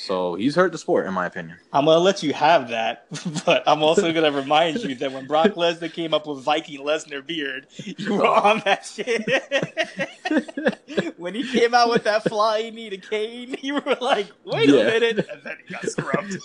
So 0.00 0.36
he's 0.36 0.54
hurt 0.54 0.70
the 0.70 0.78
sport, 0.78 1.06
in 1.06 1.12
my 1.12 1.26
opinion. 1.26 1.58
I'm 1.72 1.84
gonna 1.84 1.98
let 1.98 2.22
you 2.22 2.32
have 2.32 2.68
that, 2.68 3.06
but 3.44 3.64
I'm 3.66 3.82
also 3.82 4.12
gonna 4.12 4.30
remind 4.30 4.78
you 4.84 4.94
that 4.94 5.10
when 5.12 5.26
Brock 5.26 5.46
Lesnar 5.56 5.92
came 5.92 6.14
up 6.14 6.24
with 6.24 6.38
Viking 6.38 6.80
Lesnar 6.86 7.26
beard, 7.26 7.66
you 7.84 8.14
were 8.14 8.24
on 8.24 8.62
that 8.64 8.86
shit. 8.86 9.24
when 11.18 11.34
he 11.34 11.42
came 11.50 11.74
out 11.74 11.90
with 11.90 12.04
that 12.04 12.22
flying 12.22 12.76
knee 12.76 12.90
to 12.90 12.96
Cain, 12.96 13.56
you 13.60 13.74
were 13.74 13.96
like, 14.00 14.28
wait 14.44 14.68
Yeah. 14.68 14.82
a 14.82 14.84
minute, 14.86 15.28
and 15.32 15.42
then 15.42 15.56
he 15.66 15.74
got 15.74 15.84
scrubbed. 15.88 16.36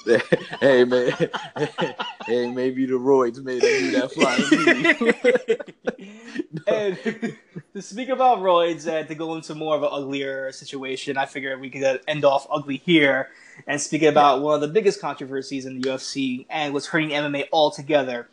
hey 0.60 0.84
man, 0.84 1.12
hey 2.26 2.52
maybe 2.52 2.88
the 2.88 2.94
roids 2.94 3.42
made 3.44 3.64
him 3.64 3.92
do 3.92 3.92
that 4.00 4.12
flying 4.14 4.50
knee. 6.00 6.68
and 6.68 6.98
to 7.76 7.82
speak 7.84 8.10
about 8.10 8.40
roids 8.40 8.88
and 8.92 9.08
to 9.08 9.14
go 9.14 9.36
into 9.36 9.54
more 9.54 9.76
of 9.76 9.84
an 9.84 9.90
uglier 9.92 10.52
situation, 10.52 11.18
I 11.18 11.28
figured 11.28 11.62
we 11.62 11.70
could 11.70 12.02
end 12.08 12.26
off 12.26 12.48
ugly 12.50 12.78
here 12.78 13.30
and 13.68 13.80
speaking 13.80 14.08
about 14.08 14.42
one 14.42 14.56
of 14.56 14.62
the 14.62 14.68
biggest 14.68 15.02
controversies 15.02 15.66
in 15.66 15.80
the 15.80 15.90
UFC 15.90 16.46
and 16.50 16.74
what's 16.74 16.88
hurting 16.88 17.10
MMA 17.10 17.46
altogether. 17.52 18.30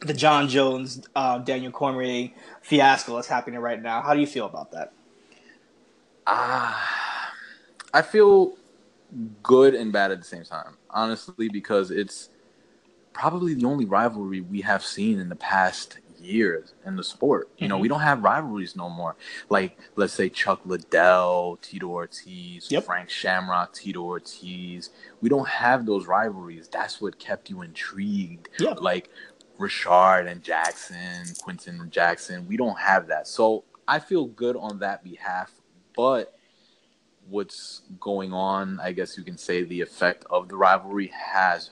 The 0.00 0.14
Jon 0.14 0.48
Jones, 0.48 1.06
uh, 1.14 1.38
Daniel 1.38 1.70
Cormier 1.72 2.30
fiasco 2.62 3.16
that's 3.16 3.28
happening 3.28 3.60
right 3.60 3.80
now. 3.80 4.00
How 4.00 4.14
do 4.14 4.20
you 4.20 4.26
feel 4.26 4.46
about 4.46 4.72
that? 4.72 4.92
Ah, 6.26 7.32
I 7.92 8.02
feel 8.02 8.56
good 9.42 9.74
and 9.74 9.92
bad 9.92 10.10
at 10.10 10.18
the 10.18 10.24
same 10.24 10.44
time, 10.44 10.76
honestly, 10.88 11.48
because 11.48 11.90
it's 11.90 12.30
probably 13.12 13.54
the 13.54 13.66
only 13.66 13.84
rivalry 13.84 14.40
we 14.40 14.62
have 14.62 14.84
seen 14.84 15.18
in 15.18 15.28
the 15.28 15.36
past 15.36 15.98
years 16.20 16.74
in 16.84 16.96
the 16.96 17.04
sport. 17.04 17.48
You 17.58 17.68
know, 17.68 17.78
Mhm. 17.78 17.80
we 17.82 17.88
don't 17.88 18.00
have 18.00 18.22
rivalries 18.22 18.76
no 18.76 18.88
more. 18.88 19.16
Like, 19.48 19.78
let's 19.96 20.12
say 20.12 20.28
Chuck 20.28 20.60
Liddell, 20.64 21.58
Tito 21.62 21.88
Ortiz, 21.88 22.70
Yep. 22.70 22.84
Frank 22.84 23.10
Shamrock, 23.10 23.72
Tito 23.72 24.02
Ortiz. 24.02 24.90
We 25.20 25.28
don't 25.28 25.48
have 25.48 25.86
those 25.86 26.06
rivalries. 26.06 26.68
That's 26.68 27.00
what 27.00 27.18
kept 27.18 27.50
you 27.50 27.62
intrigued. 27.62 28.48
Yeah. 28.58 28.70
Like 28.74 29.10
Richard 29.58 30.26
and 30.26 30.42
Jackson, 30.42 31.26
Quinton 31.42 31.90
Jackson. 31.90 32.46
We 32.46 32.56
don't 32.56 32.78
have 32.78 33.08
that. 33.08 33.26
So 33.26 33.64
I 33.88 33.98
feel 33.98 34.26
good 34.26 34.56
on 34.56 34.78
that 34.78 35.02
behalf. 35.04 35.52
But 35.96 36.34
what's 37.28 37.82
going 38.00 38.32
on, 38.32 38.80
I 38.80 38.92
guess 38.92 39.16
you 39.18 39.24
can 39.24 39.36
say 39.38 39.62
the 39.64 39.80
effect 39.80 40.24
of 40.30 40.48
the 40.48 40.56
rivalry 40.56 41.08
has 41.08 41.70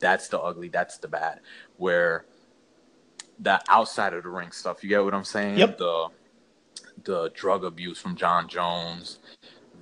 that's 0.00 0.28
the 0.28 0.38
ugly, 0.38 0.68
that's 0.68 0.98
the 0.98 1.08
bad. 1.08 1.40
Where 1.78 2.26
the 3.38 3.60
outside 3.68 4.14
of 4.14 4.22
the 4.22 4.28
ring 4.28 4.50
stuff, 4.52 4.82
you 4.82 4.88
get 4.88 5.04
what 5.04 5.14
I'm 5.14 5.24
saying? 5.24 5.58
Yep. 5.58 5.78
The 5.78 6.08
the 7.04 7.30
drug 7.34 7.64
abuse 7.64 7.98
from 7.98 8.16
Jon 8.16 8.48
Jones, 8.48 9.18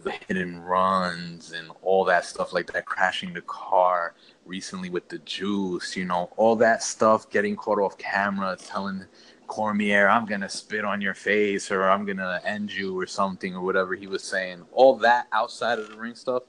the 0.03 0.13
hidden 0.27 0.61
runs 0.61 1.53
and 1.53 1.71
all 1.83 2.05
that 2.07 2.25
stuff 2.25 2.53
like 2.53 2.73
that, 2.73 2.85
crashing 2.87 3.33
the 3.33 3.43
car 3.43 4.15
recently 4.45 4.91
with 4.91 5.09
the 5.09 5.19
juice, 5.19 5.97
you 5.97 6.05
know, 6.05 6.31
all 6.37 6.57
that 6.57 6.83
stuff 6.83 7.31
getting 7.31 7.55
caught 7.55 7.79
off 7.79 7.97
camera, 7.99 8.57
telling 8.57 9.05
Cormier, 9.47 10.09
I'm 10.09 10.27
gonna 10.27 10.49
spit 10.49 10.85
on 10.85 11.01
your 11.01 11.15
face 11.15 11.71
or 11.71 11.89
I'm 11.89 12.05
gonna 12.05 12.41
end 12.45 12.73
you 12.73 12.99
or 12.99 13.07
something 13.07 13.55
or 13.55 13.61
whatever 13.63 13.95
he 13.95 14.07
was 14.07 14.25
saying. 14.25 14.65
All 14.73 14.97
that 14.97 15.29
outside 15.33 15.79
of 15.79 15.91
the 15.91 15.97
ring 15.97 16.15
stuff, 16.15 16.45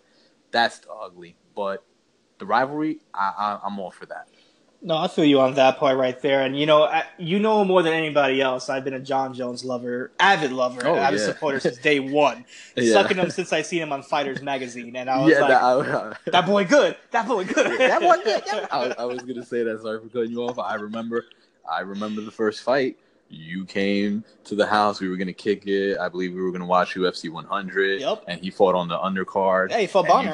that's 0.51 0.79
the 0.79 0.91
ugly. 0.91 1.35
But 1.55 1.83
the 2.39 2.45
rivalry, 2.45 2.99
I, 3.13 3.33
I, 3.37 3.59
I'm 3.65 3.77
all 3.79 3.91
for 3.91 4.05
that. 4.07 4.27
No, 4.85 4.97
I 4.97 5.07
feel 5.07 5.23
you 5.23 5.39
on 5.39 5.53
that 5.53 5.77
part 5.77 5.97
right 5.97 6.19
there. 6.21 6.41
And 6.41 6.59
you 6.59 6.65
know, 6.65 6.83
I, 6.83 7.05
you 7.17 7.39
know 7.39 7.63
more 7.63 7.81
than 7.83 7.93
anybody 7.93 8.41
else. 8.41 8.67
I've 8.69 8.83
been 8.83 8.93
a 8.95 8.99
Jon 8.99 9.33
Jones 9.33 9.63
lover, 9.63 10.11
avid 10.19 10.51
lover, 10.51 10.85
Oh, 10.85 10.95
avid 10.97 11.21
yeah. 11.21 11.25
supporter 11.25 11.59
since 11.61 11.77
day 11.77 11.99
one. 12.01 12.43
Yeah. 12.75 12.93
Sucking 12.93 13.17
him 13.17 13.29
since 13.29 13.53
I 13.53 13.61
seen 13.61 13.81
him 13.81 13.93
on 13.93 14.03
Fighters 14.03 14.41
Magazine, 14.41 14.95
and 14.97 15.09
I 15.09 15.19
was 15.21 15.31
yeah, 15.31 15.39
like, 15.39 15.49
that, 15.49 15.63
I, 15.63 15.71
uh, 15.71 16.13
that 16.31 16.45
boy 16.45 16.65
good, 16.65 16.97
that 17.11 17.27
boy 17.27 17.45
good, 17.45 17.79
that 17.79 18.01
one, 18.01 18.19
yeah, 18.25 18.41
yeah. 18.45 18.67
I, 18.71 18.87
was- 18.87 18.95
I 18.99 19.05
was 19.05 19.19
gonna 19.21 19.45
say 19.45 19.63
that. 19.63 19.81
Sorry 19.81 19.99
for 20.01 20.07
cutting 20.09 20.31
you 20.31 20.41
off. 20.43 20.59
I 20.59 20.75
remember, 20.75 21.25
I 21.71 21.79
remember 21.81 22.21
the 22.21 22.31
first 22.31 22.61
fight. 22.63 22.97
You 23.29 23.63
came 23.65 24.23
to 24.43 24.55
the 24.55 24.65
house. 24.65 24.99
We 24.99 25.07
were 25.07 25.15
gonna 25.17 25.31
kick 25.33 25.65
it. 25.65 25.97
I 25.97 26.09
believe 26.09 26.33
we 26.33 26.41
were 26.41 26.51
gonna 26.51 26.65
watch 26.65 26.95
UFC 26.95 27.31
100. 27.31 28.01
Yep. 28.01 28.23
And 28.27 28.41
he 28.41 28.49
fought 28.51 28.75
on 28.75 28.87
the 28.89 28.97
undercard. 28.97 29.71
Hey, 29.71 29.81
he 29.81 29.87
fought 29.87 30.07
Bonner. 30.07 30.33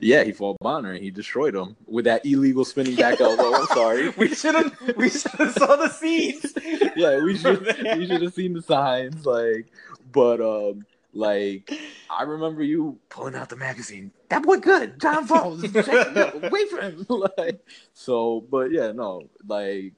Yeah, 0.00 0.24
he 0.24 0.32
fought 0.32 0.56
Bonner 0.60 0.92
and 0.92 1.02
he 1.02 1.10
destroyed 1.10 1.54
him 1.54 1.76
with 1.86 2.06
that 2.06 2.24
illegal 2.24 2.64
spinning 2.64 2.96
back 2.96 3.20
elbow. 3.20 3.54
I'm 3.54 3.66
sorry. 3.66 4.08
we 4.16 4.34
should 4.34 4.54
have, 4.54 4.96
we 4.96 5.10
should 5.10 5.32
have 5.32 5.52
saw 5.52 5.76
the 5.76 5.88
scenes. 5.88 6.52
yeah, 6.96 7.22
we 7.22 7.36
should 7.36 7.60
we 7.96 8.06
should 8.06 8.22
have 8.22 8.34
seen 8.34 8.54
the 8.54 8.62
signs, 8.62 9.26
like, 9.26 9.66
but 10.12 10.40
um, 10.40 10.84
like, 11.12 11.72
I 12.08 12.22
remember 12.22 12.62
you 12.62 12.98
pulling 13.08 13.34
out 13.34 13.48
the 13.48 13.56
magazine. 13.56 14.12
That 14.28 14.42
boy 14.42 14.58
good, 14.58 15.00
John 15.00 15.26
Falls. 15.26 15.62
Wait 15.62 16.68
for 16.70 16.80
him, 16.80 17.06
like, 17.38 17.60
so. 17.92 18.44
But 18.48 18.70
yeah, 18.70 18.92
no, 18.92 19.28
like, 19.46 19.92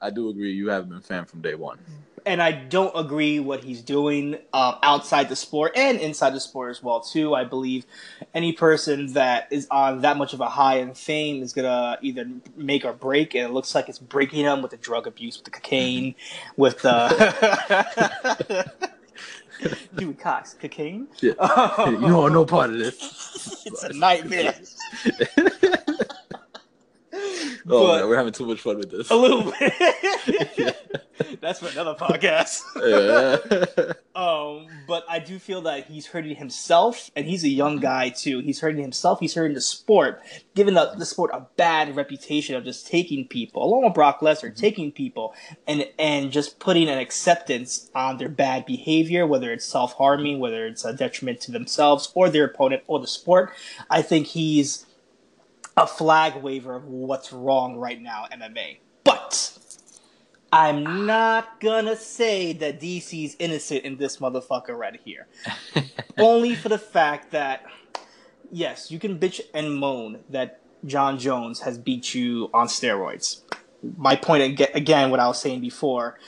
I 0.00 0.10
do 0.10 0.30
agree. 0.30 0.52
You 0.52 0.68
have 0.68 0.88
been 0.88 1.00
fan 1.00 1.26
from 1.26 1.42
day 1.42 1.54
one. 1.54 1.78
And 2.26 2.42
I 2.42 2.52
don't 2.52 2.92
agree 2.96 3.38
what 3.40 3.62
he's 3.64 3.82
doing 3.82 4.36
uh, 4.52 4.76
outside 4.82 5.28
the 5.28 5.36
sport 5.36 5.72
and 5.76 5.98
inside 6.00 6.30
the 6.30 6.40
sport 6.40 6.70
as 6.70 6.82
well 6.82 7.00
too. 7.00 7.34
I 7.34 7.44
believe 7.44 7.84
any 8.34 8.52
person 8.52 9.12
that 9.14 9.48
is 9.50 9.66
on 9.70 10.00
that 10.02 10.16
much 10.16 10.32
of 10.32 10.40
a 10.40 10.48
high 10.48 10.78
in 10.78 10.94
fame 10.94 11.42
is 11.42 11.52
gonna 11.52 11.98
either 12.02 12.26
make 12.56 12.84
or 12.84 12.92
break, 12.92 13.34
and 13.34 13.44
it 13.44 13.52
looks 13.52 13.74
like 13.74 13.88
it's 13.88 13.98
breaking 13.98 14.44
them 14.44 14.62
with 14.62 14.70
the 14.70 14.76
drug 14.78 15.06
abuse, 15.06 15.36
with 15.36 15.44
the 15.44 15.50
cocaine, 15.50 16.14
with 16.56 16.80
the. 16.82 18.72
Dude, 19.94 20.18
Cox, 20.18 20.54
cocaine? 20.60 21.06
Yeah. 21.20 21.32
you 21.88 22.20
are 22.20 22.28
no 22.28 22.44
part 22.44 22.70
of 22.70 22.78
this. 22.78 23.62
it's 23.66 23.84
a 23.84 23.92
nightmare. 23.92 24.54
Oh 27.66 27.86
But- 27.86 28.00
man, 28.00 28.08
we're 28.08 28.16
having 28.16 28.32
too 28.32 28.44
much 28.44 28.60
fun 28.60 28.76
with 28.76 28.90
this. 28.90 29.10
A 29.10 29.14
little 29.16 29.50
bit. 29.58 31.03
That's 31.40 31.60
for 31.60 31.68
another 31.68 31.94
podcast. 31.94 32.62
Yeah. 32.76 33.92
Um, 34.14 34.68
but 34.86 35.04
I 35.08 35.18
do 35.18 35.40
feel 35.40 35.62
that 35.62 35.86
he's 35.86 36.06
hurting 36.06 36.36
himself, 36.36 37.10
and 37.16 37.26
he's 37.26 37.42
a 37.42 37.48
young 37.48 37.78
guy 37.78 38.10
too. 38.10 38.38
He's 38.38 38.60
hurting 38.60 38.80
himself. 38.80 39.18
He's 39.18 39.34
hurting 39.34 39.56
the 39.56 39.60
sport, 39.60 40.22
giving 40.54 40.74
the, 40.74 40.94
the 40.96 41.04
sport 41.04 41.32
a 41.34 41.48
bad 41.56 41.96
reputation 41.96 42.54
of 42.54 42.62
just 42.62 42.86
taking 42.86 43.26
people, 43.26 43.64
along 43.64 43.82
with 43.82 43.94
Brock 43.94 44.20
Lesnar, 44.20 44.56
taking 44.56 44.92
people 44.92 45.34
and 45.66 45.88
and 45.98 46.30
just 46.30 46.60
putting 46.60 46.88
an 46.88 46.98
acceptance 46.98 47.90
on 47.92 48.18
their 48.18 48.28
bad 48.28 48.66
behavior, 48.66 49.26
whether 49.26 49.52
it's 49.52 49.64
self 49.64 49.94
harming, 49.94 50.38
whether 50.38 50.64
it's 50.64 50.84
a 50.84 50.92
detriment 50.92 51.40
to 51.40 51.50
themselves 51.50 52.12
or 52.14 52.30
their 52.30 52.44
opponent 52.44 52.84
or 52.86 53.00
the 53.00 53.08
sport. 53.08 53.52
I 53.90 54.00
think 54.00 54.28
he's 54.28 54.86
a 55.76 55.88
flag 55.88 56.40
waver 56.40 56.76
of 56.76 56.84
what's 56.84 57.32
wrong 57.32 57.78
right 57.78 58.00
now, 58.00 58.26
MMA. 58.32 58.78
But 59.02 59.58
I'm 60.54 61.04
not 61.04 61.58
gonna 61.58 61.96
say 61.96 62.52
that 62.52 62.80
DC's 62.80 63.34
innocent 63.40 63.84
in 63.84 63.96
this 63.96 64.18
motherfucker 64.18 64.78
right 64.78 65.00
here. 65.04 65.26
Only 66.16 66.54
for 66.54 66.68
the 66.68 66.78
fact 66.78 67.32
that, 67.32 67.64
yes, 68.52 68.88
you 68.88 69.00
can 69.00 69.18
bitch 69.18 69.40
and 69.52 69.74
moan 69.74 70.20
that 70.30 70.60
Jon 70.86 71.18
Jones 71.18 71.62
has 71.62 71.76
beat 71.76 72.14
you 72.14 72.50
on 72.54 72.68
steroids. 72.68 73.40
My 73.96 74.14
point 74.14 74.60
again, 74.60 75.10
what 75.10 75.18
I 75.18 75.26
was 75.26 75.40
saying 75.40 75.60
before, 75.60 76.20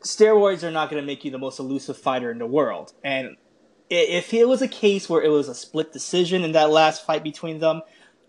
steroids 0.00 0.62
are 0.62 0.70
not 0.70 0.88
gonna 0.88 1.02
make 1.02 1.22
you 1.22 1.30
the 1.30 1.36
most 1.36 1.58
elusive 1.58 1.98
fighter 1.98 2.30
in 2.30 2.38
the 2.38 2.46
world. 2.46 2.94
And 3.04 3.36
if 3.90 4.32
it 4.32 4.48
was 4.48 4.62
a 4.62 4.68
case 4.68 5.10
where 5.10 5.22
it 5.22 5.28
was 5.28 5.50
a 5.50 5.54
split 5.54 5.92
decision 5.92 6.42
in 6.42 6.52
that 6.52 6.70
last 6.70 7.04
fight 7.04 7.22
between 7.22 7.58
them, 7.58 7.82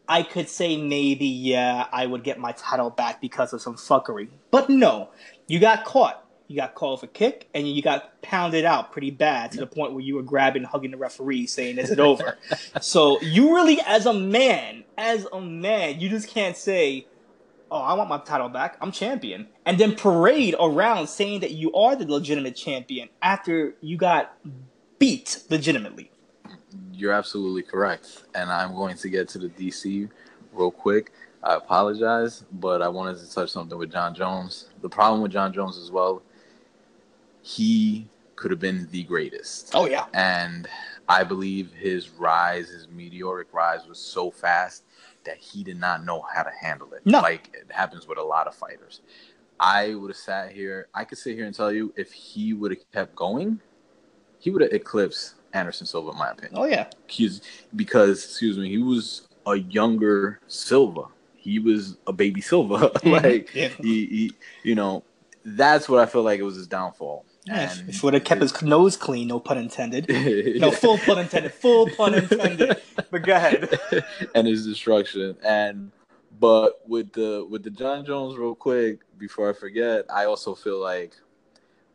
I 0.07 0.23
could 0.23 0.49
say 0.49 0.77
maybe, 0.77 1.25
yeah, 1.25 1.87
I 1.91 2.05
would 2.05 2.23
get 2.23 2.37
my 2.37 2.51
title 2.53 2.89
back 2.89 3.21
because 3.21 3.53
of 3.53 3.61
some 3.61 3.75
fuckery. 3.75 4.29
But 4.51 4.69
no, 4.69 5.09
you 5.47 5.59
got 5.59 5.85
caught. 5.85 6.19
You 6.47 6.57
got 6.57 6.75
called 6.75 6.99
for 6.99 7.07
kick, 7.07 7.47
and 7.53 7.67
you 7.67 7.81
got 7.81 8.21
pounded 8.21 8.65
out 8.65 8.91
pretty 8.91 9.11
bad 9.11 9.53
to 9.53 9.59
the 9.59 9.65
point 9.65 9.93
where 9.93 10.03
you 10.03 10.15
were 10.15 10.23
grabbing, 10.23 10.65
hugging 10.65 10.91
the 10.91 10.97
referee, 10.97 11.47
saying, 11.47 11.77
"Is 11.77 11.89
it 11.89 11.99
over?" 11.99 12.37
so 12.81 13.19
you 13.21 13.55
really, 13.55 13.79
as 13.87 14.05
a 14.05 14.13
man, 14.13 14.83
as 14.97 15.25
a 15.31 15.39
man, 15.39 16.01
you 16.01 16.09
just 16.09 16.27
can't 16.27 16.57
say, 16.57 17.07
"Oh, 17.71 17.79
I 17.79 17.93
want 17.93 18.09
my 18.09 18.17
title 18.17 18.49
back. 18.49 18.77
I'm 18.81 18.91
champion," 18.91 19.47
and 19.65 19.79
then 19.79 19.95
parade 19.95 20.53
around 20.59 21.07
saying 21.07 21.39
that 21.39 21.51
you 21.51 21.73
are 21.73 21.95
the 21.95 22.05
legitimate 22.05 22.57
champion 22.57 23.07
after 23.21 23.75
you 23.79 23.95
got 23.95 24.35
beat 24.99 25.43
legitimately. 25.49 26.11
You're 26.93 27.13
absolutely 27.13 27.63
correct. 27.63 28.23
And 28.35 28.51
I'm 28.51 28.73
going 28.73 28.95
to 28.97 29.09
get 29.09 29.27
to 29.29 29.39
the 29.39 29.49
DC 29.49 30.09
real 30.53 30.71
quick. 30.71 31.11
I 31.43 31.55
apologize, 31.55 32.45
but 32.53 32.81
I 32.81 32.87
wanted 32.87 33.17
to 33.19 33.29
touch 33.31 33.51
something 33.51 33.77
with 33.77 33.91
Jon 33.91 34.15
Jones. 34.15 34.69
The 34.81 34.89
problem 34.89 35.21
with 35.21 35.31
Jon 35.31 35.51
Jones 35.51 35.77
as 35.77 35.91
well, 35.91 36.21
he 37.41 38.07
could 38.35 38.51
have 38.51 38.59
been 38.59 38.87
the 38.91 39.03
greatest. 39.03 39.71
Oh 39.73 39.85
yeah. 39.85 40.05
And 40.13 40.67
I 41.09 41.23
believe 41.23 41.73
his 41.73 42.09
rise, 42.11 42.69
his 42.69 42.87
meteoric 42.87 43.53
rise, 43.53 43.87
was 43.87 43.99
so 43.99 44.31
fast 44.31 44.83
that 45.25 45.37
he 45.37 45.63
did 45.63 45.79
not 45.79 46.05
know 46.05 46.25
how 46.33 46.43
to 46.43 46.51
handle 46.61 46.93
it. 46.93 47.01
No. 47.05 47.19
Like 47.19 47.53
it 47.53 47.71
happens 47.71 48.07
with 48.07 48.17
a 48.17 48.23
lot 48.23 48.47
of 48.47 48.55
fighters. 48.55 49.01
I 49.59 49.95
would 49.95 50.09
have 50.09 50.17
sat 50.17 50.51
here, 50.51 50.87
I 50.93 51.03
could 51.05 51.17
sit 51.17 51.35
here 51.35 51.45
and 51.45 51.55
tell 51.55 51.71
you 51.71 51.93
if 51.95 52.11
he 52.11 52.53
would 52.53 52.71
have 52.71 52.91
kept 52.91 53.15
going, 53.15 53.59
he 54.39 54.49
would 54.49 54.61
have 54.61 54.73
eclipsed 54.73 55.35
Anderson 55.53 55.85
Silva, 55.85 56.11
in 56.11 56.17
my 56.17 56.31
opinion. 56.31 56.53
Oh 56.59 56.65
yeah. 56.65 56.87
He's 57.07 57.41
because 57.75 58.23
excuse 58.23 58.57
me, 58.57 58.69
he 58.69 58.77
was 58.79 59.27
a 59.45 59.55
younger 59.55 60.39
Silva. 60.47 61.03
He 61.35 61.59
was 61.59 61.97
a 62.07 62.13
baby 62.13 62.41
Silva. 62.41 62.91
like 63.03 63.53
Yeah. 63.53 63.69
he, 63.81 64.05
he, 64.05 64.31
you 64.63 64.75
know, 64.75 65.03
that's 65.45 65.87
what 65.89 65.99
I 65.99 66.05
feel 66.05 66.23
like 66.23 66.39
it 66.39 66.43
was 66.43 66.55
his 66.55 66.67
downfall. 66.67 67.25
Yeah, 67.45 67.73
And- 67.77 68.01
would 68.01 68.13
have 68.13 68.23
kept 68.23 68.41
his 68.41 68.61
nose 68.61 68.95
clean, 68.95 69.27
no 69.27 69.39
pun 69.39 69.57
intended. 69.57 70.07
No, 70.61 70.71
full 70.71 70.97
pun 70.97 71.19
intended. 71.19 71.53
Full 71.53 71.89
pun 71.89 72.13
intended. 72.15 72.81
But 73.11 73.21
go 73.23 73.33
ahead. 73.35 73.77
and 74.33 74.47
his 74.47 74.65
destruction. 74.65 75.35
And 75.43 75.91
but 76.39 76.81
with 76.87 77.11
the 77.11 77.45
with 77.49 77.63
the 77.63 77.69
Jon 77.69 78.05
Jones, 78.05 78.37
real 78.37 78.55
quick 78.55 78.99
before 79.17 79.49
I 79.49 79.53
forget, 79.53 80.05
I 80.09 80.25
also 80.25 80.55
feel 80.55 80.79
like 80.79 81.15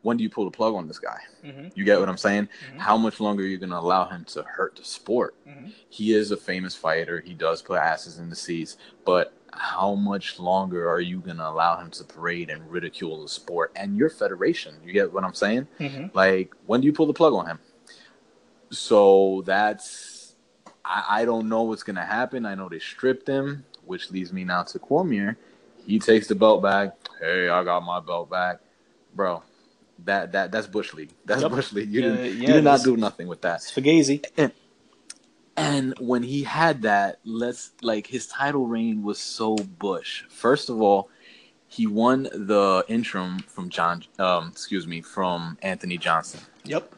when 0.01 0.15
do 0.17 0.23
you 0.23 0.29
pull 0.29 0.45
the 0.45 0.51
plug 0.51 0.73
on 0.75 0.87
this 0.87 0.99
guy? 0.99 1.19
Mhm. 1.43 1.71
You 1.75 1.83
get 1.83 1.99
what 1.99 2.07
I'm 2.09 2.17
saying? 2.17 2.47
Mhm. 2.73 2.77
How 2.79 2.97
much 2.97 3.19
longer 3.19 3.43
are 3.43 3.47
you 3.47 3.57
going 3.57 3.69
to 3.71 3.77
allow 3.79 4.05
him 4.07 4.23
to 4.25 4.43
hurt 4.43 4.75
the 4.77 4.83
sport? 4.85 5.35
Mhm. 5.47 5.73
He 5.89 6.13
is 6.13 6.31
a 6.31 6.37
famous 6.37 6.75
fighter. 6.75 7.19
He 7.19 7.33
does 7.33 7.61
put 7.61 7.77
asses 7.79 8.17
in 8.17 8.29
the 8.29 8.35
seats, 8.35 8.77
but 9.05 9.33
how 9.51 9.95
much 9.95 10.39
longer 10.39 10.87
are 10.89 11.01
you 11.01 11.19
going 11.19 11.37
to 11.37 11.47
allow 11.49 11.77
him 11.77 11.89
to 11.91 12.03
parade 12.03 12.49
and 12.49 12.69
ridicule 12.71 13.21
the 13.21 13.27
sport 13.27 13.71
and 13.75 13.97
your 13.97 14.09
federation? 14.09 14.75
You 14.85 14.93
get 14.93 15.11
what 15.11 15.23
I'm 15.23 15.33
saying? 15.33 15.67
Mhm. 15.79 16.11
Like, 16.13 16.53
when 16.65 16.79
do 16.81 16.87
you 16.87 16.93
pull 16.93 17.07
the 17.07 17.13
plug 17.13 17.33
on 17.33 17.45
him? 17.47 17.59
So 18.71 19.41
that's, 19.45 20.35
I, 20.85 21.21
I 21.21 21.25
don't 21.25 21.49
know 21.49 21.63
what's 21.63 21.83
going 21.83 21.95
to 21.95 22.03
happen. 22.05 22.45
I 22.45 22.55
know 22.55 22.69
they 22.69 22.79
stripped 22.79 23.27
him, 23.27 23.65
which 23.85 24.11
leads 24.11 24.31
me 24.31 24.43
now 24.43 24.63
to 24.63 24.79
Cormier. 24.79 25.37
He 25.85 25.97
takes 25.99 26.27
the 26.27 26.35
belt 26.35 26.61
back. 26.61 26.95
Hey, 27.19 27.49
I 27.49 27.63
got 27.63 27.81
my 27.83 27.99
belt 27.99 28.29
back. 28.29 28.59
Bro, 29.15 29.41
that 30.05 30.31
that 30.33 30.51
that's 30.51 30.67
Bush 30.67 30.93
League. 30.93 31.13
That's 31.25 31.41
Yep. 31.41 31.51
Bush 31.51 31.73
League. 31.73 31.89
You, 31.89 32.01
didn't, 32.01 32.17
yeah, 32.19 32.31
you 32.31 32.47
did 32.47 32.63
not 32.63 32.83
do 32.83 32.97
nothing 32.97 33.27
with 33.27 33.41
that. 33.41 33.57
It's 33.57 33.71
Fugazi. 33.71 34.23
And 35.57 35.93
when 35.99 36.23
he 36.23 36.43
had 36.43 36.83
that, 36.83 37.19
let's 37.25 37.71
like 37.81 38.07
his 38.07 38.27
title 38.27 38.65
reign 38.67 39.03
was 39.03 39.19
so 39.19 39.55
Bush. 39.55 40.23
First 40.29 40.69
of 40.69 40.81
all, 40.81 41.09
he 41.67 41.85
won 41.85 42.23
the 42.23 42.85
interim 42.87 43.39
from 43.39 43.69
Jon, 43.69 44.03
um, 44.17 44.49
excuse 44.51 44.87
me, 44.87 45.01
from 45.01 45.57
Anthony 45.61 45.97
Johnson. 45.97 46.39
Yep. 46.63 46.93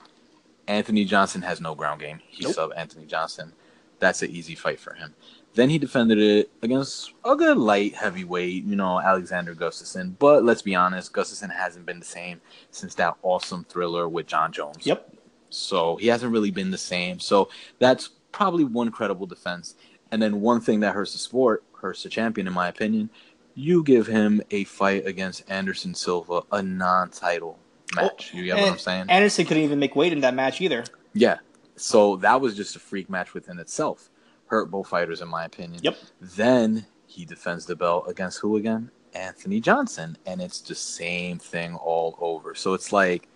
Anthony 0.67 1.05
Johnson 1.05 1.41
has 1.41 1.59
no 1.59 1.73
ground 1.75 2.01
game. 2.01 2.19
He 2.27 2.43
Nope. 2.45 2.53
sub 2.53 2.71
Anthony 2.77 3.05
Johnson. 3.05 3.53
That's 3.99 4.21
an 4.21 4.29
easy 4.29 4.55
fight 4.55 4.79
for 4.79 4.93
him. 4.93 5.15
Then 5.53 5.69
he 5.69 5.77
defended 5.77 6.17
it 6.17 6.49
against 6.61 7.13
a 7.25 7.35
good 7.35 7.57
light 7.57 7.95
heavyweight, 7.95 8.63
you 8.63 8.75
know, 8.75 9.01
Alexander 9.01 9.53
Gustafsson. 9.53 10.15
But 10.17 10.43
let's 10.43 10.61
be 10.61 10.75
honest, 10.75 11.11
Gustafsson 11.11 11.51
hasn't 11.51 11.85
been 11.85 11.99
the 11.99 12.05
same 12.05 12.39
since 12.71 12.95
that 12.95 13.15
awesome 13.21 13.65
thriller 13.65 14.07
with 14.07 14.27
Jon 14.27 14.51
Jones. 14.53 14.85
Yep. 14.85 15.13
So 15.49 15.97
he 15.97 16.07
hasn't 16.07 16.31
really 16.31 16.51
been 16.51 16.71
the 16.71 16.77
same. 16.77 17.19
So 17.19 17.49
that's 17.79 18.11
probably 18.31 18.63
one 18.63 18.91
credible 18.91 19.27
defense. 19.27 19.75
And 20.11 20.21
then 20.21 20.39
one 20.41 20.61
thing 20.61 20.79
that 20.81 20.93
hurts 20.93 21.11
the 21.13 21.19
sport, 21.19 21.63
hurts 21.73 22.03
the 22.03 22.09
champion, 22.09 22.47
in 22.47 22.53
my 22.53 22.69
opinion, 22.69 23.09
you 23.53 23.83
give 23.83 24.07
him 24.07 24.41
a 24.51 24.63
fight 24.63 25.05
against 25.05 25.49
Anderson 25.49 25.93
Silva, 25.93 26.43
a 26.51 26.61
non-title 26.61 27.59
oh, 27.97 28.01
match. 28.01 28.33
you 28.33 28.45
get 28.45 28.57
what 28.57 28.71
I'm 28.71 28.77
saying? 28.77 29.05
Anderson 29.09 29.45
couldn't 29.45 29.63
even 29.63 29.79
make 29.79 29.95
weight 29.97 30.13
in 30.13 30.21
that 30.21 30.33
match 30.33 30.61
either. 30.61 30.85
yeah. 31.13 31.39
So 31.77 32.17
that 32.17 32.39
was 32.39 32.55
just 32.55 32.75
a 32.75 32.79
freak 32.79 33.09
match 33.09 33.33
within 33.33 33.57
itself. 33.57 34.09
Hurt 34.51 34.69
both 34.69 34.89
fighters, 34.89 35.21
in 35.21 35.29
my 35.29 35.45
opinion. 35.45 35.79
Yep. 35.81 35.97
Then 36.19 36.85
he 37.07 37.23
defends 37.23 37.65
the 37.65 37.75
belt 37.77 38.03
against 38.09 38.39
who 38.39 38.57
again? 38.57 38.91
Anthony 39.13 39.61
Johnson. 39.61 40.17
And 40.25 40.41
it's 40.41 40.59
the 40.59 40.75
same 40.75 41.39
thing 41.39 41.75
all 41.75 42.17
over. 42.19 42.53
So 42.53 42.73
it's 42.73 42.91
like 42.91 43.29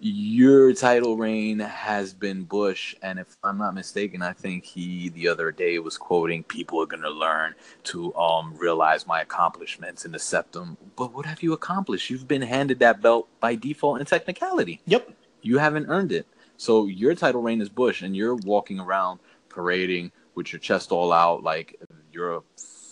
your 0.00 0.74
title 0.74 1.16
reign 1.16 1.60
has 1.60 2.12
been 2.12 2.44
Bush. 2.44 2.94
And 3.00 3.18
if 3.18 3.38
I'm 3.42 3.56
not 3.56 3.74
mistaken, 3.74 4.20
I 4.20 4.34
think 4.34 4.66
he 4.66 5.08
the 5.08 5.28
other 5.28 5.50
day 5.50 5.78
was 5.78 5.96
quoting, 5.96 6.42
People 6.42 6.82
are 6.82 6.86
gonna 6.86 7.08
learn 7.08 7.54
to 7.84 8.14
um 8.14 8.54
realize 8.58 9.06
my 9.06 9.22
accomplishments 9.22 10.04
in 10.04 10.12
the 10.12 10.18
septum. 10.18 10.76
But 10.94 11.14
what 11.14 11.24
have 11.24 11.42
you 11.42 11.54
accomplished? 11.54 12.10
You've 12.10 12.28
been 12.28 12.42
handed 12.42 12.80
that 12.80 13.00
belt 13.00 13.28
by 13.40 13.54
default 13.54 14.00
and 14.00 14.06
technicality. 14.06 14.82
Yep. 14.84 15.10
You 15.40 15.56
haven't 15.56 15.86
earned 15.88 16.12
it. 16.12 16.26
So 16.58 16.84
your 16.84 17.14
title 17.14 17.40
reign 17.40 17.62
is 17.62 17.70
Bush, 17.70 18.02
and 18.02 18.14
you're 18.14 18.36
walking 18.36 18.78
around 18.78 19.20
parading 19.48 20.12
with 20.34 20.52
your 20.52 20.60
chest 20.60 20.92
all 20.92 21.12
out 21.12 21.42
like 21.42 21.80
you're 22.12 22.36
a 22.36 22.42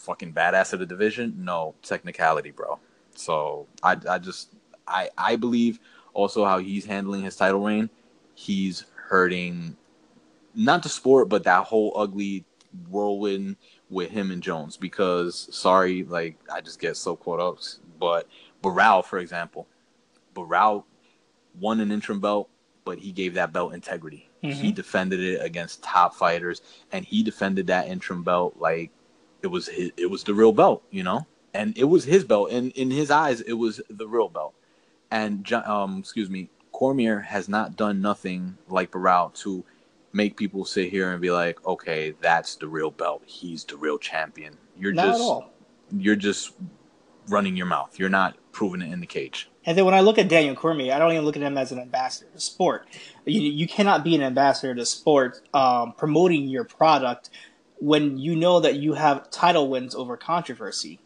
fucking 0.03 0.33
badass 0.33 0.73
of 0.73 0.81
the 0.81 0.87
division. 0.87 1.35
No 1.39 1.75
technicality, 1.83 2.51
bro. 2.51 2.79
So 3.15 3.67
I, 3.83 3.97
I 4.09 4.19
just, 4.19 4.55
I, 4.87 5.11
I 5.17 5.37
believe 5.37 5.79
also 6.15 6.45
how 6.45 6.59
he's 6.59 6.85
handling 6.85 7.23
his 7.23 7.37
title 7.37 7.61
reign. 7.61 7.91
He's 8.35 8.85
hurting, 8.95 9.77
not 10.55 10.83
the 10.83 10.89
sport, 10.89 11.29
but 11.29 11.45
that 11.45 11.65
whole 11.65 11.93
ugly 11.97 12.45
whirlwind 12.89 13.57
with 13.91 14.11
him 14.11 14.31
and 14.31 14.43
Jones. 14.43 14.77
Because 14.77 15.49
sorry, 15.55 16.05
like 16.05 16.37
I 16.53 16.61
just 16.61 16.81
get 16.81 16.97
so 16.97 17.17
caught 17.17 17.41
up. 17.41 17.59
But 17.99 18.29
Barao, 18.63 19.05
for 19.05 19.19
example, 19.19 19.69
Barao 20.35 20.85
won 21.61 21.81
an 21.81 21.93
interim 21.93 22.21
belt, 22.21 22.49
but 22.85 22.99
he 22.99 23.13
gave 23.13 23.35
that 23.35 23.53
belt 23.53 23.75
integrity. 23.75 24.29
He 24.51 24.73
defended 24.73 25.21
it 25.21 25.45
against 25.45 25.83
top 25.83 26.15
fighters, 26.15 26.63
and 26.91 27.05
he 27.05 27.23
defended 27.23 27.69
that 27.69 27.87
interim 27.87 28.23
belt 28.25 28.57
like 28.59 28.91
it 29.43 29.47
was 29.47 29.69
his, 29.69 29.93
it 29.97 30.11
was 30.11 30.25
the 30.25 30.35
real 30.35 30.53
belt, 30.53 30.83
you 30.91 31.03
know. 31.03 31.27
And 31.55 31.77
it 31.79 31.85
was 31.85 32.05
his 32.05 32.25
belt, 32.25 32.51
and 32.51 32.73
in 32.73 32.91
his 32.91 33.11
eyes, 33.11 33.41
it 33.43 33.53
was 33.53 33.81
the 33.89 34.09
real 34.09 34.29
belt. 34.29 34.55
And 35.11 35.51
um, 35.53 35.99
excuse 35.99 36.31
me, 36.31 36.49
Cormier 36.73 37.21
has 37.21 37.49
not 37.49 37.77
done 37.77 38.01
nothing 38.01 38.57
like 38.69 38.91
Barao 38.91 39.33
to 39.43 39.65
make 40.13 40.37
people 40.37 40.65
sit 40.65 40.91
here 40.91 41.13
and 41.13 41.21
be 41.21 41.31
like, 41.31 41.65
okay, 41.67 42.15
that's 42.21 42.57
the 42.57 42.67
real 42.67 42.91
belt. 42.91 43.23
He's 43.27 43.65
the 43.65 43.77
real 43.77 43.99
champion. 43.99 44.57
You're 44.77 44.93
Not 44.93 45.19
just 45.19 45.43
you're 45.99 46.17
just 46.17 46.53
running 47.29 47.57
your 47.57 47.67
mouth. 47.67 47.99
You're 47.99 48.09
not 48.09 48.37
proving 48.53 48.83
it 48.83 48.93
in 48.93 49.01
the 49.01 49.07
cage. 49.07 49.51
And 49.65 49.79
then 49.79 49.85
when 49.85 49.95
I 49.95 50.01
look 50.01 50.19
at 50.19 50.29
Daniel 50.29 50.55
Cormier, 50.55 50.93
I 50.93 50.99
don't 50.99 51.13
even 51.13 51.25
look 51.25 51.37
at 51.37 51.43
him 51.43 51.57
as 51.57 51.73
an 51.73 51.79
ambassador 51.79 52.31
to 52.33 52.41
sport. 52.41 52.87
You, 53.25 53.41
you 53.41 53.67
cannot 53.67 54.03
be 54.05 54.15
an 54.15 54.23
ambassador 54.23 54.75
to 54.75 54.85
sport 54.85 55.41
um, 55.55 55.93
promoting 55.93 56.49
your 56.49 56.65
product 56.65 57.31
when 57.81 58.19
you 58.19 58.37
know 58.37 58.61
that 58.61 58.77
you 58.77 58.95
have 58.95 59.31
title 59.31 59.69
wins 59.69 59.95
over 59.95 60.17
controversy. 60.17 61.01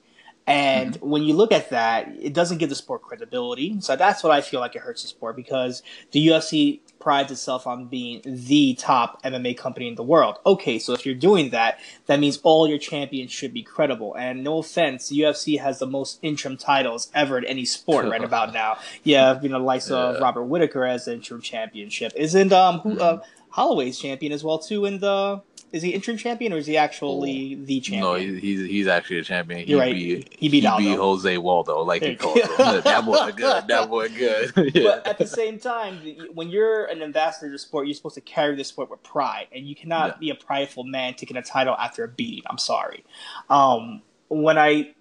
And 0.46 0.94
when 0.96 1.22
you 1.22 1.34
look 1.34 1.50
at 1.50 1.70
that, 1.70 2.08
it 2.20 2.32
doesn't 2.32 2.58
give 2.58 2.68
the 2.68 2.76
sport 2.76 3.02
credibility. 3.02 3.80
So 3.80 3.96
that's 3.96 4.22
what 4.22 4.30
I 4.30 4.40
feel 4.40 4.60
like 4.60 4.76
it 4.76 4.82
hurts 4.82 5.02
the 5.02 5.08
sport 5.08 5.34
because 5.34 5.82
the 6.12 6.24
UFC 6.28 6.80
prides 7.06 7.30
itself 7.30 7.68
on 7.68 7.86
being 7.86 8.20
the 8.24 8.74
top 8.74 9.22
MMA 9.22 9.56
company 9.56 9.86
in 9.86 9.94
the 9.94 10.02
world. 10.02 10.40
Okay, 10.44 10.80
so 10.80 10.92
if 10.92 11.06
you're 11.06 11.14
doing 11.14 11.50
that, 11.50 11.78
that 12.06 12.18
means 12.18 12.40
all 12.42 12.66
your 12.66 12.78
champions 12.78 13.30
should 13.30 13.54
be 13.54 13.62
credible. 13.62 14.16
And 14.16 14.42
no 14.42 14.58
offense, 14.58 15.12
UFC 15.12 15.60
has 15.60 15.78
the 15.78 15.86
most 15.86 16.18
interim 16.20 16.56
titles 16.56 17.08
ever 17.14 17.38
in 17.38 17.44
any 17.44 17.64
sport 17.64 18.06
right 18.06 18.24
about 18.30 18.52
now. 18.52 18.78
Yeah, 19.04 19.40
you 19.40 19.48
know, 19.48 19.60
the 19.60 19.64
likes 19.64 19.88
of 19.88 20.20
Robert 20.20 20.46
Whitaker 20.46 20.84
as 20.84 21.04
the 21.04 21.12
interim 21.12 21.40
championship. 21.40 22.12
Isn't 22.16 22.52
um 22.52 22.80
who 22.80 22.98
uh, 22.98 23.20
Holloway's 23.50 24.00
champion 24.00 24.32
as 24.32 24.42
well 24.42 24.58
too 24.58 24.84
in 24.84 24.98
the 24.98 25.42
is 25.72 25.82
he 25.82 25.90
interim 25.90 26.16
champion 26.16 26.52
or 26.52 26.56
is 26.58 26.66
he 26.66 26.76
actually 26.76 27.54
the 27.56 27.80
champion? 27.80 28.02
No, 28.02 28.14
he's 28.14 28.66
he's 28.66 28.86
actually 28.86 29.18
a 29.18 29.24
champion. 29.24 29.66
He 29.66 29.74
right. 29.74 29.92
Beat, 29.94 30.36
He 30.38 30.48
beat 30.48 30.64
Aldo. 30.64 30.96
Jose 30.96 31.38
Waldo, 31.38 31.82
like 31.82 32.02
he 32.02 32.14
calls 32.16 32.38
him. 32.38 32.48
that 32.84 33.04
boy 33.04 33.32
good. 33.32 33.64
That 33.68 33.88
boy 33.90 34.08
good. 34.08 34.52
yeah. 34.74 34.82
But 34.84 35.06
at 35.06 35.18
the 35.18 35.26
same 35.26 35.58
time, 35.58 35.98
when 36.32 36.48
you're 36.50 36.84
an 36.86 37.02
ambassador 37.02 37.50
to 37.52 37.58
sport, 37.58 37.86
you're 37.86 37.94
supposed 37.94 38.14
to 38.14 38.20
carry 38.20 38.54
the 38.56 38.64
sport 38.64 38.90
with 38.90 39.02
pride, 39.02 39.48
and 39.52 39.66
you 39.66 39.74
cannot 39.74 40.08
Yeah. 40.12 40.16
be 40.18 40.30
a 40.30 40.34
prideful 40.34 40.84
man 40.84 41.14
taking 41.14 41.36
a 41.36 41.42
title 41.42 41.74
after 41.78 42.04
a 42.04 42.08
beating. 42.08 42.44
I'm 42.48 42.58
sorry. 42.58 43.04
Um, 43.50 44.02
when 44.28 44.58
I 44.58 44.94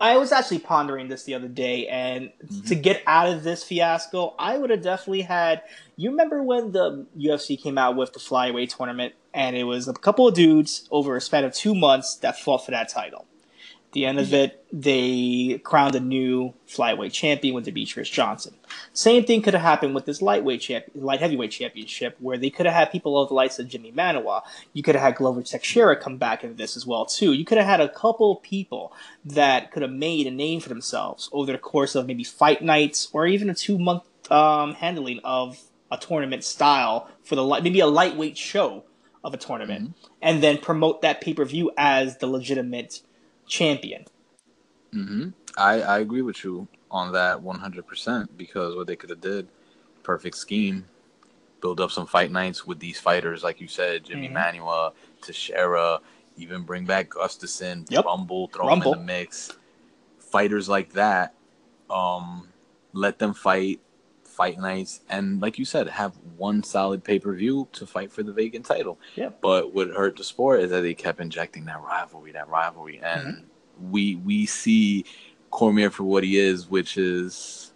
I 0.00 0.16
was 0.16 0.32
actually 0.32 0.58
pondering 0.58 1.08
this 1.08 1.22
the 1.24 1.34
other 1.34 1.48
day, 1.48 1.86
and 1.86 2.32
mm-hmm. 2.44 2.66
to 2.66 2.74
get 2.74 3.02
out 3.06 3.28
of 3.28 3.44
this 3.44 3.62
fiasco, 3.62 4.34
I 4.38 4.58
would 4.58 4.70
have 4.70 4.82
definitely 4.82 5.22
had. 5.22 5.62
You 5.96 6.10
remember 6.10 6.42
when 6.42 6.72
the 6.72 7.06
UFC 7.16 7.60
came 7.60 7.78
out 7.78 7.96
with 7.96 8.12
the 8.12 8.18
flyweight 8.18 8.76
tournament, 8.76 9.14
and 9.32 9.56
it 9.56 9.64
was 9.64 9.86
a 9.86 9.92
couple 9.92 10.26
of 10.26 10.34
dudes 10.34 10.88
over 10.90 11.16
a 11.16 11.20
span 11.20 11.44
of 11.44 11.54
two 11.54 11.74
months 11.74 12.16
that 12.16 12.40
fought 12.40 12.64
for 12.64 12.72
that 12.72 12.88
title. 12.88 13.26
The 13.92 14.06
end 14.06 14.18
of 14.18 14.32
it, 14.32 14.64
they 14.72 15.60
crowned 15.62 15.94
a 15.94 16.00
new 16.00 16.54
flyweight 16.66 17.12
champion 17.12 17.54
with 17.54 17.66
Demetrious 17.66 18.10
Johnson. 18.10 18.54
Same 18.94 19.24
thing 19.24 19.42
could 19.42 19.52
have 19.52 19.62
happened 19.62 19.94
with 19.94 20.06
this 20.06 20.22
lightweight 20.22 20.62
champ- 20.62 20.86
light 20.94 21.20
heavyweight 21.20 21.50
championship, 21.50 22.16
where 22.18 22.38
they 22.38 22.48
could 22.48 22.64
have 22.64 22.74
had 22.74 22.90
people 22.90 23.20
of 23.20 23.28
the 23.28 23.34
likes 23.34 23.58
of 23.58 23.68
Jimmy 23.68 23.92
Manuwa. 23.92 24.42
You 24.72 24.82
could 24.82 24.94
have 24.94 25.04
had 25.04 25.16
Glover 25.16 25.42
Teixeira 25.42 25.94
come 25.94 26.16
back 26.16 26.42
into 26.42 26.56
this 26.56 26.74
as 26.74 26.86
well 26.86 27.04
too. 27.04 27.34
You 27.34 27.44
could 27.44 27.58
have 27.58 27.66
had 27.66 27.82
a 27.82 27.88
couple 27.88 28.36
people 28.36 28.94
that 29.26 29.70
could 29.70 29.82
have 29.82 29.92
made 29.92 30.26
a 30.26 30.30
name 30.30 30.60
for 30.60 30.70
themselves 30.70 31.28
over 31.30 31.52
the 31.52 31.58
course 31.58 31.94
of 31.94 32.06
maybe 32.06 32.24
fight 32.24 32.62
nights 32.62 33.08
or 33.12 33.26
even 33.26 33.50
a 33.50 33.54
two 33.54 33.78
month 33.78 34.04
um, 34.32 34.72
handling 34.74 35.20
of 35.22 35.60
a 35.90 35.98
tournament 35.98 36.44
style 36.44 37.10
for 37.22 37.36
the 37.36 37.44
light, 37.44 37.62
maybe 37.62 37.80
a 37.80 37.86
lightweight 37.86 38.38
show 38.38 38.84
of 39.22 39.34
a 39.34 39.36
tournament, 39.36 39.94
and 40.22 40.42
then 40.42 40.56
promote 40.56 41.02
that 41.02 41.20
pay 41.20 41.34
per 41.34 41.44
view 41.44 41.70
as 41.76 42.16
the 42.18 42.26
legitimate 42.26 43.02
champion. 43.46 44.04
hmm 44.92 45.28
I 45.56 45.82
I 45.82 45.98
agree 46.00 46.22
with 46.22 46.44
you 46.44 46.68
on 46.90 47.12
that 47.12 47.42
one 47.42 47.58
hundred 47.58 47.86
percent 47.86 48.36
because 48.36 48.74
what 48.76 48.86
they 48.86 48.96
could 48.96 49.10
have 49.10 49.20
did, 49.20 49.48
perfect 50.02 50.36
scheme, 50.36 50.84
build 51.60 51.80
up 51.80 51.90
some 51.90 52.06
fight 52.06 52.30
nights 52.30 52.66
with 52.66 52.78
these 52.78 52.98
fighters 53.00 53.42
like 53.42 53.60
you 53.60 53.68
said, 53.68 54.04
Jimmy 54.04 54.28
Mhm. 54.28 54.34
Manuwa, 54.34 54.92
Teixeira, 55.22 56.00
even 56.36 56.62
bring 56.62 56.84
back 56.84 57.10
Gustafsson, 57.10 57.86
Yep. 57.90 58.04
Rumble, 58.04 58.48
throw 58.48 58.66
Rumble. 58.68 58.92
him 58.94 59.00
in 59.00 59.06
the 59.06 59.12
mix. 59.12 59.56
Fighters 60.18 60.68
like 60.68 60.92
that, 60.92 61.34
um, 61.90 62.48
let 62.94 63.18
them 63.18 63.34
fight 63.34 63.80
fight 64.32 64.58
nights, 64.58 65.00
and 65.08 65.40
like 65.40 65.58
you 65.58 65.64
said, 65.64 65.88
have 65.88 66.14
one 66.36 66.62
solid 66.62 67.04
pay 67.04 67.18
per 67.18 67.34
view 67.34 67.68
to 67.72 67.86
fight 67.86 68.10
for 68.10 68.22
the 68.22 68.32
vacant 68.32 68.64
title. 68.64 68.98
Yeah. 69.14 69.30
But 69.40 69.74
what 69.74 69.88
hurt 69.90 70.16
the 70.16 70.24
sport 70.24 70.60
is 70.60 70.70
that 70.70 70.80
they 70.80 70.94
kept 70.94 71.20
injecting 71.20 71.66
that 71.66 71.82
rivalry, 71.82 72.32
that 72.32 72.48
rivalry, 72.48 73.00
and 73.02 73.26
Mm-hmm. 73.26 73.92
we 73.92 74.16
we 74.16 74.46
see 74.46 75.04
Cormier 75.50 75.90
for 75.90 76.04
what 76.04 76.24
he 76.24 76.38
is, 76.38 76.68
which 76.68 76.96
is, 76.96 77.72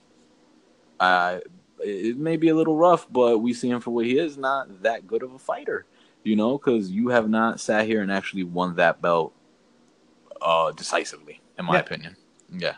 uh, 0.98 1.40
it 1.80 2.16
may 2.16 2.36
be 2.36 2.48
a 2.48 2.54
little 2.54 2.76
rough, 2.76 3.06
but 3.10 3.38
we 3.38 3.52
see 3.52 3.68
him 3.68 3.80
for 3.80 3.90
what 3.90 4.06
he 4.06 4.18
is, 4.18 4.38
not 4.38 4.82
that 4.82 5.06
good 5.06 5.22
of 5.22 5.34
a 5.34 5.38
fighter. 5.38 5.84
You 6.24 6.36
know, 6.36 6.58
because 6.58 6.90
you 6.90 7.08
have 7.10 7.28
not 7.28 7.60
sat 7.60 7.86
here 7.86 8.00
and 8.02 8.10
actually 8.10 8.44
won 8.44 8.76
that 8.76 9.00
belt 9.02 9.32
uh, 10.40 10.72
decisively, 10.72 11.40
in 11.58 11.64
my 11.66 11.74
Yeah. 11.74 11.80
opinion. 11.80 12.16
Yeah. 12.50 12.76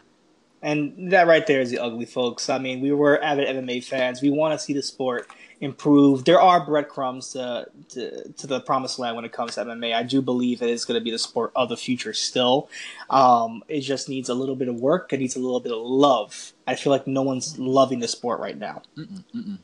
And 0.62 1.12
that 1.12 1.26
right 1.26 1.46
there 1.46 1.60
is 1.60 1.70
the 1.70 1.78
ugly, 1.78 2.04
folks. 2.04 2.50
I 2.50 2.58
mean, 2.58 2.80
we 2.80 2.92
were 2.92 3.22
avid 3.22 3.48
MMA 3.48 3.84
fans. 3.84 4.20
We 4.20 4.30
want 4.30 4.58
to 4.58 4.64
see 4.64 4.72
the 4.72 4.82
sport 4.82 5.30
improve. 5.60 6.24
There 6.24 6.40
are 6.40 6.64
breadcrumbs 6.64 7.32
to, 7.32 7.66
to, 7.90 8.32
to 8.32 8.46
the 8.46 8.60
promised 8.60 8.98
land 8.98 9.16
when 9.16 9.24
it 9.24 9.32
comes 9.32 9.54
to 9.54 9.64
MMA. 9.64 9.94
I 9.94 10.02
do 10.02 10.20
believe 10.20 10.62
it 10.62 10.70
is 10.70 10.84
going 10.84 10.98
to 10.98 11.04
be 11.04 11.10
the 11.10 11.18
sport 11.18 11.52
of 11.54 11.68
the 11.68 11.76
future 11.76 12.12
still. 12.12 12.68
Um, 13.10 13.62
it 13.68 13.80
just 13.80 14.08
needs 14.08 14.28
a 14.28 14.34
little 14.34 14.56
bit 14.56 14.68
of 14.68 14.80
work. 14.80 15.12
It 15.12 15.20
needs 15.20 15.36
a 15.36 15.40
little 15.40 15.60
bit 15.60 15.72
of 15.72 15.78
love. 15.78 16.52
I 16.66 16.74
feel 16.74 16.92
like 16.92 17.06
no 17.06 17.22
one's 17.22 17.58
loving 17.58 18.00
the 18.00 18.08
sport 18.08 18.40
right 18.40 18.58
now. 18.58 18.82
Mm-mm, 18.96 19.24
mm-mm. 19.34 19.58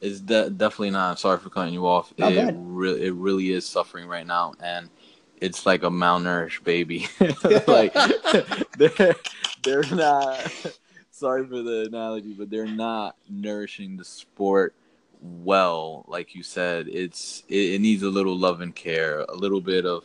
It's 0.00 0.20
de- 0.20 0.50
definitely 0.50 0.90
not. 0.90 1.10
I'm 1.10 1.16
Sorry 1.16 1.38
for 1.38 1.50
cutting 1.50 1.74
you 1.74 1.86
off. 1.86 2.12
Not 2.18 2.32
it 2.32 2.36
bad. 2.36 2.56
really, 2.58 3.06
it 3.06 3.14
really 3.14 3.50
is 3.52 3.66
suffering 3.66 4.06
right 4.06 4.26
now, 4.26 4.54
and 4.62 4.90
it's 5.40 5.66
like 5.66 5.82
a 5.82 5.90
malnourished 5.90 6.64
baby. 6.64 7.08
like 7.66 7.94
they're 8.76 9.14
they're 9.62 9.84
not. 9.84 10.48
Sorry 11.10 11.46
for 11.46 11.62
the 11.62 11.84
analogy, 11.86 12.34
but 12.34 12.50
they're 12.50 12.66
not 12.68 13.16
nourishing 13.28 13.96
the 13.96 14.04
sport 14.04 14.74
well. 15.20 16.04
Like 16.08 16.34
you 16.34 16.42
said, 16.42 16.88
it's 16.88 17.42
it, 17.48 17.74
it 17.74 17.80
needs 17.80 18.02
a 18.02 18.10
little 18.10 18.36
love 18.36 18.60
and 18.60 18.74
care, 18.74 19.20
a 19.20 19.34
little 19.34 19.60
bit 19.62 19.86
of 19.86 20.04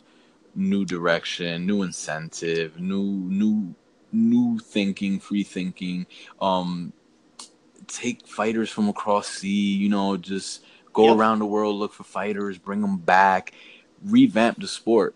new 0.54 0.84
direction, 0.84 1.66
new 1.66 1.82
incentive, 1.82 2.80
new 2.80 3.02
new 3.02 3.74
new 4.12 4.58
thinking, 4.58 5.20
free 5.20 5.44
thinking. 5.44 6.06
Um, 6.40 6.92
take 7.86 8.26
fighters 8.26 8.70
from 8.70 8.88
across 8.88 9.28
sea, 9.28 9.74
you 9.76 9.88
know, 9.88 10.16
just 10.16 10.64
go 10.92 11.10
Yep. 11.10 11.16
around 11.16 11.38
the 11.38 11.46
world, 11.46 11.76
look 11.76 11.92
for 11.92 12.04
fighters, 12.04 12.58
bring 12.58 12.80
them 12.80 12.98
back, 12.98 13.52
revamp 14.04 14.60
the 14.60 14.68
sport. 14.68 15.14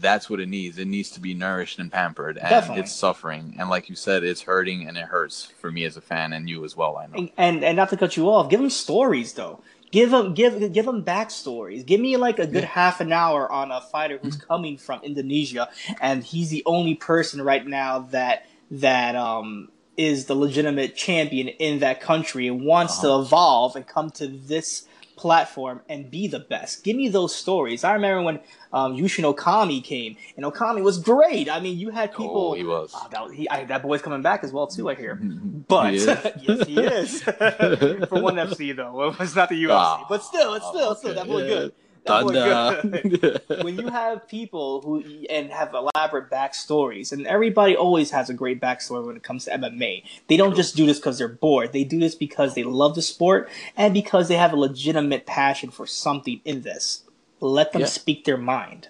That's 0.00 0.28
what 0.30 0.40
it 0.40 0.48
needs. 0.48 0.78
It 0.78 0.86
needs 0.86 1.10
to 1.10 1.20
be 1.20 1.34
nourished 1.34 1.78
and 1.78 1.90
pampered, 1.90 2.36
and 2.38 2.48
Definitely. 2.48 2.82
it's 2.82 2.92
suffering. 2.92 3.56
And 3.58 3.68
like 3.68 3.88
you 3.88 3.96
said, 3.96 4.24
it's 4.24 4.42
hurting 4.42 4.86
and 4.88 4.96
it 4.96 5.04
hurts 5.06 5.44
for 5.60 5.70
me 5.70 5.84
as 5.84 5.96
a 5.96 6.00
fan, 6.00 6.32
and 6.32 6.48
you 6.48 6.64
as 6.64 6.76
well. 6.76 6.96
I 6.96 7.06
know. 7.06 7.12
And, 7.16 7.30
and 7.36 7.64
and 7.64 7.76
not 7.76 7.90
to 7.90 7.96
cut 7.96 8.16
you 8.16 8.28
off, 8.30 8.50
give 8.50 8.60
them 8.60 8.70
stories 8.70 9.32
though. 9.34 9.60
Give 9.90 10.10
them 10.10 10.34
give 10.34 10.72
give 10.72 10.86
them 10.86 11.04
backstories. 11.04 11.86
Give 11.86 12.00
me 12.00 12.16
like 12.16 12.38
a 12.38 12.46
good 12.46 12.64
Yeah. 12.64 12.68
half 12.68 13.00
an 13.00 13.12
hour 13.12 13.50
on 13.50 13.70
a 13.70 13.80
fighter 13.80 14.18
who's 14.20 14.36
coming 14.36 14.76
from 14.76 15.00
Indonesia, 15.04 15.68
and 16.00 16.24
he's 16.24 16.50
the 16.50 16.62
only 16.66 16.94
person 16.94 17.40
right 17.42 17.64
now 17.66 18.00
that 18.10 18.46
that 18.70 19.14
um 19.14 19.68
is 19.96 20.26
the 20.26 20.34
legitimate 20.34 20.96
champion 20.96 21.46
in 21.46 21.78
that 21.78 22.00
country 22.00 22.48
and 22.48 22.64
wants 22.64 22.98
to 22.98 23.14
evolve 23.20 23.76
and 23.76 23.86
come 23.86 24.10
to 24.10 24.26
this 24.26 24.88
platform 25.16 25.80
and 25.88 26.10
be 26.10 26.26
the 26.26 26.40
best. 26.40 26.84
Give 26.84 26.96
me 26.96 27.08
those 27.08 27.34
stories. 27.34 27.84
I 27.84 27.92
remember 27.94 28.22
when 28.22 28.40
um, 28.72 28.96
Yushin 28.96 29.24
Okami 29.32 29.82
came, 29.82 30.16
and 30.36 30.44
Okami 30.44 30.82
was 30.82 30.98
great. 30.98 31.48
I 31.48 31.60
mean, 31.60 31.78
you 31.78 31.90
had 31.90 32.10
people. 32.12 32.50
oh, 32.50 32.54
he 32.54 32.64
was. 32.64 32.92
Oh, 32.94 33.08
that, 33.10 33.34
he, 33.34 33.48
I, 33.48 33.64
that 33.64 33.82
boy's 33.82 34.02
coming 34.02 34.22
back 34.22 34.44
as 34.44 34.52
well 34.52 34.66
too. 34.66 34.88
I 34.90 34.94
hear. 34.94 35.20
But 35.68 35.94
He 35.94 35.98
yes, 36.04 36.66
he 36.66 36.78
is. 36.80 37.22
For 38.08 38.20
one 38.20 38.36
FC 38.36 38.76
though, 38.76 39.14
it's 39.18 39.34
not 39.34 39.48
the 39.48 39.62
UFC, 39.64 39.70
Ah, 39.70 40.04
but 40.08 40.22
still, 40.22 40.54
it's 40.54 40.66
still, 40.66 40.94
still 40.94 41.10
okay, 41.12 41.20
that 41.20 41.26
boy 41.26 41.42
yeah. 41.42 41.48
good. 41.48 41.72
Oh 42.06 42.28
Good. 42.30 43.02
Thunder. 43.02 43.40
when 43.62 43.78
you 43.78 43.88
have 43.88 44.28
people 44.28 44.82
who 44.82 45.02
and 45.30 45.50
have 45.50 45.74
elaborate 45.74 46.30
backstories, 46.30 47.12
and 47.12 47.26
everybody 47.26 47.76
always 47.76 48.10
has 48.10 48.28
a 48.28 48.34
great 48.34 48.60
backstory 48.60 49.06
when 49.06 49.16
it 49.16 49.22
comes 49.22 49.46
to 49.46 49.52
MMA. 49.52 50.02
They 50.28 50.36
don't 50.36 50.54
just 50.54 50.76
do 50.76 50.84
this 50.86 50.98
because 50.98 51.18
they're 51.18 51.28
bored. 51.28 51.72
They 51.72 51.84
do 51.84 51.98
this 51.98 52.14
because 52.14 52.54
they 52.54 52.62
love 52.62 52.94
the 52.94 53.02
sport 53.02 53.48
and 53.76 53.94
because 53.94 54.28
they 54.28 54.36
have 54.36 54.52
a 54.52 54.56
legitimate 54.56 55.24
passion 55.26 55.70
for 55.70 55.86
something 55.86 56.40
in 56.44 56.62
this. 56.62 57.04
Let 57.40 57.72
them 57.72 57.82
Yeah. 57.82 57.86
speak 57.88 58.24
their 58.24 58.36
mind. 58.36 58.88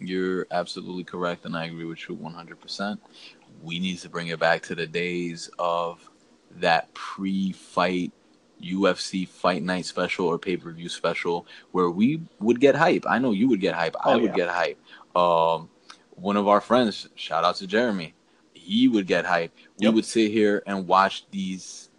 You're 0.00 0.46
absolutely 0.50 1.04
correct, 1.04 1.44
and 1.44 1.56
I 1.56 1.66
agree 1.66 1.84
with 1.84 2.08
you 2.08 2.16
100%. 2.16 2.98
We 3.62 3.78
need 3.78 3.98
to 4.00 4.08
bring 4.08 4.26
it 4.28 4.38
back 4.40 4.62
to 4.64 4.74
the 4.74 4.86
days 4.86 5.48
of 5.58 6.10
that 6.56 6.92
pre 6.94 7.52
fight 7.52 8.12
UFC 8.64 9.28
fight 9.28 9.62
night 9.62 9.86
special 9.86 10.26
or 10.26 10.38
pay 10.38 10.56
per 10.56 10.72
view 10.72 10.88
special 10.88 11.46
where 11.72 11.90
we 11.90 12.20
would 12.40 12.60
get 12.60 12.74
hype. 12.74 13.04
I 13.08 13.18
know 13.18 13.32
you 13.32 13.48
would 13.48 13.60
get 13.60 13.74
hype. 13.74 13.96
I 14.04 14.12
Oh, 14.14 14.18
would 14.18 14.30
yeah. 14.30 14.36
get 14.36 14.48
hype. 14.48 14.78
Um, 15.16 15.68
one 16.16 16.36
of 16.36 16.48
our 16.48 16.60
friends, 16.60 17.08
shout 17.14 17.44
out 17.44 17.56
to 17.56 17.66
Jeremy, 17.66 18.14
he 18.52 18.88
would 18.88 19.06
get 19.06 19.24
hype. 19.26 19.52
We 19.78 19.88
would 19.88 20.04
sit 20.04 20.30
here 20.30 20.62
and 20.66 20.86
watch 20.86 21.26
these. 21.30 21.90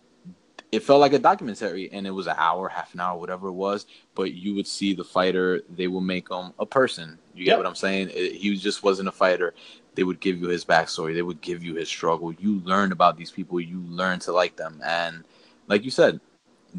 It 0.72 0.84
felt 0.84 1.00
like 1.00 1.14
a 1.14 1.20
documentary, 1.20 1.90
and 1.94 2.06
it 2.06 2.12
was 2.12 2.28
an 2.28 2.36
hour, 2.38 2.68
half 2.68 2.94
an 2.94 3.00
hour, 3.00 3.18
whatever 3.18 3.48
it 3.48 3.54
was. 3.54 3.86
But 4.14 4.34
you 4.34 4.56
would 4.56 4.68
see 4.68 4.94
the 4.94 5.04
fighter; 5.04 5.62
they 5.70 5.88
will 5.88 6.02
make 6.02 6.30
him 6.30 6.54
a 6.60 6.66
person. 6.66 7.18
You 7.34 7.46
get 7.46 7.52
Yep. 7.52 7.58
what 7.60 7.68
I'm 7.68 7.76
saying? 7.76 8.10
It- 8.14 8.34
he 8.34 8.56
just 8.58 8.84
wasn't 8.84 9.08
a 9.08 9.12
fighter. 9.12 9.54
They 9.94 10.04
would 10.04 10.20
give 10.20 10.42
you 10.42 10.48
his 10.50 10.66
backstory. 10.66 11.14
They 11.14 11.22
would 11.22 11.40
give 11.40 11.64
you 11.64 11.76
his 11.76 11.88
struggle. 11.88 12.34
You 12.34 12.60
learn 12.66 12.92
about 12.92 13.16
these 13.16 13.32
people. 13.32 13.60
You 13.62 13.80
learn 13.88 14.20
to 14.20 14.34
like 14.34 14.58
them, 14.58 14.82
and 14.84 15.24
like 15.68 15.86
you 15.86 15.92
said, 15.92 16.20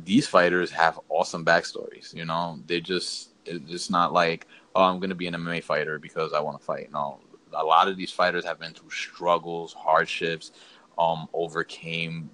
these 0.04 0.26
fighters 0.26 0.70
have 0.70 1.00
awesome 1.08 1.44
backstories. 1.44 2.14
You 2.14 2.24
know, 2.24 2.58
they 2.66 2.80
just 2.80 3.30
it's 3.44 3.90
not 3.90 4.12
like, 4.12 4.46
oh, 4.74 4.82
I'm 4.82 5.00
gonna 5.00 5.14
be 5.14 5.26
an 5.26 5.34
MMA 5.34 5.62
fighter 5.62 5.98
because 5.98 6.32
I 6.32 6.40
want 6.40 6.58
to 6.58 6.64
fight. 6.64 6.90
No, 6.92 7.18
a 7.52 7.64
lot 7.64 7.88
of 7.88 7.96
these 7.96 8.10
fighters 8.10 8.44
have 8.44 8.58
been 8.58 8.72
through 8.72 8.90
struggles, 8.90 9.72
hardships, 9.72 10.52
um, 10.98 11.28
overcame 11.32 12.30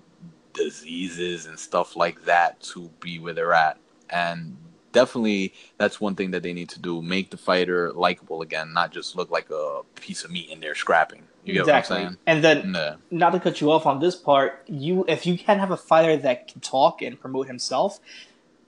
diseases 0.53 1.47
and 1.47 1.59
stuff 1.59 1.97
like 1.97 2.25
that 2.25 2.61
to 2.61 2.91
be 3.01 3.19
where 3.19 3.33
they're 3.33 3.55
at. 3.55 3.79
And 4.11 4.57
definitely, 4.93 5.55
that's 5.79 6.01
one 6.01 6.15
thing 6.15 6.31
that 6.33 6.43
they 6.43 6.53
need 6.53 6.69
to 6.71 6.81
do: 6.81 7.03
make 7.03 7.31
the 7.31 7.37
fighter 7.37 7.93
likable 7.93 8.43
again, 8.43 8.73
not 8.73 8.93
just 8.93 9.17
look 9.17 9.31
like 9.31 9.51
a 9.51 9.83
piece 10.01 10.25
of 10.25 10.31
meat 10.31 10.51
in 10.51 10.61
there 10.61 10.75
scrapping. 10.75 11.23
You 11.45 11.61
exactly. 11.61 12.09
And 12.27 12.45
then 12.45 12.63
saying? 12.63 12.75
Yeah. 12.75 12.81
Uh, 12.81 12.97
not 13.11 13.31
to 13.31 13.41
cut 13.41 13.61
you 13.61 13.71
off 13.71 13.87
on 13.87 14.01
this 14.01 14.15
part, 14.15 14.63
you 14.67 15.05
if 15.09 15.27
you 15.27 15.37
can't 15.37 15.61
have 15.61 15.71
a 15.71 15.77
fighter 15.77 16.17
that 16.19 16.49
can 16.49 16.61
talk 16.61 17.03
and 17.03 17.21
promote 17.21 17.49
himself, 17.49 18.01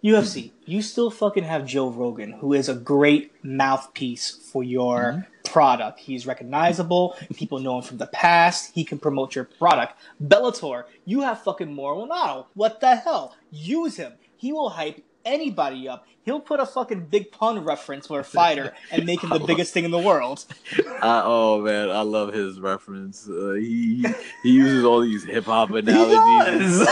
UFC, 0.03 0.51
hmm. 0.51 0.57
you 0.67 0.83
still 0.83 1.11
fucking 1.11 1.45
have 1.45 1.65
Joe 1.67 1.89
Rogan, 1.89 2.33
who 2.33 2.53
is 2.53 2.69
a 2.69 2.75
great 2.75 3.33
mouthpiece 3.45 4.31
for 4.31 4.63
your 4.63 5.13
hmm. 5.13 5.21
product. 5.45 6.01
He's 6.01 6.27
recognizable. 6.27 7.17
People 7.35 7.61
know 7.61 7.79
him 7.79 7.85
from 7.85 7.99
the 7.99 8.07
past. 8.09 8.73
He 8.75 8.85
can 8.85 8.99
promote 8.99 9.35
your 9.35 9.45
product. 9.45 9.99
Bellator, 10.23 10.85
you 11.05 11.23
have 11.23 11.43
fucking 11.43 11.73
Mauro 11.73 12.07
Ranallo. 12.07 12.47
What 12.55 12.81
the 12.81 12.97
hell? 12.97 13.37
Use 13.51 13.97
him. 13.97 14.15
He 14.37 14.53
will 14.53 14.71
hype 14.71 15.03
anybody 15.25 15.89
up. 15.89 16.07
He'll 16.25 16.41
put 16.41 16.59
a 16.61 16.67
fucking 16.67 17.07
big 17.07 17.33
pun 17.33 17.65
reference 17.65 18.07
for 18.07 18.21
a 18.21 18.25
fighter 18.39 18.75
and 18.91 19.05
make 19.05 19.23
him 19.23 19.31
the 19.31 19.39
biggest 19.41 19.73
thing 19.73 19.85
in 19.85 19.91
the 19.91 19.99
world. 19.99 20.45
I, 21.03 21.23
oh 21.25 21.61
man, 21.61 21.91
I 21.91 22.01
love 22.01 22.33
his 22.33 22.61
reference. 22.61 23.29
Uh, 23.29 23.55
he, 23.55 24.03
he 24.03 24.07
he 24.43 24.51
uses 24.51 24.85
all 24.85 25.01
these 25.01 25.25
hip 25.25 25.45
hop 25.45 25.71
analogies. 25.75 26.87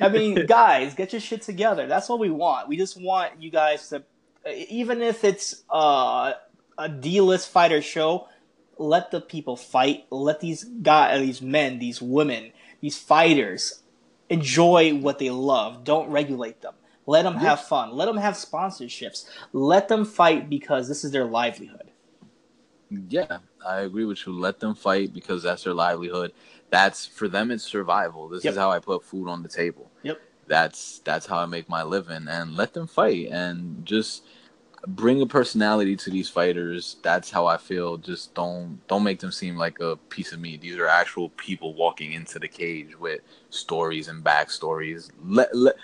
I 0.00 0.08
mean, 0.08 0.46
guys, 0.46 0.94
get 0.94 1.12
your 1.12 1.20
shit 1.20 1.42
together. 1.42 1.86
That's 1.86 2.08
what 2.08 2.18
we 2.18 2.30
want. 2.30 2.68
We 2.68 2.76
just 2.76 3.00
want 3.00 3.40
you 3.40 3.50
guys 3.50 3.88
to, 3.88 4.02
even 4.46 5.00
if 5.00 5.24
it's 5.24 5.62
uh, 5.70 6.34
a 6.76 6.88
D-list 6.88 7.48
fighter 7.48 7.80
show, 7.80 8.28
let 8.76 9.10
the 9.10 9.20
people 9.20 9.56
fight. 9.56 10.06
Let 10.10 10.40
these 10.40 10.64
guys, 10.64 11.20
these 11.20 11.40
men, 11.40 11.78
these 11.78 12.02
women, 12.02 12.52
these 12.80 12.98
fighters 12.98 13.80
enjoy 14.30 14.94
what 14.96 15.18
they 15.18 15.30
love. 15.30 15.84
Don't 15.84 16.10
regulate 16.10 16.60
them. 16.62 16.74
Let 17.06 17.22
them 17.22 17.36
have 17.36 17.60
fun. 17.60 17.92
Let 17.92 18.06
them 18.06 18.16
have 18.16 18.34
sponsorships. 18.34 19.26
Let 19.52 19.88
them 19.88 20.04
fight 20.04 20.48
because 20.48 20.88
this 20.88 21.04
is 21.04 21.10
their 21.12 21.26
livelihood. 21.26 21.90
yeah, 23.08 23.38
I 23.66 23.80
agree 23.80 24.04
with 24.04 24.26
you. 24.26 24.32
Let 24.38 24.60
them 24.60 24.74
fight 24.74 25.12
because 25.12 25.42
that's 25.42 25.64
their 25.64 25.74
livelihood. 25.74 26.32
That's 26.70 27.06
for 27.06 27.28
them. 27.28 27.50
It's 27.50 27.64
survival. 27.64 28.28
This 28.28 28.44
Yep. 28.44 28.52
is 28.52 28.58
how 28.58 28.70
I 28.70 28.78
put 28.78 29.04
food 29.04 29.28
on 29.28 29.42
the 29.42 29.48
table. 29.48 29.90
Yep. 30.02 30.20
That's 30.46 31.00
that's 31.00 31.26
how 31.26 31.38
I 31.38 31.46
make 31.46 31.68
my 31.68 31.82
living. 31.82 32.28
And 32.28 32.56
let 32.56 32.74
them 32.74 32.86
fight 32.86 33.28
and 33.30 33.84
just 33.86 34.24
bring 34.86 35.20
a 35.22 35.26
personality 35.26 35.96
to 35.96 36.10
these 36.10 36.28
fighters. 36.28 36.96
That's 37.02 37.30
how 37.30 37.46
I 37.46 37.56
feel. 37.56 37.96
Just 37.96 38.34
don't 38.34 38.80
don't 38.88 39.04
make 39.04 39.20
them 39.20 39.32
seem 39.32 39.56
like 39.56 39.80
a 39.80 39.96
piece 39.96 40.32
of 40.32 40.40
meat. 40.40 40.60
These 40.60 40.76
are 40.76 40.86
actual 40.86 41.30
people 41.30 41.74
walking 41.74 42.12
into 42.12 42.38
the 42.38 42.48
cage 42.48 42.98
with 42.98 43.20
stories 43.50 44.08
and 44.08 44.24
backstories. 44.24 45.10
Let 45.24 45.54
let 45.54 45.76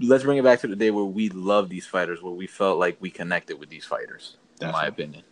let's 0.00 0.24
bring 0.24 0.38
it 0.38 0.44
back 0.44 0.60
to 0.60 0.66
the 0.68 0.76
day 0.76 0.90
where 0.90 1.04
we 1.04 1.28
love 1.30 1.68
these 1.68 1.86
fighters, 1.86 2.22
where 2.22 2.32
we 2.32 2.46
felt 2.46 2.78
like 2.78 2.96
we 3.00 3.10
connected 3.10 3.58
with 3.58 3.68
these 3.68 3.84
fighters. 3.84 4.36
In 4.60 4.72
my 4.72 4.86
opinion. 4.86 5.22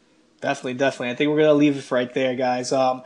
Definitely, 0.40 0.74
definitely. 0.74 1.10
I 1.10 1.14
think 1.16 1.30
we're 1.30 1.38
gonna 1.38 1.54
leave 1.54 1.76
it 1.76 1.90
right 1.90 2.12
there, 2.12 2.36
guys. 2.36 2.70
Um, 2.72 3.02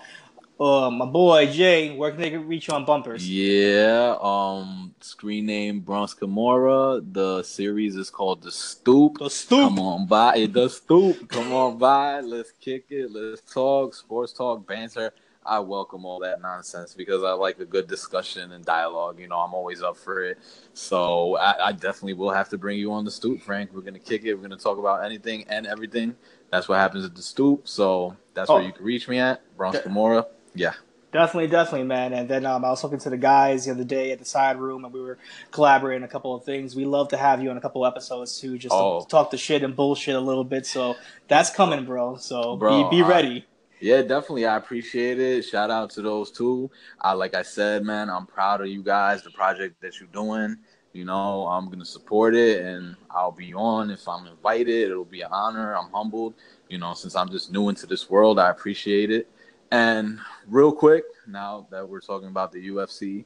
Uh, 0.61 0.90
my 0.90 1.06
boy 1.06 1.46
Jay, 1.46 1.96
where 1.96 2.11
can 2.11 2.20
they 2.20 2.36
reach 2.36 2.68
you 2.68 2.74
on 2.74 2.84
bumpers? 2.84 3.26
Yeah, 3.26 4.14
um, 4.20 4.94
screen 5.00 5.46
name 5.46 5.80
Bronx 5.80 6.12
Kimura. 6.14 7.02
The 7.14 7.42
series 7.42 7.96
is 7.96 8.11
called 8.11 8.42
The 8.42 8.50
Stoop. 8.52 9.16
The 9.20 9.30
Stoop. 9.30 9.70
Come 9.70 9.78
on 9.78 10.06
by. 10.06 10.44
Does 10.44 10.76
stoop. 10.76 11.30
Come 11.30 11.50
on 11.54 11.78
by. 11.78 12.20
Let's 12.20 12.52
kick 12.52 12.84
it. 12.90 13.11
Let's 13.11 13.40
talk. 13.50 13.94
Sports 13.94 14.34
talk, 14.34 14.66
banter. 14.66 15.14
I 15.46 15.61
welcome 15.61 16.04
all 16.04 16.18
that 16.18 16.42
nonsense 16.42 16.92
because 16.92 17.24
I 17.24 17.32
like 17.32 17.58
a 17.61 17.64
good 17.64 17.88
discussion 17.88 18.52
and 18.52 18.62
dialogue. 18.62 19.18
You 19.18 19.28
know, 19.28 19.38
I'm 19.38 19.54
always 19.54 19.82
up 19.82 19.96
for 19.96 20.22
it. 20.22 20.36
So 20.74 21.38
I, 21.38 21.68
I 21.68 21.72
definitely 21.72 22.12
will 22.12 22.32
have 22.32 22.50
to 22.50 22.58
bring 22.58 22.78
you 22.78 22.92
on 22.92 23.06
the 23.06 23.11
stoop, 23.11 23.40
Frank. 23.40 23.70
We're 23.72 23.80
gonna 23.80 23.98
kick 23.98 24.24
it. 24.26 24.34
We're 24.34 24.42
gonna 24.42 24.58
talk 24.58 24.76
about 24.76 25.06
anything 25.06 25.46
and 25.48 25.66
everything. 25.66 26.14
That's 26.50 26.68
what 26.68 26.76
happens 26.78 27.06
at 27.06 27.14
the 27.14 27.22
stoop. 27.22 27.66
So 27.66 28.14
that's 28.34 28.50
Oh. 28.50 28.56
where 28.56 28.64
you 28.64 28.72
can 28.74 28.84
reach 28.84 29.08
me 29.08 29.18
at 29.18 29.40
Bronx. 29.56 29.78
Kimura. 29.78 30.26
Yeah. 30.55 30.72
Definitely, 31.12 31.48
definitely, 31.48 31.88
man. 31.88 32.12
And 32.12 32.28
then 32.28 32.46
um, 32.46 32.64
I 32.64 32.70
was 32.70 32.80
talking 32.80 33.01
to 33.01 33.11
the 33.11 33.16
guys 33.16 33.64
the 33.64 33.72
other 33.72 33.82
day 33.82 34.12
at 34.12 34.20
the 34.20 34.24
side 34.24 34.61
room, 34.61 34.84
and 34.84 34.94
we 34.94 35.01
were 35.01 35.18
collaborating 35.51 36.05
a 36.05 36.09
couple 36.09 36.34
of 36.36 36.44
things. 36.44 36.76
We 36.76 36.84
love 36.84 37.09
to 37.09 37.16
have 37.16 37.42
you 37.42 37.51
on 37.51 37.57
a 37.57 37.61
couple 37.61 37.84
of 37.84 37.92
episodes 37.92 38.40
too, 38.40 38.57
just 38.59 38.72
Oh. 38.72 39.01
to 39.01 39.09
talk 39.09 39.32
the 39.32 39.36
shit 39.36 39.64
and 39.64 39.74
bullshit 39.74 40.14
a 40.14 40.20
little 40.20 40.44
bit. 40.44 40.66
So 40.66 40.94
that's 41.26 41.51
coming, 41.51 41.84
bro. 41.84 42.16
So 42.16 42.57
Bro, 42.57 42.90
be, 42.90 42.98
be 42.98 43.03
I- 43.03 43.09
ready. 43.09 43.46
Yeah, 43.80 44.03
definitely. 44.03 44.44
I 44.46 44.57
appreciate 44.57 45.18
it. 45.18 45.42
Shout 45.46 45.70
out 45.70 45.88
to 45.92 46.03
those 46.03 46.30
two. 46.30 46.70
I 47.01 47.12
like 47.14 47.34
I 47.34 47.40
said, 47.42 47.82
man, 47.82 48.09
I'm 48.11 48.26
proud 48.26 48.61
of 48.61 48.66
you 48.68 48.82
guys, 48.82 49.22
the 49.24 49.30
project 49.30 49.80
that 49.80 49.98
you're 49.98 50.09
doing. 50.11 50.59
You 50.92 51.07
know, 51.07 51.46
I'm 51.46 51.70
gonna 51.70 51.84
support 51.86 52.34
it 52.34 52.62
and 52.62 52.94
I'll 53.11 53.32
be 53.32 53.55
on 53.55 53.90
if 53.90 54.07
I'm 54.07 54.26
invited. 54.26 54.90
It'll 54.90 55.05
be 55.07 55.22
an 55.22 55.30
honor. 55.32 55.74
I'm 55.74 55.90
humbled. 55.90 56.34
You 56.68 56.76
know, 56.78 56.92
since 56.94 57.16
I'm 57.16 57.30
just 57.30 57.51
new 57.51 57.68
into 57.70 57.86
this 57.86 58.11
world, 58.11 58.38
I 58.38 58.51
appreciate 58.51 59.11
it. 59.11 59.28
And 59.70 60.18
real 60.46 60.72
quick, 60.72 61.04
now 61.26 61.66
that 61.70 61.88
we're 61.88 62.00
talking 62.00 62.28
about 62.28 62.52
the 62.52 62.68
UFC, 62.70 63.24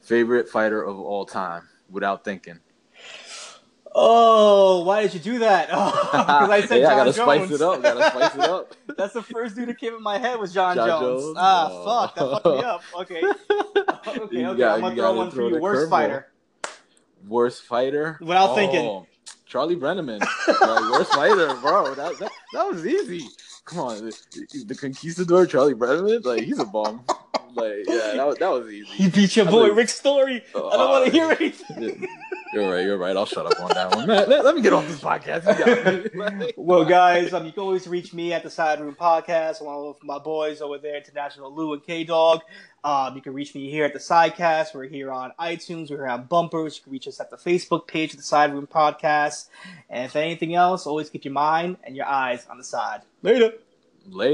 favorite 0.00 0.48
fighter 0.48 0.82
of 0.82 0.98
all 0.98 1.26
time, 1.26 1.68
without 1.90 2.24
thinking. 2.24 2.58
Oh, 3.96 4.82
why 4.82 5.02
did 5.02 5.14
you 5.14 5.20
do 5.20 5.38
that? 5.40 5.68
Oh, 5.72 5.90
because 5.92 6.50
I 6.50 6.66
said 6.66 6.80
yeah, 6.80 6.88
I 6.88 6.96
gotta 6.96 7.12
Jones. 7.12 7.16
spice 7.48 7.50
it 7.52 7.62
up. 7.62 7.82
Gotta 7.82 8.10
spice 8.10 8.34
it 8.34 8.40
up. 8.50 8.74
That's 8.96 9.12
the 9.12 9.22
first 9.22 9.54
dude 9.56 9.68
that 9.68 9.78
came 9.78 9.94
in 9.94 10.02
my 10.02 10.18
head 10.18 10.38
was 10.40 10.52
Jon, 10.52 10.74
Jon 10.76 10.88
Jones. 10.88 11.22
Jones? 11.22 11.36
Ah, 11.38 11.68
Oh. 11.70 11.84
fuck, 11.84 12.14
that 12.16 12.30
fucked 12.30 12.46
me 12.46 12.62
up. 12.64 12.82
Okay, 12.94 13.22
okay, 14.22 14.36
You 14.40 14.48
okay. 14.48 14.58
got- 14.58 14.74
I'm 14.76 14.80
gonna 14.80 14.94
throw 14.96 15.12
one 15.14 15.30
for 15.30 15.42
you. 15.42 15.50
the 15.54 15.58
Worst 15.60 15.90
fighter. 15.90 16.28
Worst 17.28 17.62
fighter? 17.62 18.18
Without 18.20 18.54
thinking. 18.54 18.84
Oh, 18.86 19.06
Charlie 19.46 19.76
Brenneman. 19.76 20.18
like, 20.20 20.90
worst 20.90 21.12
fighter, 21.14 21.54
bro. 21.60 21.94
That, 21.94 22.18
that 22.18 22.32
that 22.54 22.66
was 22.68 22.84
easy. 22.84 23.26
Come 23.64 23.78
on, 23.78 23.96
the, 24.04 24.64
the 24.66 24.74
conquistador 24.74 25.46
Charlie 25.46 25.74
Brenneman, 25.74 26.24
like 26.24 26.42
he's 26.42 26.58
a 26.58 26.64
bum. 26.66 27.02
Like 27.54 27.84
yeah, 27.86 28.14
that 28.16 28.26
was 28.26 28.36
that 28.38 28.50
was 28.50 28.68
easy. 28.70 28.86
He 28.88 29.08
beat 29.08 29.36
your 29.36 29.46
I 29.46 29.50
boy 29.50 29.66
mean- 29.68 29.76
Rick 29.76 29.88
Story. 29.88 30.42
Oh, 30.54 30.68
I 30.68 30.72
don't 30.76 30.80
Oh, 30.80 30.90
want 30.90 31.06
to 31.06 31.10
hear 31.12 31.30
anything. 31.40 32.08
You're 32.54 32.72
right. 32.72 32.84
You're 32.84 32.96
right. 32.98 33.16
I'll 33.16 33.26
shut 33.26 33.46
up 33.46 33.60
on 33.60 33.70
that 33.74 33.94
one. 33.96 34.06
Man, 34.06 34.28
let, 34.28 34.44
let 34.44 34.54
me 34.54 34.62
get 34.62 34.72
off 34.72 34.86
this 34.86 35.00
podcast. 35.00 35.44
You 35.58 36.08
got 36.14 36.38
me. 36.38 36.52
Well, 36.56 36.84
guys, 36.84 37.32
um, 37.32 37.44
you 37.44 37.52
can 37.52 37.62
always 37.62 37.88
reach 37.88 38.14
me 38.14 38.32
at 38.32 38.42
the 38.44 38.50
Side 38.50 38.80
Room 38.80 38.94
Podcast 38.94 39.60
along 39.60 39.88
with 39.88 40.04
my 40.04 40.18
boys 40.18 40.60
over 40.60 40.78
there, 40.78 40.96
International 40.96 41.52
Lou 41.54 41.72
and 41.72 41.84
K 41.84 42.04
Dog. 42.04 42.42
Um, 42.84 43.16
you 43.16 43.22
can 43.22 43.34
reach 43.34 43.54
me 43.54 43.70
here 43.70 43.84
at 43.84 43.92
the 43.92 43.98
Sidecast. 43.98 44.74
We're 44.74 44.86
here 44.86 45.10
on 45.10 45.32
iTunes. 45.40 45.90
We're 45.90 45.96
here 45.96 46.06
on 46.06 46.24
Bumpers. 46.24 46.76
You 46.76 46.84
can 46.84 46.92
reach 46.92 47.08
us 47.08 47.18
at 47.18 47.30
the 47.30 47.36
Facebook 47.36 47.88
page 47.88 48.12
of 48.12 48.18
the 48.18 48.22
Side 48.22 48.52
Room 48.52 48.66
Podcast. 48.66 49.48
And 49.90 50.04
if 50.04 50.14
anything 50.14 50.54
else, 50.54 50.86
always 50.86 51.10
keep 51.10 51.24
your 51.24 51.34
mind 51.34 51.78
and 51.82 51.96
your 51.96 52.06
eyes 52.06 52.46
on 52.48 52.58
the 52.58 52.64
side. 52.64 53.02
Later. 53.22 53.52
Later. 54.06 54.32